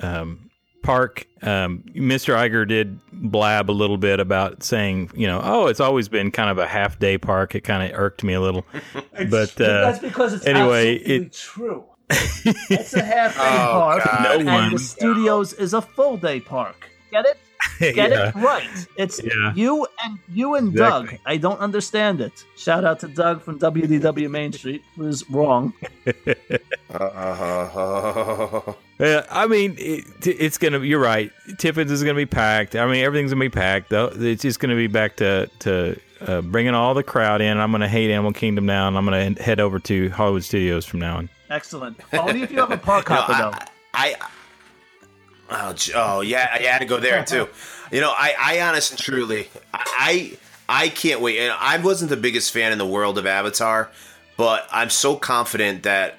um, 0.00 0.50
park. 0.82 1.26
Um, 1.42 1.84
Mr. 1.94 2.34
Iger 2.34 2.66
did 2.66 2.98
blab 3.12 3.70
a 3.70 3.72
little 3.72 3.98
bit 3.98 4.20
about 4.20 4.62
saying, 4.62 5.10
you 5.14 5.26
know, 5.26 5.40
oh, 5.44 5.66
it's 5.66 5.80
always 5.80 6.08
been 6.08 6.30
kind 6.30 6.48
of 6.50 6.58
a 6.58 6.66
half 6.66 6.98
day 6.98 7.18
park. 7.18 7.54
It 7.54 7.60
kind 7.62 7.92
of 7.92 7.98
irked 7.98 8.24
me 8.24 8.32
a 8.32 8.40
little, 8.40 8.64
but 9.30 9.60
uh, 9.60 9.90
that's 9.90 9.98
because 9.98 10.32
it's 10.32 10.46
anyway, 10.46 10.94
absolutely 10.96 11.26
it- 11.26 11.32
true. 11.32 11.84
it's 12.10 12.92
a 12.94 13.02
half 13.02 13.34
day 13.34 13.40
Oh, 13.42 13.80
park, 13.80 14.04
God. 14.04 14.36
and 14.36 14.44
No 14.46 14.52
one- 14.54 14.72
the 14.72 14.78
studios 14.78 15.52
is 15.54 15.72
a 15.74 15.80
full 15.82 16.16
day 16.16 16.40
park. 16.40 16.88
Get 17.10 17.24
it? 17.26 17.38
Get 17.94 18.10
yeah. 18.10 18.28
it 18.28 18.34
right. 18.36 18.68
It's 18.96 19.20
Yeah. 19.22 19.52
you 19.54 19.86
and 20.04 20.18
you 20.28 20.54
and 20.54 20.68
Exactly. 20.70 21.10
Doug. 21.12 21.20
I 21.26 21.36
don't 21.36 21.58
understand 21.60 22.20
it. 22.20 22.44
Shout 22.56 22.84
out 22.84 23.00
to 23.00 23.08
Doug 23.08 23.42
from 23.42 23.58
WDW 23.58 24.30
Main 24.30 24.52
Street, 24.52 24.82
who's 24.96 25.28
wrong. 25.30 25.72
Uh, 26.90 28.72
Yeah, 29.00 29.26
I 29.28 29.48
mean, 29.48 29.74
it, 29.78 30.04
it's 30.24 30.56
gonna. 30.58 30.78
You're 30.78 31.00
right. 31.00 31.32
Tiffin's 31.58 31.90
is 31.90 32.02
gonna 32.04 32.14
be 32.14 32.26
packed. 32.26 32.76
I 32.76 32.86
mean, 32.86 33.02
everything's 33.04 33.32
gonna 33.32 33.40
be 33.44 33.48
packed. 33.48 33.90
Though 33.90 34.12
it's 34.14 34.42
just 34.42 34.60
gonna 34.60 34.76
be 34.76 34.86
back 34.86 35.16
to 35.16 35.50
to 35.60 35.98
uh, 36.20 36.42
bringing 36.42 36.74
all 36.74 36.94
the 36.94 37.02
crowd 37.02 37.40
in. 37.40 37.58
I'm 37.58 37.72
gonna 37.72 37.88
hate 37.88 38.10
Animal 38.12 38.32
Kingdom 38.32 38.66
now, 38.66 38.86
and 38.86 38.96
I'm 38.96 39.04
gonna 39.04 39.30
head 39.42 39.58
over 39.58 39.80
to 39.80 40.10
Hollywood 40.10 40.44
Studios 40.44 40.86
from 40.86 41.00
now 41.00 41.16
on. 41.16 41.28
Excellent. 41.50 41.98
Only 42.12 42.42
if 42.42 42.52
you 42.52 42.58
have 42.60 42.70
a 42.70 42.76
park 42.78 43.08
No, 43.10 43.16
hopper, 43.16 43.32
though. 43.58 43.64
I, 43.94 44.14
I, 44.20 44.30
oh, 45.54 45.74
oh, 45.94 46.20
yeah, 46.20 46.48
I 46.52 46.62
had 46.62 46.78
to 46.78 46.84
go 46.84 46.98
there 46.98 47.24
too. 47.24 47.48
You 47.90 48.00
know, 48.00 48.12
I, 48.16 48.34
I 48.38 48.60
honest 48.60 48.92
and 48.92 49.00
truly, 49.00 49.48
I, 49.72 50.36
I 50.68 50.88
can't 50.88 51.20
wait. 51.20 51.38
And 51.38 51.54
I 51.58 51.78
wasn't 51.78 52.10
the 52.10 52.16
biggest 52.16 52.52
fan 52.52 52.72
in 52.72 52.78
the 52.78 52.86
world 52.86 53.18
of 53.18 53.26
Avatar, 53.26 53.90
but 54.36 54.66
I'm 54.72 54.90
so 54.90 55.16
confident 55.16 55.84
that 55.84 56.18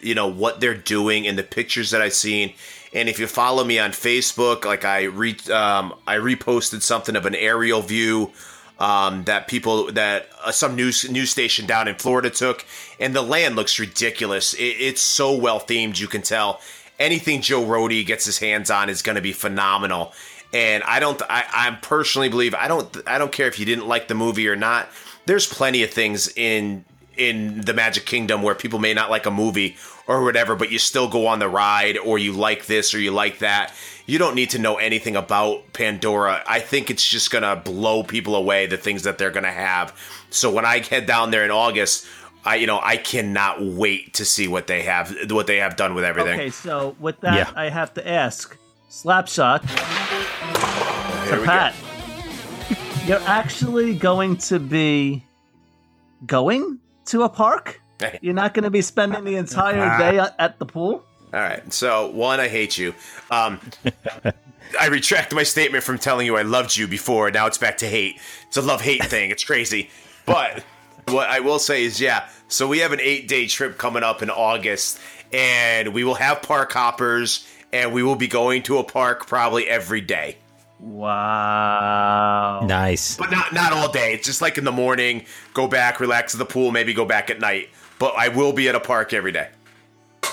you 0.00 0.14
know 0.14 0.28
what 0.28 0.60
they're 0.60 0.74
doing 0.74 1.24
in 1.24 1.36
the 1.36 1.42
pictures 1.42 1.90
that 1.90 2.00
I've 2.00 2.14
seen. 2.14 2.54
And 2.92 3.08
if 3.08 3.18
you 3.20 3.26
follow 3.26 3.62
me 3.62 3.78
on 3.78 3.90
Facebook, 3.90 4.64
like 4.64 4.84
I 4.84 5.04
re, 5.04 5.36
um, 5.52 5.94
I 6.06 6.16
reposted 6.16 6.82
something 6.82 7.14
of 7.14 7.26
an 7.26 7.34
aerial 7.34 7.82
view 7.82 8.32
um, 8.80 9.24
that 9.24 9.46
people 9.46 9.92
that 9.92 10.28
uh, 10.42 10.50
some 10.50 10.74
news 10.74 11.08
news 11.10 11.30
station 11.30 11.66
down 11.66 11.86
in 11.86 11.94
Florida 11.96 12.30
took, 12.30 12.64
and 12.98 13.14
the 13.14 13.22
land 13.22 13.54
looks 13.54 13.78
ridiculous. 13.78 14.54
It, 14.54 14.76
it's 14.78 15.02
so 15.02 15.36
well 15.36 15.60
themed, 15.60 16.00
you 16.00 16.08
can 16.08 16.22
tell. 16.22 16.60
Anything 17.00 17.40
Joe 17.40 17.64
Rohde 17.64 18.06
gets 18.06 18.24
his 18.24 18.38
hands 18.38 18.70
on 18.70 18.88
is 18.88 19.02
going 19.02 19.16
to 19.16 19.22
be 19.22 19.32
phenomenal. 19.32 20.12
And 20.52 20.84
I 20.84 21.00
don't, 21.00 21.20
I, 21.22 21.44
I 21.52 21.78
personally 21.82 22.28
believe 22.28 22.54
I 22.54 22.68
don't, 22.68 22.96
I 23.06 23.18
don't 23.18 23.32
care 23.32 23.48
if 23.48 23.58
you 23.58 23.66
didn't 23.66 23.88
like 23.88 24.06
the 24.06 24.14
movie 24.14 24.48
or 24.48 24.56
not. 24.56 24.88
There's 25.26 25.46
plenty 25.46 25.82
of 25.82 25.90
things 25.90 26.32
in 26.36 26.84
in 27.16 27.60
the 27.60 27.74
Magic 27.74 28.06
Kingdom 28.06 28.42
where 28.42 28.54
people 28.54 28.78
may 28.78 28.94
not 28.94 29.10
like 29.10 29.26
a 29.26 29.30
movie 29.30 29.76
or 30.06 30.24
whatever, 30.24 30.56
but 30.56 30.72
you 30.72 30.78
still 30.78 31.06
go 31.06 31.26
on 31.26 31.38
the 31.38 31.48
ride 31.48 31.98
or 31.98 32.18
you 32.18 32.32
like 32.32 32.66
this 32.66 32.94
or 32.94 32.98
you 32.98 33.10
like 33.10 33.40
that. 33.40 33.74
You 34.06 34.18
don't 34.18 34.34
need 34.34 34.50
to 34.50 34.58
know 34.58 34.76
anything 34.76 35.16
about 35.16 35.72
Pandora. 35.74 36.42
I 36.48 36.60
think 36.60 36.90
it's 36.90 37.06
just 37.06 37.30
going 37.30 37.44
to 37.44 37.56
blow 37.56 38.02
people 38.02 38.34
away 38.34 38.66
the 38.66 38.78
things 38.78 39.02
that 39.02 39.18
they're 39.18 39.30
going 39.30 39.44
to 39.44 39.50
have. 39.50 39.96
So 40.30 40.50
when 40.50 40.64
I 40.64 40.78
head 40.78 41.06
down 41.06 41.30
there 41.30 41.44
in 41.44 41.50
August, 41.50 42.06
I 42.44 42.56
you 42.56 42.66
know, 42.66 42.80
I 42.82 42.96
cannot 42.96 43.62
wait 43.62 44.14
to 44.14 44.24
see 44.24 44.48
what 44.48 44.66
they 44.66 44.82
have 44.82 45.14
what 45.30 45.46
they 45.46 45.58
have 45.58 45.76
done 45.76 45.94
with 45.94 46.04
everything. 46.04 46.34
Okay, 46.40 46.50
so 46.50 46.96
with 46.98 47.20
that, 47.20 47.34
Yeah. 47.34 47.50
I 47.54 47.68
have 47.68 47.92
to 47.94 48.08
ask 48.08 48.56
Slapshot 48.90 49.64
Here 51.24 51.34
to 51.34 51.40
we 51.40 51.46
Pat. 51.46 51.74
You're 53.06 53.20
actually 53.26 53.94
going 53.94 54.36
to 54.38 54.58
be 54.58 55.24
going 56.26 56.78
to 57.06 57.22
a 57.22 57.28
park? 57.28 57.80
You're 58.22 58.34
not 58.34 58.54
going 58.54 58.64
to 58.64 58.70
be 58.70 58.82
spending 58.82 59.24
the 59.24 59.36
entire 59.36 59.98
day 59.98 60.18
at- 60.18 60.34
at 60.38 60.58
the 60.58 60.66
pool? 60.66 61.04
All 61.32 61.40
right. 61.40 61.72
So 61.72 62.08
one, 62.10 62.40
I 62.40 62.48
hate 62.48 62.76
you. 62.78 62.94
Um, 63.30 63.60
I 64.80 64.86
retract 64.88 65.34
my 65.34 65.42
statement 65.42 65.82
from 65.84 65.98
telling 65.98 66.26
you 66.26 66.36
I 66.36 66.42
loved 66.42 66.76
you 66.76 66.86
before. 66.88 67.30
Now 67.30 67.46
it's 67.46 67.58
back 67.58 67.76
to 67.78 67.86
hate. 67.86 68.20
It's 68.48 68.56
a 68.56 68.62
love 68.62 68.80
hate 68.80 69.04
thing. 69.04 69.30
It's 69.30 69.44
crazy. 69.44 69.90
But 70.26 70.64
what 71.12 71.28
I 71.28 71.40
will 71.40 71.58
say 71.58 71.84
is, 71.84 72.00
yeah. 72.00 72.28
So 72.48 72.66
we 72.66 72.78
have 72.80 72.92
an 72.92 73.00
eight 73.00 73.28
day 73.28 73.46
trip 73.46 73.78
coming 73.78 74.02
up 74.02 74.22
in 74.22 74.30
August, 74.30 74.98
and 75.32 75.94
we 75.94 76.04
will 76.04 76.14
have 76.14 76.42
park 76.42 76.72
hoppers, 76.72 77.46
and 77.72 77.92
we 77.92 78.02
will 78.02 78.16
be 78.16 78.28
going 78.28 78.62
to 78.64 78.78
a 78.78 78.84
park 78.84 79.26
probably 79.26 79.68
every 79.68 80.00
day. 80.00 80.36
Wow. 80.80 82.64
Nice. 82.66 83.16
But 83.16 83.30
not 83.30 83.52
not 83.52 83.72
all 83.72 83.90
day. 83.92 84.14
It's 84.14 84.26
just 84.26 84.40
like 84.40 84.58
in 84.58 84.64
the 84.64 84.72
morning, 84.72 85.26
go 85.54 85.68
back, 85.68 86.00
relax 86.00 86.34
at 86.34 86.38
the 86.38 86.46
pool, 86.46 86.70
maybe 86.70 86.94
go 86.94 87.04
back 87.04 87.30
at 87.30 87.38
night. 87.40 87.68
But 87.98 88.14
I 88.16 88.28
will 88.28 88.52
be 88.52 88.68
at 88.68 88.74
a 88.74 88.80
park 88.80 89.12
every 89.12 89.32
day. 89.32 89.48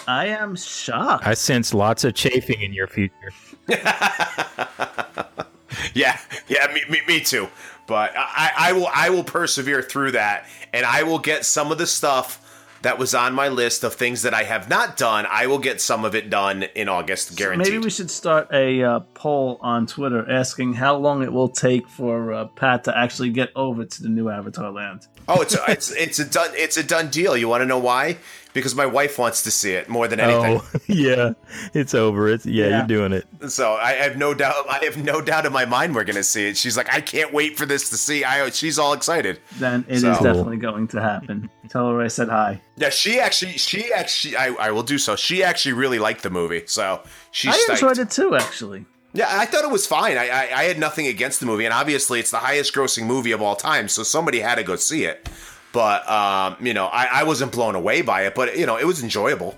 I 0.07 0.27
am 0.27 0.55
shocked. 0.55 1.27
I 1.27 1.33
sense 1.33 1.73
lots 1.73 2.05
of 2.05 2.13
chafing 2.13 2.61
in 2.61 2.71
your 2.73 2.87
future. 2.87 3.33
Yeah, 5.93 6.19
yeah, 6.47 6.67
me, 6.73 6.81
me, 6.89 7.01
me 7.07 7.19
too. 7.19 7.47
But 7.87 8.13
I, 8.15 8.51
I 8.55 8.73
will, 8.73 8.89
I 8.93 9.09
will 9.09 9.23
persevere 9.23 9.81
through 9.81 10.11
that, 10.11 10.45
and 10.73 10.85
I 10.85 11.03
will 11.03 11.19
get 11.19 11.45
some 11.45 11.71
of 11.71 11.77
the 11.77 11.87
stuff 11.87 12.43
that 12.87 12.97
was 12.97 13.13
on 13.13 13.33
my 13.33 13.49
list 13.49 13.83
of 13.83 13.95
things 13.95 14.21
that 14.21 14.33
I 14.33 14.43
have 14.43 14.69
not 14.69 14.95
done. 14.95 15.25
I 15.29 15.47
will 15.47 15.59
get 15.59 15.81
some 15.81 16.05
of 16.05 16.15
it 16.15 16.29
done 16.29 16.63
in 16.73 16.87
August, 16.87 17.35
guaranteed. 17.35 17.67
Maybe 17.73 17.83
we 17.83 17.89
should 17.89 18.09
start 18.09 18.47
a 18.53 18.81
uh, 18.81 18.99
poll 19.13 19.57
on 19.59 19.87
Twitter 19.87 20.29
asking 20.31 20.71
how 20.75 20.95
long 20.95 21.21
it 21.21 21.33
will 21.33 21.49
take 21.49 21.89
for 21.89 22.31
uh, 22.31 22.45
Pat 22.45 22.85
to 22.85 22.97
actually 22.97 23.31
get 23.31 23.49
over 23.57 23.83
to 23.83 24.01
the 24.03 24.07
new 24.07 24.29
Avatar 24.29 24.71
land. 24.71 25.05
oh, 25.27 25.41
it's 25.41 25.53
a, 25.53 25.63
it's 25.69 25.91
it's 25.91 26.19
a 26.19 26.25
done 26.25 26.51
it's 26.53 26.77
a 26.77 26.83
done 26.83 27.09
deal. 27.09 27.35
You 27.35 27.49
want 27.49 27.59
to 27.61 27.65
know 27.65 27.77
why? 27.79 28.19
Because 28.53 28.73
my 28.73 28.85
wife 28.87 29.19
wants 29.19 29.43
to 29.43 29.51
see 29.51 29.73
it 29.73 29.87
more 29.89 30.07
than 30.07 30.19
anything. 30.21 30.61
Oh, 30.63 30.79
yeah, 30.87 31.33
it's 31.73 31.93
over. 31.93 32.29
It's 32.29 32.45
yeah, 32.45 32.67
Yeah. 32.67 32.77
you're 32.77 32.87
doing 32.87 33.11
it. 33.11 33.51
So 33.51 33.73
I 33.73 33.91
have 33.91 34.15
no 34.17 34.33
doubt. 34.33 34.65
I 34.69 34.79
have 34.85 34.95
no 34.97 35.19
doubt 35.21 35.45
in 35.45 35.51
my 35.51 35.65
mind 35.65 35.93
we're 35.93 36.05
gonna 36.05 36.23
see 36.23 36.47
it. 36.47 36.55
She's 36.57 36.77
like, 36.77 36.91
I 36.91 37.01
can't 37.01 37.33
wait 37.33 37.57
for 37.57 37.65
this 37.65 37.89
to 37.89 37.97
see. 37.97 38.23
I 38.23 38.49
she's 38.51 38.79
all 38.79 38.93
excited. 38.93 39.39
Then 39.59 39.83
it 39.89 39.95
is 39.95 40.01
So- 40.01 40.13
definitely 40.13 40.57
going 40.57 40.87
to 40.89 41.01
happen. 41.01 41.49
Tell 41.67 41.89
her 41.89 42.01
I 42.01 42.07
said 42.07 42.29
hi. 42.29 42.61
Yeah, 42.77 42.89
she 42.89 43.19
actually, 43.19 43.53
she 43.53 43.91
actually, 43.93 44.35
I, 44.35 44.47
I 44.53 44.71
will 44.71 44.83
do 44.83 44.97
so. 44.97 45.15
She 45.15 45.43
actually 45.43 45.73
really 45.73 45.99
liked 45.99 46.23
the 46.23 46.29
movie, 46.29 46.63
so 46.65 47.01
she. 47.31 47.49
I 47.49 47.51
psyched. 47.51 47.73
enjoyed 47.73 47.97
it 47.99 48.11
too, 48.11 48.35
actually. 48.35 48.85
Yeah, 49.13 49.27
I 49.29 49.45
thought 49.45 49.63
it 49.63 49.71
was 49.71 49.87
fine. 49.87 50.17
I, 50.17 50.27
I 50.27 50.41
I 50.41 50.63
had 50.63 50.79
nothing 50.79 51.07
against 51.07 51.39
the 51.39 51.45
movie, 51.45 51.65
and 51.65 51.73
obviously 51.73 52.19
it's 52.19 52.31
the 52.31 52.37
highest 52.37 52.73
grossing 52.73 53.05
movie 53.05 53.31
of 53.31 53.41
all 53.41 53.55
time, 53.55 53.87
so 53.87 54.03
somebody 54.03 54.39
had 54.39 54.55
to 54.55 54.63
go 54.63 54.75
see 54.75 55.05
it. 55.05 55.29
But 55.71 56.07
um, 56.09 56.57
you 56.59 56.73
know, 56.73 56.85
I, 56.85 57.05
I 57.05 57.23
wasn't 57.23 57.51
blown 57.51 57.75
away 57.75 58.01
by 58.01 58.25
it, 58.25 58.35
but 58.35 58.57
you 58.57 58.65
know, 58.65 58.77
it 58.77 58.85
was 58.85 59.03
enjoyable. 59.03 59.57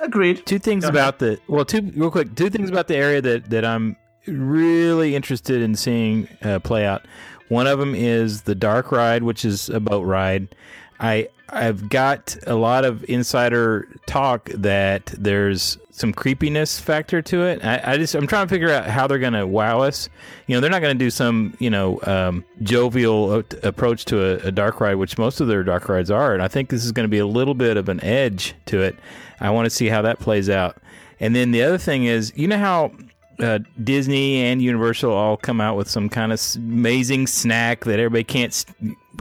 Agreed. 0.00 0.46
Two 0.46 0.58
things 0.58 0.84
Go 0.84 0.90
about 0.90 1.18
the 1.18 1.40
well, 1.48 1.64
two 1.64 1.92
real 1.94 2.10
quick. 2.10 2.34
Two 2.34 2.50
things 2.50 2.70
about 2.70 2.88
the 2.88 2.96
area 2.96 3.20
that 3.20 3.50
that 3.50 3.64
I'm 3.64 3.96
really 4.26 5.14
interested 5.16 5.62
in 5.62 5.74
seeing 5.74 6.28
uh, 6.42 6.58
play 6.60 6.86
out. 6.86 7.06
One 7.48 7.66
of 7.66 7.78
them 7.78 7.94
is 7.94 8.42
the 8.42 8.54
dark 8.54 8.92
ride, 8.92 9.22
which 9.22 9.44
is 9.44 9.68
a 9.70 9.80
boat 9.80 10.02
ride. 10.02 10.54
I 11.00 11.28
I've 11.50 11.88
got 11.88 12.36
a 12.46 12.54
lot 12.54 12.84
of 12.84 13.08
insider 13.08 13.88
talk 14.06 14.50
that 14.50 15.06
there's 15.06 15.78
some 15.90 16.12
creepiness 16.12 16.78
factor 16.78 17.22
to 17.22 17.42
it. 17.44 17.64
I, 17.64 17.92
I 17.92 17.96
just 17.96 18.14
I'm 18.14 18.26
trying 18.26 18.46
to 18.46 18.54
figure 18.54 18.70
out 18.70 18.86
how 18.86 19.06
they're 19.06 19.18
gonna 19.18 19.46
wow 19.46 19.80
us. 19.80 20.08
You 20.46 20.54
know, 20.54 20.60
they're 20.60 20.70
not 20.70 20.82
gonna 20.82 20.94
do 20.94 21.10
some 21.10 21.56
you 21.58 21.70
know 21.70 22.00
um, 22.04 22.44
jovial 22.62 23.42
approach 23.62 24.04
to 24.06 24.24
a, 24.24 24.48
a 24.48 24.52
dark 24.52 24.80
ride, 24.80 24.96
which 24.96 25.18
most 25.18 25.40
of 25.40 25.48
their 25.48 25.62
dark 25.64 25.88
rides 25.88 26.10
are, 26.10 26.34
and 26.34 26.42
I 26.42 26.48
think 26.48 26.70
this 26.70 26.84
is 26.84 26.92
going 26.92 27.04
to 27.04 27.10
be 27.10 27.18
a 27.18 27.26
little 27.26 27.54
bit 27.54 27.76
of 27.76 27.88
an 27.88 28.02
edge 28.04 28.54
to 28.66 28.82
it. 28.82 28.96
I 29.40 29.50
want 29.50 29.66
to 29.66 29.70
see 29.70 29.88
how 29.88 30.02
that 30.02 30.18
plays 30.18 30.50
out. 30.50 30.76
And 31.20 31.34
then 31.34 31.50
the 31.50 31.62
other 31.62 31.78
thing 31.78 32.04
is, 32.04 32.32
you 32.36 32.46
know 32.46 32.58
how 32.58 32.92
uh, 33.40 33.58
Disney 33.84 34.42
and 34.42 34.60
Universal 34.60 35.12
all 35.12 35.36
come 35.36 35.60
out 35.60 35.76
with 35.76 35.88
some 35.88 36.08
kind 36.08 36.32
of 36.32 36.40
amazing 36.56 37.26
snack 37.26 37.84
that 37.84 37.98
everybody 38.00 38.24
can't, 38.24 38.64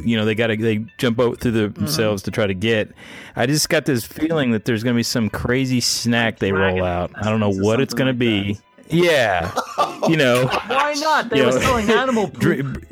you 0.03 0.17
know, 0.17 0.25
they 0.25 0.33
got 0.35 0.47
to 0.47 0.57
they 0.57 0.85
jump 0.97 1.19
out 1.19 1.39
through 1.39 1.51
the, 1.51 1.67
themselves 1.69 2.23
to 2.23 2.31
try 2.31 2.47
to 2.47 2.53
get. 2.53 2.89
I 3.35 3.45
just 3.45 3.69
got 3.69 3.85
this 3.85 4.05
feeling 4.05 4.51
that 4.51 4.65
there's 4.65 4.83
going 4.83 4.95
to 4.95 4.97
be 4.97 5.03
some 5.03 5.29
crazy 5.29 5.79
snack 5.79 6.39
they 6.39 6.51
roll 6.51 6.83
out. 6.83 7.11
I 7.15 7.29
don't 7.29 7.39
know 7.39 7.49
what 7.51 7.79
it's 7.79 7.91
something 7.91 8.17
going 8.17 8.19
to 8.19 8.25
like 8.25 8.57
be. 8.57 8.59
Yeah, 8.89 9.53
you 10.07 10.15
know, 10.17 10.47
Why 10.47 10.93
not? 10.97 11.29
They 11.29 11.41
were 11.41 11.51
know, 11.51 11.59
selling 11.59 11.89
animal 11.91 12.29
poop. 12.31 12.83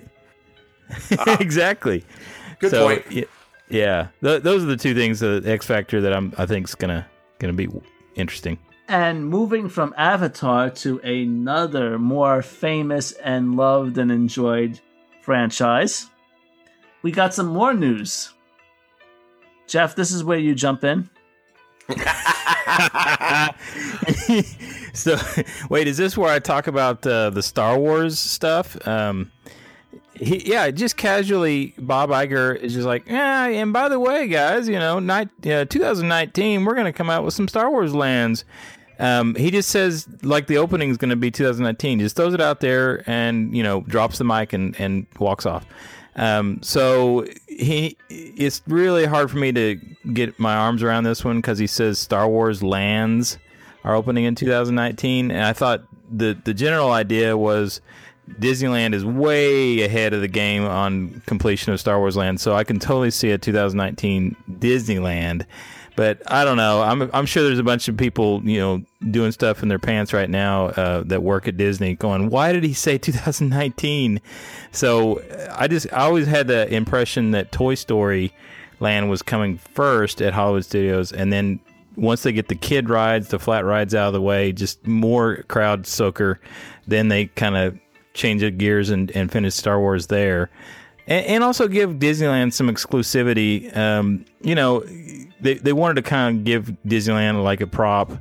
exactly. 1.40 2.04
Good 2.60 2.72
so, 2.72 2.86
point. 2.88 3.06
y- 3.12 3.26
Yeah, 3.70 4.08
th- 4.22 4.44
those 4.44 4.62
are 4.64 4.68
the 4.68 4.78
two 4.78 4.94
things, 4.94 5.20
the 5.22 5.42
X 5.46 5.66
factor 5.66 6.02
that 6.02 6.14
I'm 6.14 6.34
I 6.38 6.46
think 6.46 6.68
is 6.68 6.76
gonna 6.76 7.08
gonna 7.40 7.54
be 7.54 7.68
interesting. 8.16 8.58
And 8.88 9.28
moving 9.28 9.68
from 9.68 9.96
Avatar 9.98 10.70
to 10.70 11.00
another 11.00 11.98
more 11.98 12.42
famous 12.44 13.14
and 13.14 13.58
loved 13.58 13.98
and 13.98 14.12
enjoyed 14.12 14.80
franchise, 15.22 16.08
we 17.02 17.12
got 17.12 17.34
some 17.34 17.48
more 17.48 17.74
news. 17.74 18.32
Jeff, 19.68 19.96
this 19.96 20.12
is 20.12 20.24
where 20.24 20.38
you 20.38 20.54
jump 20.54 20.84
in. 20.84 21.10
so, 24.94 25.18
wait, 25.70 25.88
is 25.88 25.98
this 25.98 26.16
where 26.18 26.32
I 26.32 26.40
talk 26.40 26.68
about 26.68 27.06
uh, 27.06 27.32
the 27.32 27.42
Star 27.42 27.78
Wars 27.80 28.20
stuff? 28.20 28.88
Um, 28.88 29.32
he, 30.16 30.50
yeah, 30.50 30.72
just 30.72 30.98
casually, 30.98 31.74
Bob 31.78 32.10
Iger 32.10 32.56
is 32.56 32.74
just 32.74 32.86
like, 32.86 33.08
yeah, 33.08 33.48
and 33.48 33.74
by 33.74 33.90
the 33.90 34.00
way, 34.00 34.28
guys, 34.28 34.68
you 34.68 34.80
know, 34.80 34.98
uh, 34.98 35.26
2019, 35.66 36.66
we're 36.66 36.74
going 36.74 36.86
to 36.86 36.94
come 36.94 37.10
out 37.10 37.24
with 37.24 37.34
some 37.34 37.48
Star 37.48 37.70
Wars 37.70 37.94
lands. 37.94 38.46
Um, 39.00 39.36
he 39.36 39.52
just 39.52 39.70
says 39.70 40.08
like 40.24 40.48
the 40.48 40.58
opening 40.58 40.90
is 40.90 40.98
going 40.98 41.10
to 41.10 41.16
be 41.16 41.32
2019. 41.32 42.00
Just 42.00 42.16
throws 42.16 42.34
it 42.34 42.42
out 42.42 42.62
there 42.62 43.04
and 43.10 43.56
you 43.56 43.64
know 43.64 43.82
drops 43.82 44.18
the 44.18 44.24
mic 44.24 44.54
and 44.54 44.80
and 44.80 45.06
walks 45.20 45.46
off. 45.46 45.66
Um, 46.16 46.62
so 46.62 47.26
he 47.48 47.98
it's 48.10 48.62
really 48.68 49.06
hard 49.06 49.30
for 49.30 49.38
me 49.38 49.52
to 49.52 49.76
get 50.14 50.40
my 50.40 50.56
arms 50.56 50.82
around 50.82 51.04
this 51.04 51.26
one 51.26 51.38
because 51.38 51.60
he 51.60 51.68
says 51.68 52.00
Star 52.00 52.28
Wars 52.28 52.64
lands 52.64 53.38
are 53.84 53.96
opening 53.96 54.24
in 54.24 54.34
2019, 54.36 55.32
and 55.32 55.44
I 55.44 55.54
thought 55.54 55.84
the 56.10 56.38
the 56.46 56.54
general 56.54 56.92
idea 56.92 57.38
was 57.38 57.82
Disneyland 58.40 58.94
is 58.94 59.06
way 59.06 59.82
ahead 59.84 60.14
of 60.14 60.22
the 60.22 60.28
game 60.28 60.64
on 60.66 61.22
completion 61.26 61.74
of 61.74 61.80
Star 61.80 62.00
Wars 62.00 62.18
Land, 62.18 62.40
so 62.40 62.56
I 62.56 62.64
can 62.64 62.80
totally 62.80 63.12
see 63.12 63.32
a 63.32 63.38
2019 63.38 64.36
Disneyland. 64.54 65.46
But 65.96 66.22
I 66.30 66.44
don't 66.44 66.58
know. 66.58 66.82
I'm 66.82 67.10
I'm 67.14 67.26
sure 67.26 67.44
there's 67.44 67.60
a 67.60 67.64
bunch 67.64 67.88
of 67.88 67.96
people 67.96 68.42
you 68.44 68.60
know 68.60 68.84
doing 69.12 69.32
stuff 69.32 69.64
in 69.64 69.70
their 69.70 69.80
pants 69.80 70.14
right 70.14 70.30
now 70.30 70.68
uh, 70.68 71.04
that 71.06 71.24
work 71.24 71.48
at 71.48 71.58
Disney, 71.58 71.96
going, 71.96 72.30
"Why 72.30 72.52
did 72.52 72.64
he 72.64 72.74
say 72.74 72.98
2019?" 73.00 74.22
So 74.72 75.20
uh, 75.20 75.56
I 75.56 75.68
just 75.68 75.92
I 75.94 76.02
always 76.02 76.28
had 76.28 76.48
the 76.48 76.72
impression 76.74 77.32
that 77.32 77.52
Toy 77.52 77.76
Story 77.76 78.34
Land 78.80 79.10
was 79.10 79.22
coming 79.22 79.58
first 79.58 80.22
at 80.22 80.34
Hollywood 80.34 80.66
Studios, 80.66 81.12
and 81.12 81.32
then 81.32 81.60
once 81.96 82.24
they 82.24 82.32
get 82.32 82.48
the 82.48 82.56
kid 82.56 82.90
rides, 82.90 83.30
the 83.30 83.40
flat 83.40 83.66
rides 83.66 83.96
out 83.96 84.08
of 84.08 84.14
the 84.14 84.22
way, 84.22 84.52
just 84.52 84.86
more 84.86 85.44
crowd 85.48 85.88
soaker, 85.88 86.40
then 86.88 87.08
they 87.08 87.28
kind 87.28 87.56
of 87.56 87.78
change 88.14 88.42
the 88.42 88.52
gears 88.52 88.90
and, 88.90 89.12
and 89.12 89.32
finish 89.32 89.54
Star 89.54 89.80
Wars 89.80 90.08
there. 90.08 90.50
And, 91.08 91.26
and 91.26 91.44
also 91.44 91.68
give 91.68 91.92
Disneyland 91.92 92.54
some 92.54 92.68
exclusivity. 92.70 93.76
Um, 93.76 94.26
you 94.42 94.56
know, 94.56 94.84
they, 95.46 95.56
they 95.56 95.74
wanted 95.74 95.96
to 95.96 96.02
kind 96.02 96.38
of 96.38 96.44
give 96.44 96.76
Disneyland 96.86 97.44
like 97.44 97.62
a 97.62 97.68
prop, 97.68 98.12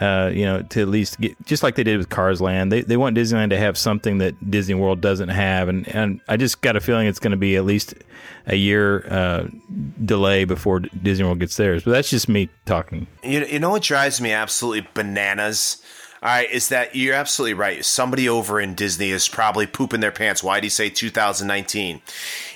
uh, 0.00 0.30
you 0.32 0.44
know, 0.44 0.62
to 0.62 0.80
at 0.80 0.88
least 0.88 1.20
get, 1.20 1.34
just 1.46 1.62
like 1.62 1.76
they 1.76 1.84
did 1.84 1.98
with 1.98 2.08
Cars 2.08 2.40
Land. 2.40 2.72
They, 2.72 2.82
they 2.82 2.96
want 2.96 3.16
Disneyland 3.16 3.50
to 3.50 3.58
have 3.58 3.78
something 3.78 4.18
that 4.18 4.50
Disney 4.50 4.74
World 4.74 5.00
doesn't 5.00 5.28
have. 5.28 5.68
And, 5.68 5.86
and 5.88 6.20
I 6.28 6.36
just 6.36 6.60
got 6.60 6.76
a 6.76 6.80
feeling 6.80 7.06
it's 7.06 7.18
going 7.18 7.32
to 7.32 7.36
be 7.36 7.56
at 7.56 7.64
least 7.64 7.94
a 8.46 8.56
year 8.56 9.06
uh, 9.08 9.46
delay 10.04 10.44
before 10.44 10.80
Disney 10.80 11.24
World 11.24 11.40
gets 11.40 11.56
theirs. 11.56 11.84
But 11.84 11.92
that's 11.92 12.10
just 12.10 12.28
me 12.28 12.48
talking. 12.64 13.06
You, 13.22 13.44
you 13.44 13.58
know 13.58 13.70
what 13.70 13.82
drives 13.82 14.20
me 14.20 14.32
absolutely 14.32 14.88
bananas? 14.94 15.82
All 16.22 16.28
right, 16.28 16.48
is 16.48 16.68
that 16.68 16.94
you're 16.94 17.16
absolutely 17.16 17.54
right. 17.54 17.84
Somebody 17.84 18.28
over 18.28 18.60
in 18.60 18.74
Disney 18.76 19.10
is 19.10 19.28
probably 19.28 19.66
pooping 19.66 19.98
their 19.98 20.12
pants. 20.12 20.40
Why 20.40 20.60
do 20.60 20.66
you 20.66 20.70
say 20.70 20.88
2019? 20.88 22.00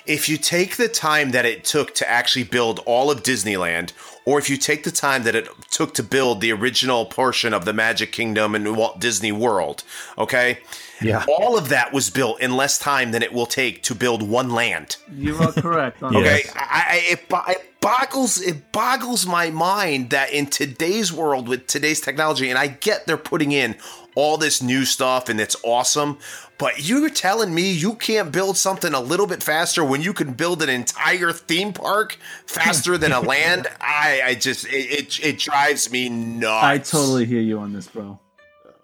If 0.06 0.28
you 0.28 0.36
take 0.36 0.76
the 0.76 0.86
time 0.86 1.32
that 1.32 1.44
it 1.44 1.64
took 1.64 1.92
to 1.96 2.08
actually 2.08 2.44
build 2.44 2.78
all 2.86 3.10
of 3.10 3.24
Disneyland, 3.24 3.90
or 4.26 4.38
if 4.38 4.50
you 4.50 4.56
take 4.56 4.82
the 4.82 4.90
time 4.90 5.22
that 5.22 5.34
it 5.34 5.48
took 5.70 5.94
to 5.94 6.02
build 6.02 6.40
the 6.40 6.52
original 6.52 7.06
portion 7.06 7.54
of 7.54 7.64
the 7.64 7.72
Magic 7.72 8.12
Kingdom 8.12 8.54
and 8.54 8.76
Walt 8.76 9.00
Disney 9.00 9.32
World, 9.32 9.84
okay? 10.18 10.58
Yeah. 11.00 11.24
All 11.28 11.56
of 11.56 11.68
that 11.68 11.92
was 11.92 12.10
built 12.10 12.40
in 12.40 12.56
less 12.56 12.78
time 12.78 13.12
than 13.12 13.22
it 13.22 13.32
will 13.32 13.46
take 13.46 13.82
to 13.84 13.94
build 13.94 14.28
one 14.28 14.50
land. 14.50 14.96
You 15.14 15.36
are 15.38 15.52
correct. 15.52 16.02
On 16.02 16.14
Okay, 16.14 16.42
Yes. 16.44 16.52
I, 16.56 16.84
I, 16.88 16.96
it, 17.12 17.26
it 17.56 17.80
boggles 17.80 18.40
it 18.40 18.72
boggles 18.72 19.26
my 19.26 19.50
mind 19.50 20.10
that 20.10 20.32
in 20.32 20.46
today's 20.46 21.12
world 21.12 21.48
with 21.48 21.68
today's 21.68 22.00
technology, 22.00 22.50
and 22.50 22.58
I 22.58 22.66
get 22.66 23.06
they're 23.06 23.16
putting 23.16 23.52
in 23.52 23.76
all 24.16 24.36
this 24.36 24.60
new 24.60 24.84
stuff 24.84 25.28
and 25.28 25.38
it's 25.40 25.54
awesome, 25.62 26.18
but 26.58 26.88
you're 26.88 27.08
telling 27.10 27.54
me 27.54 27.70
you 27.70 27.94
can't 27.94 28.32
build 28.32 28.56
something 28.56 28.92
a 28.94 29.00
little 29.00 29.26
bit 29.28 29.42
faster 29.42 29.84
when 29.84 30.00
you 30.02 30.12
can 30.12 30.32
build 30.32 30.62
an 30.62 30.68
entire 30.68 31.30
theme 31.32 31.72
park 31.72 32.18
faster 32.46 32.98
than 32.98 33.12
a 33.12 33.20
land? 33.20 33.68
I, 33.80 34.22
I 34.24 34.34
just 34.34 34.66
it, 34.66 34.70
it 34.90 35.20
it 35.24 35.38
drives 35.38 35.92
me 35.92 36.08
nuts. 36.08 36.64
I 36.64 36.78
totally 36.78 37.26
hear 37.26 37.40
you 37.42 37.58
on 37.60 37.72
this, 37.72 37.86
bro. 37.86 38.18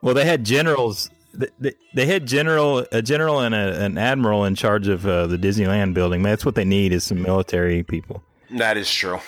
Well, 0.03 0.14
they 0.14 0.24
had 0.24 0.45
generals. 0.45 1.11
They, 1.35 1.49
they- 1.59 1.74
they 1.95 2.07
had 2.07 2.26
general 2.26 2.87
a 2.93 3.01
general 3.03 3.41
and 3.41 3.55
a, 3.55 3.83
an 3.85 3.97
admiral 3.99 4.45
in 4.45 4.55
charge 4.55 4.89
of 4.89 5.07
uh, 5.07 5.26
the 5.26 5.37
Disneyland 5.39 5.93
building. 5.95 6.22
That's 6.22 6.45
what 6.45 6.55
they 6.55 6.64
need 6.64 6.93
is 6.93 7.05
some 7.05 7.20
military 7.22 7.83
people. 7.83 8.22
that 8.51 8.76
is 8.78 8.91
true. 8.91 9.18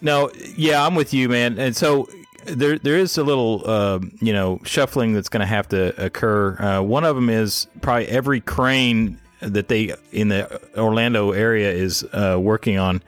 No, 0.00 0.30
yeah, 0.56 0.84
I'm 0.84 0.94
with 0.94 1.12
you, 1.12 1.28
man. 1.28 1.58
And 1.58 1.76
so 1.76 2.08
there 2.44 2.78
there 2.78 2.96
is 2.96 3.16
a 3.18 3.24
little 3.24 3.62
uh, 3.64 4.00
you 4.20 4.32
know 4.32 4.60
shuffling 4.64 5.12
that's 5.12 5.28
going 5.28 5.40
to 5.40 5.46
have 5.46 5.68
to 5.68 6.04
occur. 6.04 6.56
Uh, 6.58 6.82
one 6.82 7.04
of 7.04 7.16
them 7.16 7.28
is 7.28 7.66
probably 7.80 8.08
every 8.08 8.40
crane 8.40 9.20
that 9.40 9.68
they 9.68 9.94
in 10.12 10.28
the 10.28 10.60
Orlando 10.78 11.32
area 11.32 11.70
is 11.70 12.04
uh, 12.12 12.38
working 12.40 12.78
on. 12.78 13.02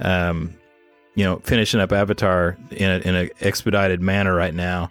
Um, 0.00 0.54
you 1.14 1.24
know, 1.24 1.40
finishing 1.44 1.80
up 1.80 1.92
Avatar 1.92 2.58
in 2.70 3.02
in 3.02 3.14
an 3.14 3.30
expedited 3.40 4.02
manner 4.02 4.34
right 4.34 4.54
now. 4.54 4.90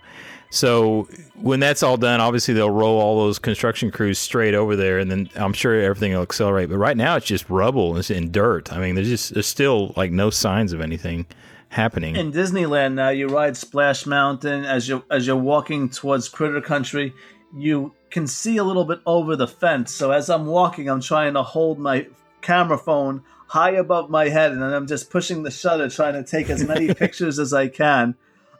So 0.49 1.07
when 1.35 1.59
that's 1.59 1.83
all 1.83 1.97
done, 1.97 2.21
obviously 2.21 2.53
they'll 2.53 2.69
roll 2.69 2.99
all 2.99 3.17
those 3.17 3.39
construction 3.39 3.91
crews 3.91 4.17
straight 4.17 4.55
over 4.55 4.75
there, 4.75 4.99
and 4.99 5.11
then 5.11 5.29
I'm 5.35 5.53
sure 5.53 5.79
everything 5.79 6.13
will 6.13 6.21
accelerate. 6.21 6.69
But 6.69 6.77
right 6.77 6.95
now 6.95 7.17
it's 7.17 7.25
just 7.25 7.49
rubble 7.49 7.95
and, 7.95 8.09
and 8.09 8.31
dirt. 8.31 8.71
I 8.71 8.79
mean, 8.79 8.95
there's 8.95 9.09
just 9.09 9.33
there's 9.33 9.47
still 9.47 9.93
like 9.95 10.11
no 10.11 10.29
signs 10.29 10.73
of 10.73 10.81
anything 10.81 11.25
happening. 11.69 12.15
In 12.15 12.31
Disneyland 12.31 12.93
now, 12.93 13.09
you 13.09 13.27
ride 13.27 13.57
Splash 13.57 14.05
Mountain 14.05 14.65
as 14.65 14.87
you 14.87 15.03
as 15.09 15.27
you're 15.27 15.35
walking 15.35 15.89
towards 15.89 16.29
Critter 16.29 16.61
Country. 16.61 17.13
You 17.55 17.93
can 18.09 18.27
see 18.27 18.57
a 18.57 18.63
little 18.63 18.85
bit 18.85 18.99
over 19.05 19.35
the 19.35 19.47
fence. 19.47 19.93
So 19.93 20.11
as 20.11 20.29
I'm 20.29 20.45
walking, 20.45 20.89
I'm 20.89 21.01
trying 21.01 21.33
to 21.33 21.43
hold 21.43 21.79
my 21.79 22.07
camera 22.41 22.77
phone 22.77 23.23
high 23.47 23.71
above 23.71 24.09
my 24.09 24.29
head, 24.29 24.51
and 24.51 24.63
I'm 24.63 24.87
just 24.87 25.09
pushing 25.09 25.43
the 25.43 25.51
shutter, 25.51 25.89
trying 25.89 26.13
to 26.13 26.23
take 26.23 26.49
as 26.49 26.63
many 26.67 26.93
pictures 26.93 27.39
as 27.39 27.53
I 27.53 27.67
can. 27.67 28.15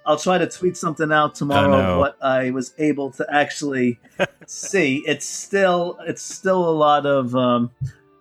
I'll 0.06 0.18
try 0.18 0.38
to 0.38 0.48
tweet 0.48 0.78
something 0.78 1.12
out 1.12 1.34
tomorrow 1.34 1.94
of 1.94 2.00
what 2.00 2.18
I 2.22 2.52
was 2.52 2.74
able 2.78 3.12
to 3.14 3.26
actually 3.32 4.00
see. 4.46 5.04
It's 5.08 5.26
still 5.26 5.98
it's 6.06 6.22
still 6.22 6.70
a 6.70 6.72
lot 6.72 7.06
of 7.06 7.36
um, 7.36 7.72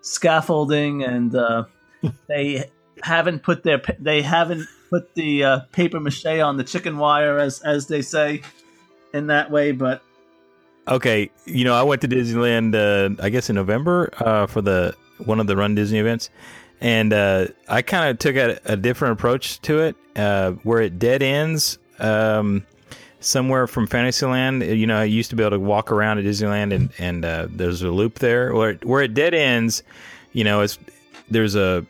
scaffolding, 0.01 1.05
and 1.05 1.35
uh, 1.35 1.65
they 2.29 2.71
haven't 3.03 3.43
put 3.43 3.63
their 3.63 3.83
they 3.99 4.23
haven't 4.23 4.67
put 4.91 5.15
the 5.15 5.45
uh, 5.45 5.59
paper 5.73 6.01
mache 6.01 6.27
on 6.27 6.57
the 6.57 6.65
chicken 6.65 6.99
wire 6.99 7.39
as 7.39 7.61
as 7.61 7.87
they 7.87 8.03
say 8.03 8.43
in 9.13 9.29
that 9.29 9.51
way. 9.51 9.73
But 9.73 10.03
Okay, 10.87 11.31
you 11.47 11.65
know, 11.65 11.75
I 11.75 11.83
went 11.83 12.03
to 12.03 12.09
Disneyland, 12.09 12.75
uh, 12.75 13.23
I 13.23 13.31
guess 13.31 13.49
in 13.49 13.57
November 13.57 14.11
uh, 14.19 14.47
for 14.47 14.61
the 14.61 14.95
one 15.25 15.41
of 15.41 15.47
the 15.47 15.57
Run 15.57 15.75
Disney 15.75 15.99
events, 15.99 16.29
and 16.81 17.13
uh, 17.13 17.47
I 17.69 17.81
kind 17.81 18.11
of 18.11 18.19
took 18.19 18.37
a, 18.37 18.61
a 18.67 18.77
different 18.77 19.13
approach 19.13 19.61
to 19.63 19.81
it, 19.81 19.97
uh, 20.17 20.53
where 20.63 20.83
it 20.83 20.99
dead 20.99 21.23
ends 21.23 21.79
um, 22.01 22.67
somewhere 23.21 23.67
from 23.67 23.87
Fantasyland. 23.87 24.63
You 24.63 24.87
know, 24.87 24.99
I 24.99 25.05
used 25.05 25.31
to 25.31 25.37
be 25.37 25.43
able 25.43 25.53
to 25.53 25.61
walk 25.61 25.91
around 25.91 26.19
at 26.19 26.25
Disneyland, 26.27 26.75
and 26.75 26.91
and 26.99 27.25
uh, 27.25 27.47
there's 27.49 27.81
a 27.81 27.89
loop 27.89 28.19
there 28.19 28.55
where 28.55 28.75
where 28.83 29.03
it 29.03 29.15
dead 29.15 29.33
ends. 29.33 29.83
You 30.35 30.45
know, 30.45 30.61
it's 30.61 30.79
there's 31.31 31.55
a 31.55 31.87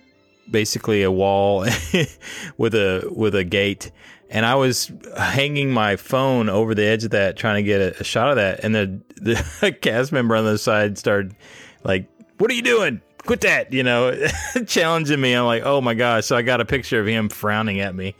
basically 0.50 1.02
a 1.02 1.10
wall 1.10 1.60
with 2.56 2.74
a 2.74 3.08
with 3.14 3.34
a 3.34 3.44
gate, 3.44 3.90
and 4.30 4.44
I 4.46 4.54
was 4.54 4.90
hanging 5.16 5.70
my 5.72 5.96
phone 5.96 6.48
over 6.48 6.74
the 6.74 6.84
edge 6.84 7.04
of 7.04 7.10
that, 7.10 7.36
trying 7.36 7.56
to 7.56 7.66
get 7.66 7.80
a, 7.80 8.00
a 8.00 8.04
shot 8.04 8.30
of 8.30 8.36
that, 8.36 8.60
and 8.64 8.74
the 8.74 9.00
the 9.16 9.72
cast 9.80 10.12
member 10.12 10.36
on 10.36 10.44
the 10.44 10.58
side 10.58 10.98
started 10.98 11.34
like, 11.82 12.08
"What 12.38 12.50
are 12.50 12.54
you 12.54 12.62
doing? 12.62 13.00
Quit 13.26 13.40
that!" 13.42 13.72
You 13.72 13.82
know, 13.82 14.14
challenging 14.66 15.20
me. 15.20 15.32
I'm 15.34 15.46
like, 15.46 15.62
"Oh 15.64 15.80
my 15.80 15.94
gosh!" 15.94 16.26
So 16.26 16.36
I 16.36 16.42
got 16.42 16.60
a 16.60 16.64
picture 16.64 17.00
of 17.00 17.06
him 17.06 17.28
frowning 17.28 17.80
at 17.80 17.94
me. 17.94 18.14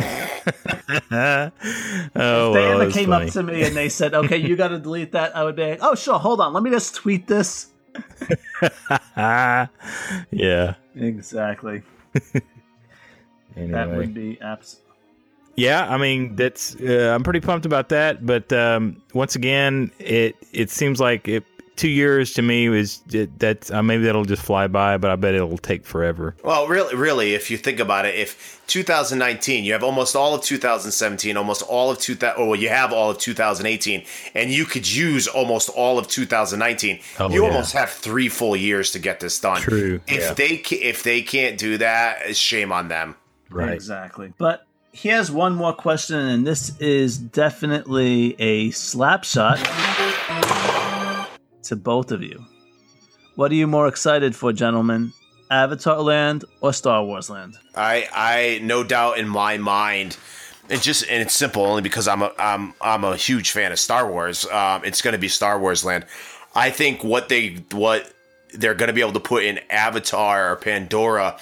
oh, 0.00 1.50
If 1.50 2.14
well, 2.14 2.54
ever 2.82 2.90
came 2.90 3.08
funny. 3.10 3.26
up 3.26 3.32
to 3.32 3.42
me 3.42 3.62
and 3.64 3.76
they 3.76 3.88
said, 3.88 4.14
"Okay, 4.14 4.36
you 4.36 4.56
got 4.56 4.68
to 4.68 4.78
delete 4.78 5.12
that," 5.12 5.36
I 5.36 5.44
would 5.44 5.56
be 5.56 5.70
like, 5.70 5.78
"Oh, 5.82 5.94
sure, 5.94 6.18
hold 6.18 6.40
on, 6.40 6.52
let 6.52 6.62
me 6.62 6.70
just 6.70 6.94
tweet 6.94 7.26
this." 7.26 7.68
Ah, 9.16 9.68
yeah. 10.30 10.74
Exactly. 10.94 11.82
Anyway. 12.14 12.42
That 13.72 13.90
would 13.90 14.14
be 14.14 14.40
abs. 14.40 14.80
Yeah, 15.56 15.92
I 15.92 15.96
mean 15.98 16.36
that's 16.36 16.76
uh, 16.76 17.12
I'm 17.12 17.24
pretty 17.24 17.40
pumped 17.40 17.66
about 17.66 17.88
that. 17.88 18.24
But 18.24 18.52
um, 18.52 19.02
once 19.12 19.34
again, 19.34 19.90
it 19.98 20.36
it 20.52 20.70
seems 20.70 21.00
like 21.00 21.26
it, 21.26 21.44
two 21.78 21.88
years 21.88 22.34
to 22.34 22.42
me 22.42 22.68
was 22.68 22.98
that 23.08 23.70
uh, 23.72 23.82
maybe 23.82 24.04
that'll 24.04 24.24
just 24.26 24.42
fly 24.42 24.66
by, 24.66 24.98
but 24.98 25.10
I 25.10 25.16
bet 25.16 25.34
it'll 25.34 25.56
take 25.56 25.86
forever. 25.86 26.34
Well, 26.44 26.66
really, 26.68 26.94
really, 26.94 27.34
if 27.34 27.50
you 27.50 27.56
think 27.56 27.80
about 27.80 28.04
it, 28.04 28.14
if 28.16 28.60
2019, 28.66 29.64
you 29.64 29.72
have 29.72 29.82
almost 29.82 30.14
all 30.14 30.34
of 30.34 30.42
2017, 30.42 31.36
almost 31.36 31.62
all 31.62 31.90
of 31.90 31.98
2000, 31.98 32.42
or 32.42 32.56
you 32.56 32.68
have 32.68 32.92
all 32.92 33.10
of 33.12 33.18
2018, 33.18 34.04
and 34.34 34.50
you 34.50 34.66
could 34.66 34.86
use 34.92 35.26
almost 35.28 35.70
all 35.70 35.98
of 35.98 36.08
2019, 36.08 37.00
Oh, 37.20 37.30
you 37.30 37.42
yeah. 37.42 37.48
almost 37.48 37.72
have 37.72 37.88
three 37.90 38.28
full 38.28 38.56
years 38.56 38.90
to 38.92 38.98
get 38.98 39.20
this 39.20 39.40
done. 39.40 39.60
True, 39.60 40.00
If 40.06 40.20
yeah. 40.20 40.34
they 40.34 40.56
ca- 40.58 40.82
if 40.82 41.02
they 41.02 41.22
can't 41.22 41.56
do 41.58 41.78
that, 41.78 42.36
shame 42.36 42.72
on 42.72 42.88
them. 42.88 43.14
Right. 43.50 43.72
Exactly. 43.72 44.34
But 44.36 44.66
he 44.92 45.08
has 45.10 45.30
one 45.30 45.54
more 45.54 45.72
question, 45.72 46.18
and 46.18 46.46
this 46.46 46.76
is 46.80 47.16
definitely 47.18 48.34
a 48.40 48.70
slap 48.72 49.22
shot 49.24 49.58
to 51.68 51.76
both 51.76 52.10
of 52.10 52.22
you. 52.22 52.44
What 53.36 53.52
are 53.52 53.54
you 53.54 53.66
more 53.66 53.86
excited 53.86 54.34
for, 54.34 54.52
gentlemen? 54.52 55.12
Avatar 55.50 56.00
Land 56.02 56.44
or 56.60 56.72
Star 56.72 57.04
Wars 57.04 57.30
Land? 57.30 57.54
I 57.74 58.08
I 58.12 58.60
no 58.62 58.84
doubt 58.84 59.18
in 59.18 59.28
my 59.28 59.56
mind. 59.58 60.16
It 60.68 60.82
just 60.82 61.08
and 61.08 61.22
it's 61.22 61.34
simple 61.34 61.64
only 61.64 61.82
because 61.82 62.08
I'm 62.08 62.22
a 62.22 62.32
I'm 62.38 62.74
I'm 62.80 63.04
a 63.04 63.16
huge 63.16 63.52
fan 63.52 63.72
of 63.72 63.78
Star 63.78 64.10
Wars. 64.10 64.44
Um, 64.46 64.84
it's 64.84 65.00
going 65.00 65.12
to 65.12 65.18
be 65.18 65.28
Star 65.28 65.58
Wars 65.58 65.84
Land. 65.84 66.04
I 66.54 66.70
think 66.70 67.04
what 67.04 67.28
they 67.28 67.64
what 67.72 68.12
they're 68.52 68.74
going 68.74 68.88
to 68.88 68.92
be 68.92 69.00
able 69.00 69.12
to 69.12 69.20
put 69.20 69.44
in 69.44 69.60
Avatar 69.70 70.52
or 70.52 70.56
Pandora. 70.56 71.38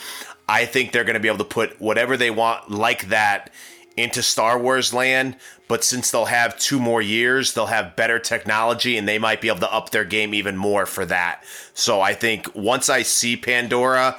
I 0.49 0.65
think 0.65 0.93
they're 0.93 1.05
going 1.05 1.15
to 1.15 1.21
be 1.21 1.29
able 1.29 1.39
to 1.39 1.45
put 1.45 1.81
whatever 1.81 2.17
they 2.17 2.31
want 2.31 2.71
like 2.71 3.09
that 3.09 3.51
into 3.97 4.23
Star 4.23 4.59
Wars 4.59 4.93
Land. 4.93 5.37
But 5.69 5.83
since 5.83 6.11
they'll 6.11 6.27
have 6.27 6.57
two 6.59 6.79
more 6.79 7.03
years, 7.03 7.55
they'll 7.55 7.67
have 7.67 7.97
better 7.97 8.19
technology 8.19 8.97
and 8.97 9.09
they 9.09 9.19
might 9.19 9.41
be 9.41 9.49
able 9.49 9.61
to 9.61 9.73
up 9.73 9.91
their 9.91 10.05
game 10.05 10.33
even 10.33 10.57
more 10.57 10.87
for 10.87 11.05
that. 11.07 11.43
So 11.75 12.01
I 12.01 12.15
think 12.15 12.55
once 12.55 12.89
I 12.89 13.03
see 13.03 13.37
Pandora, 13.37 14.19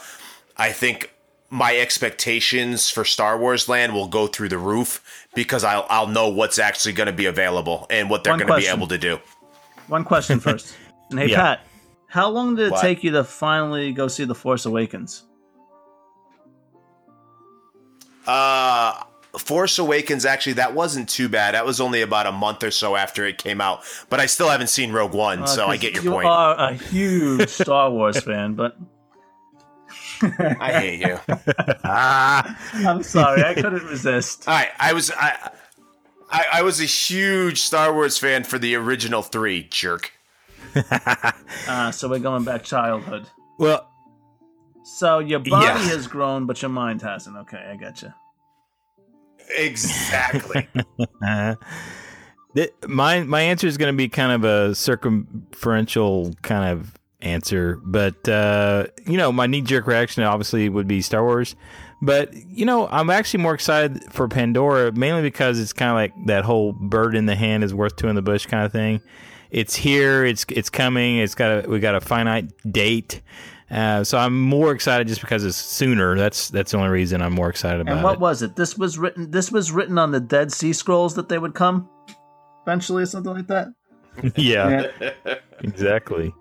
I 0.58 0.72
think 0.74 1.14
my 1.50 1.78
expectations 1.78 2.89
for 2.89 3.06
Star 3.06 3.38
Wars 3.39 3.70
Land 3.70 3.93
will 3.93 4.08
go 4.10 4.28
through 4.28 4.50
the 4.50 4.58
roof 4.58 5.28
because 5.34 5.64
I'll 5.64 5.86
I'll 5.89 6.08
know 6.08 6.28
what's 6.28 6.60
actually 6.60 6.93
going 6.93 7.08
to 7.08 7.14
be 7.14 7.26
available 7.28 7.88
and 7.89 8.10
what 8.10 8.24
they're 8.24 8.36
going 8.38 8.48
to 8.48 8.58
be 8.58 8.68
able 8.68 8.88
to 8.88 8.98
do. 8.98 9.20
One 9.88 10.04
question 10.04 10.41
first. 10.41 10.76
and 11.10 11.20
hey, 11.20 11.30
Yeah. 11.30 11.38
Pat, 11.38 11.62
how 12.08 12.30
long 12.30 12.56
did 12.56 12.68
it 12.68 12.72
What? 12.72 12.82
take 12.82 13.04
you 13.04 13.12
to 13.12 13.24
finally 13.24 13.93
go 13.93 14.10
see 14.10 14.26
The 14.26 14.36
Force 14.36 14.66
Awakens? 14.66 15.24
Uh 18.26 19.04
Force 19.38 19.78
Awakens 19.80 20.26
actually 20.26 20.54
that 20.54 20.74
wasn't 20.74 21.08
too 21.10 21.30
bad. 21.30 21.54
That 21.54 21.66
was 21.66 21.80
only 21.80 22.02
about 22.02 22.26
a 22.28 22.32
month 22.32 22.64
or 22.64 22.72
so 22.72 22.96
after 22.96 23.26
it 23.26 23.38
came 23.38 23.62
out, 23.62 23.82
but 24.10 24.20
I 24.20 24.26
still 24.26 24.50
haven't 24.50 24.68
seen 24.68 24.92
Rogue 24.92 25.14
One, 25.14 25.48
so 25.48 25.68
I 25.68 25.78
get 25.78 25.94
your 25.94 26.04
you 26.04 26.12
point. 26.12 26.28
are 26.28 26.56
a 26.58 26.74
huge 26.74 27.50
Star 27.50 27.90
Wars 27.92 28.22
fan, 28.24 28.54
but 28.56 28.78
I 30.22 30.72
hate 30.74 31.00
you. 31.02 31.20
I'm 31.84 33.04
sorry, 33.04 33.44
I 33.44 33.54
couldn't 33.54 33.84
resist. 33.86 34.48
All 34.48 34.54
right, 34.56 34.70
I 34.80 34.94
was 34.94 35.12
I, 35.12 35.52
I 36.32 36.46
I 36.54 36.62
was 36.64 36.82
a 36.82 36.86
huge 36.86 37.62
Star 37.62 37.94
Wars 37.94 38.18
fan 38.18 38.44
for 38.44 38.58
the 38.60 38.76
original 38.76 39.22
3, 39.22 39.64
jerk. 39.70 40.12
Uh, 41.68 41.92
so 41.92 42.08
we're 42.10 42.20
going 42.20 42.44
back 42.44 42.64
childhood. 42.64 43.28
Well, 43.58 43.90
So 44.84 45.20
your 45.20 45.40
body 45.40 45.66
Yeah. 45.66 45.78
has 45.90 46.08
grown, 46.08 46.46
but 46.46 46.62
your 46.62 46.70
mind 46.70 47.02
hasn't. 47.02 47.36
Okay, 47.38 47.58
I 47.58 47.76
got 47.76 48.02
you. 48.02 48.14
Exactly. 49.56 50.68
my 52.88 53.22
my 53.22 53.41
answer 53.41 53.68
is 53.68 53.78
going 53.78 53.93
to 53.93 53.98
be 53.98 54.10
kind 54.10 54.32
of 54.32 54.43
a 54.43 54.76
circumferential 54.76 56.34
kind 56.41 56.72
of 56.72 56.93
answer, 57.22 57.80
but 57.84 58.28
uh, 58.28 58.88
you 59.06 59.18
know, 59.18 59.32
my 59.32 59.48
knee 59.48 59.62
jerk 59.62 59.88
reaction 59.88 60.24
obviously 60.24 60.70
would 60.70 60.88
be 60.88 61.02
Star 61.02 61.24
Wars. 61.24 61.56
But 62.02 62.34
you 62.34 62.66
know, 62.66 62.88
I'm 62.88 63.10
actually 63.10 63.41
more 63.43 63.54
excited 63.54 64.04
for 64.14 64.28
Pandora 64.28 64.91
mainly 64.91 65.22
because 65.22 65.60
it's 65.60 65.74
kind 65.74 65.89
of 65.89 65.95
like 65.95 66.28
that 66.28 66.45
whole 66.45 66.74
bird 66.74 67.16
in 67.16 67.26
the 67.26 67.36
hand 67.36 67.64
is 67.64 67.74
worth 67.74 67.95
two 67.95 68.08
in 68.08 68.16
the 68.16 68.22
bush 68.22 68.45
kind 68.45 68.66
of 68.66 68.72
thing. 68.72 69.02
It's 69.50 69.76
here. 69.76 70.26
It's 70.26 70.45
it's 70.50 70.70
coming. 70.70 71.18
It's 71.18 71.36
got 71.36 71.66
a, 71.66 71.70
we 71.70 71.80
got 71.80 71.95
a 71.95 72.02
finite 72.02 72.52
date. 72.72 73.22
Uh, 73.70 74.01
so 74.03 74.18
I'm 74.18 74.39
more 74.39 74.72
excited 74.72 75.07
just 75.07 75.20
because 75.20 75.43
it's 75.43 75.57
sooner. 75.57 76.18
That's 76.18 76.49
that's 76.49 76.72
the 76.72 76.78
only 76.78 76.89
reason 76.89 77.22
I'm 77.22 77.34
more 77.34 77.49
excited 77.49 77.82
about 77.82 77.95
And 77.95 78.03
what 78.03 78.13
it. 78.13 78.20
was 78.20 78.41
it? 78.41 78.55
This 78.55 78.78
was 78.78 78.97
written. 78.97 79.30
This 79.32 79.51
was 79.51 79.72
written 79.72 79.97
on 79.97 80.11
the 80.11 80.22
Dead 80.22 80.51
Sea 80.53 80.72
Scrolls 80.72 81.15
that 81.15 81.28
they 81.28 81.38
would 81.38 81.53
come 81.53 81.89
eventually, 82.63 83.03
or 83.03 83.05
something 83.07 83.34
like 83.34 83.47
that. 83.47 83.68
yeah, 84.38 84.88
exactly. 85.59 86.34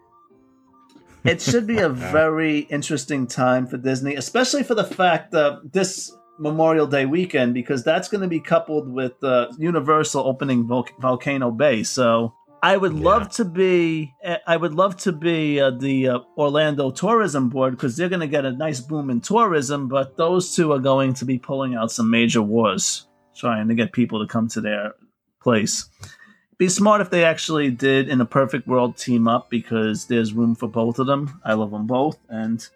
It 1.25 1.43
should 1.43 1.67
be 1.67 1.79
a 1.79 1.89
very 2.15 2.61
interesting 2.61 3.27
time 3.27 3.67
for 3.67 3.77
Disney, 3.77 4.15
especially 4.15 4.63
for 4.63 4.77
the 4.77 4.85
fact 4.85 5.33
that 5.33 5.73
this 5.73 6.15
Memorial 6.39 6.87
Day 6.87 7.07
weekend, 7.07 7.55
because 7.55 7.83
that's 7.83 8.09
going 8.09 8.21
to 8.23 8.29
be 8.29 8.39
coupled 8.39 8.89
with 8.89 9.23
uh, 9.25 9.49
Universal 9.59 10.25
opening 10.25 10.69
Vol- 10.69 10.87
Volcano 11.01 11.51
Bay. 11.51 11.83
So 11.83 12.35
I 12.63 12.77
would 12.77 12.95
love 12.95 13.31
to 13.33 13.45
be, 13.45 14.13
eh, 14.23 14.39
I 14.47 14.57
would 14.57 14.75
love 14.75 14.97
to 14.99 15.13
be 15.13 15.61
uh, 15.61 15.71
the 15.71 16.09
uh, 16.09 16.19
Orlando 16.37 16.91
Tourism 16.91 17.49
Board 17.49 17.77
because 17.77 17.97
they're 17.97 18.09
going 18.09 18.21
to 18.21 18.27
get 18.27 18.45
a 18.45 18.53
nice 18.53 18.81
boom 18.81 19.11
in 19.11 19.21
tourism. 19.21 19.89
But 19.89 20.17
those 20.17 20.55
two 20.55 20.73
are 20.73 20.79
going 20.79 21.15
to 21.15 21.25
be 21.25 21.39
pulling 21.39 21.75
out 21.75 21.93
some 21.93 22.11
major 22.11 22.43
wars, 22.43 23.07
trying 23.35 23.69
to 23.69 23.75
get 23.75 23.93
people 23.93 24.21
to 24.21 24.27
come 24.27 24.49
to 24.49 24.61
their 24.61 24.95
place 25.41 25.89
be 26.59 26.69
smart 26.69 27.01
if 27.01 27.11
they 27.11 27.25
actually 27.25 27.71
did 27.71 28.09
in 28.09 28.21
a 28.21 28.27
perfect 28.27 28.67
world 28.67 28.97
team 28.97 29.29
up 29.29 29.51
because 29.51 30.07
there's 30.07 30.33
room 30.33 30.55
for 30.55 30.69
both 30.69 30.99
of 30.99 31.07
them. 31.07 31.41
I 31.45 31.55
love 31.55 31.71
them 31.71 31.87
both, 31.87 32.19
and 32.29 32.67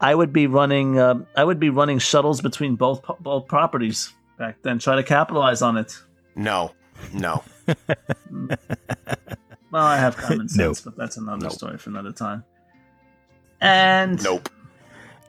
I 0.00 0.14
would 0.14 0.32
be 0.32 0.46
running. 0.46 0.98
Uh, 0.98 1.24
I 1.36 1.44
would 1.44 1.60
be 1.60 1.70
running 1.70 1.98
shuttles 1.98 2.40
between 2.40 2.76
both 2.76 3.02
both 3.20 3.46
properties 3.46 4.12
back 4.38 4.62
then. 4.62 4.78
Try 4.78 4.96
to 4.96 5.02
capitalize 5.02 5.62
on 5.62 5.76
it. 5.76 5.98
no. 6.34 6.72
No. 7.12 7.42
Well, 9.72 9.84
I 9.84 9.98
have 9.98 10.16
common 10.16 10.48
sense, 10.48 10.84
Nope. 10.84 10.94
but 10.96 10.96
that's 11.00 11.16
another 11.16 11.44
Nope. 11.44 11.52
story 11.52 11.78
for 11.78 11.90
another 11.90 12.10
time. 12.10 12.42
And 13.60 14.20
Nope. 14.20 14.48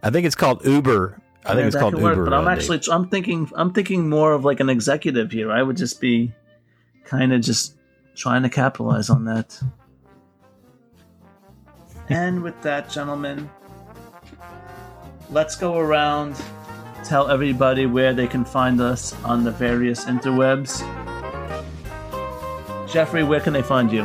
I 0.02 0.10
think 0.10 0.26
it's 0.26 0.34
called 0.34 0.66
Uber. 0.66 1.22
I 1.46 1.50
think 1.50 1.60
Yeah, 1.60 1.68
it's 1.68 1.76
called 1.76 1.94
could 1.94 2.02
work, 2.02 2.16
Uber. 2.16 2.26
But 2.26 2.34
I'm 2.34 2.48
uh, 2.48 2.52
actually 2.52 2.82
I'm 2.92 3.08
thinking 3.08 3.48
I'm 3.56 3.72
thinking 3.72 4.10
more 4.10 4.34
of 4.34 4.44
like 4.44 4.60
an 4.60 4.68
executive 4.68 5.32
here. 5.32 5.52
I 5.52 5.62
would 5.62 5.78
just 5.78 6.02
be 6.02 6.34
kind 7.06 7.32
of 7.34 7.42
just 7.42 7.76
trying 8.16 8.42
to 8.42 8.50
capitalize 8.50 9.12
on 9.12 9.26
that. 9.26 9.62
And 12.10 12.42
with 12.42 12.60
that, 12.64 12.90
gentlemen, 12.90 13.48
let's 15.30 15.56
go 15.56 15.78
around, 15.78 16.36
tell 17.06 17.30
everybody 17.30 17.86
where 17.86 18.14
they 18.16 18.26
can 18.28 18.44
find 18.44 18.82
us 18.82 19.14
on 19.24 19.44
the 19.44 19.52
various 19.52 20.06
interwebs. 20.06 20.82
Jeffrey, 22.92 23.24
where 23.24 23.40
can 23.40 23.54
they 23.54 23.62
find 23.62 23.92
you? 23.92 24.04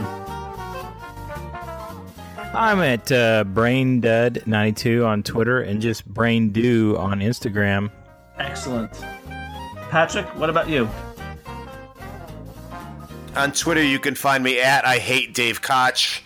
I'm 2.54 2.80
at 2.80 3.10
uh, 3.12 3.44
BrainDud92 3.44 5.06
on 5.06 5.22
Twitter 5.22 5.60
and 5.60 5.80
just 5.80 6.08
BrainDo 6.12 6.98
on 6.98 7.20
Instagram. 7.20 7.90
Excellent. 8.38 8.92
Patrick, 9.90 10.26
what 10.36 10.48
about 10.48 10.68
you? 10.68 10.88
On 13.36 13.52
Twitter, 13.52 13.82
you 13.82 13.98
can 13.98 14.14
find 14.14 14.42
me 14.42 14.60
at 14.60 14.86
I 14.86 14.98
hate 14.98 15.34
Dave 15.34 15.60
Koch. 15.60 16.22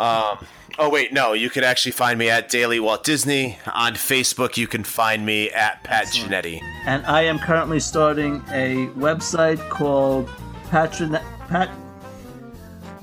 Um, 0.00 0.38
oh 0.78 0.88
wait, 0.90 1.12
no, 1.12 1.34
you 1.34 1.50
can 1.50 1.64
actually 1.64 1.92
find 1.92 2.18
me 2.18 2.30
at 2.30 2.48
Daily 2.48 2.80
Walt 2.80 3.04
Disney. 3.04 3.58
On 3.74 3.92
Facebook, 3.92 4.56
you 4.56 4.66
can 4.66 4.84
find 4.84 5.26
me 5.26 5.50
at 5.50 5.84
Pat 5.84 6.06
Giannetti. 6.06 6.62
and 6.86 7.04
I 7.04 7.22
am 7.22 7.38
currently 7.38 7.80
starting 7.80 8.36
a 8.48 8.86
website 8.96 9.58
called 9.68 10.30
Patron 10.70 11.18
Pat 11.48 11.68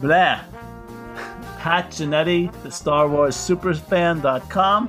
blah 0.05 0.41
Pat 1.65 1.89
Giannetti, 1.89 2.51
the 2.61 2.69
Star 2.69 3.09
Wars 3.09 3.35
Superfan.com. 3.35 4.87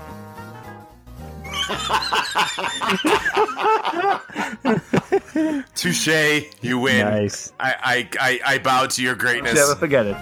Touche, 5.75 6.45
you 6.61 6.79
win. 6.79 7.07
Nice. 7.07 7.53
I, 7.59 7.75
I, 7.83 8.09
I, 8.21 8.41
I 8.55 8.59
bow 8.59 8.87
to 8.87 9.03
your 9.03 9.15
greatness. 9.15 9.55
Never 9.55 9.75
forget 9.75 10.05
it. 10.07 10.17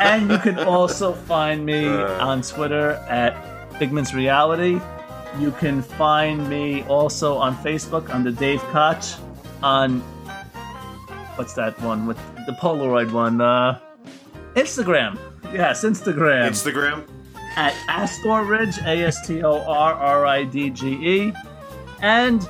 and 0.00 0.30
you 0.30 0.38
can 0.38 0.60
also 0.60 1.12
find 1.12 1.66
me 1.66 1.86
uh. 1.86 2.24
on 2.24 2.42
Twitter 2.42 2.92
at 3.08 3.34
Figment's 3.80 4.14
Reality. 4.14 4.80
You 5.40 5.50
can 5.50 5.82
find 5.82 6.48
me 6.48 6.84
also 6.84 7.34
on 7.36 7.56
Facebook 7.56 8.08
under 8.10 8.30
Dave 8.30 8.60
Koch. 8.70 9.16
On 9.64 10.00
what's 11.36 11.54
that 11.54 11.80
one 11.80 12.06
with 12.06 12.16
the 12.46 12.52
Polaroid 12.52 13.12
one? 13.12 13.40
Uh, 13.40 13.78
Instagram. 14.54 15.18
Yes, 15.52 15.84
Instagram 15.84 16.48
Instagram. 16.48 17.08
at 17.56 17.74
Astor 17.88 18.42
Ridge, 18.44 18.78
A 18.78 19.04
S 19.04 19.26
T 19.26 19.42
O 19.42 19.60
R 19.62 19.94
R 19.94 20.26
I 20.26 20.44
D 20.44 20.70
G 20.70 20.88
E. 20.92 21.32
And 22.02 22.46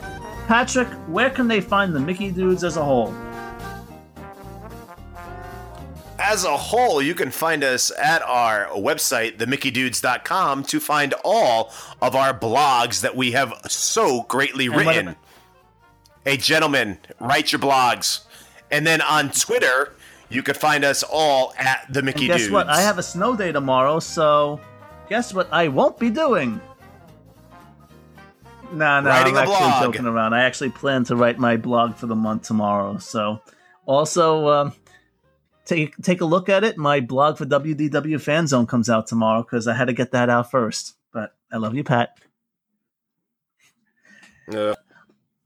Patrick, 0.47 0.89
where 1.09 1.30
can 1.30 1.49
they 1.49 1.61
find 1.61 1.95
the 1.95 2.01
Mickey 2.01 2.30
Dudes 2.30 2.64
as 2.64 2.76
a 2.76 2.85
whole? 2.85 3.14
As 6.18 6.45
a 6.45 6.57
whole, 6.57 7.03
you 7.03 7.14
can 7.14 7.30
find 7.30 7.62
us 7.62 7.91
at 7.99 8.22
our 8.22 8.68
website, 8.68 9.37
themickeydudes.com, 9.37 10.62
to 10.64 10.80
find 10.80 11.12
all 11.24 11.70
of 12.01 12.14
our 12.16 12.39
blogs 12.39 13.03
that 13.03 13.14
we 13.14 13.32
have 13.32 13.53
so 13.68 14.22
greatly 14.22 14.68
what 14.68 14.87
written. 14.87 15.16
Hey, 16.24 16.39
gentlemen, 16.39 16.99
write 17.20 17.53
your 17.53 17.59
blogs. 17.59 18.24
And 18.74 18.84
then 18.84 19.00
on 19.02 19.30
Twitter, 19.30 19.92
you 20.30 20.42
could 20.42 20.56
find 20.56 20.84
us 20.84 21.04
all 21.04 21.54
at 21.56 21.86
the 21.92 22.02
Mickey 22.02 22.22
And 22.22 22.26
guess 22.26 22.40
Dudes. 22.40 22.52
what? 22.52 22.68
I 22.68 22.80
have 22.80 22.98
a 22.98 23.04
snow 23.04 23.36
day 23.36 23.52
tomorrow, 23.52 24.00
so 24.00 24.58
guess 25.08 25.32
what 25.32 25.48
I 25.52 25.68
won't 25.68 25.96
be 25.96 26.10
doing? 26.10 26.60
Nah, 28.72 29.00
nah, 29.00 29.10
Writing 29.10 29.36
I'm 29.36 29.48
actually 29.48 29.86
joking 29.86 30.06
around. 30.06 30.34
I 30.34 30.42
actually 30.42 30.70
plan 30.70 31.04
to 31.04 31.14
write 31.14 31.38
my 31.38 31.56
blog 31.56 31.94
for 31.94 32.06
the 32.06 32.16
month 32.16 32.42
tomorrow. 32.42 32.98
So, 32.98 33.40
also, 33.86 34.48
um, 34.48 34.72
take 35.64 35.96
take 35.98 36.20
a 36.20 36.24
look 36.24 36.48
at 36.48 36.64
it. 36.64 36.76
My 36.76 36.98
blog 36.98 37.38
for 37.38 37.46
WDW 37.46 38.20
Fan 38.20 38.48
Zone 38.48 38.66
comes 38.66 38.90
out 38.90 39.06
tomorrow 39.06 39.44
because 39.44 39.68
I 39.68 39.74
had 39.74 39.84
to 39.84 39.92
get 39.92 40.10
that 40.10 40.28
out 40.28 40.50
first. 40.50 40.96
But 41.12 41.36
I 41.52 41.58
love 41.58 41.76
you, 41.76 41.84
Pat. 41.84 42.18
Uh, 44.52 44.74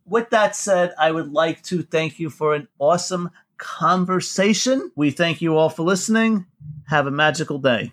With 0.09 0.31
that 0.31 0.57
said, 0.57 0.95
I 0.99 1.13
would 1.13 1.33
like 1.33 1.63
to 1.65 1.83
thank 1.83 2.19
you 2.19 2.31
for 2.31 2.55
an 2.55 2.69
awesome 2.79 3.31
conversation. 3.59 4.91
We 4.97 5.11
thank 5.11 5.43
you 5.43 5.57
all 5.57 5.69
for 5.69 5.83
listening. 5.83 6.47
Have 6.87 7.07
a 7.07 7.11
magical 7.11 7.59
day. 7.59 7.93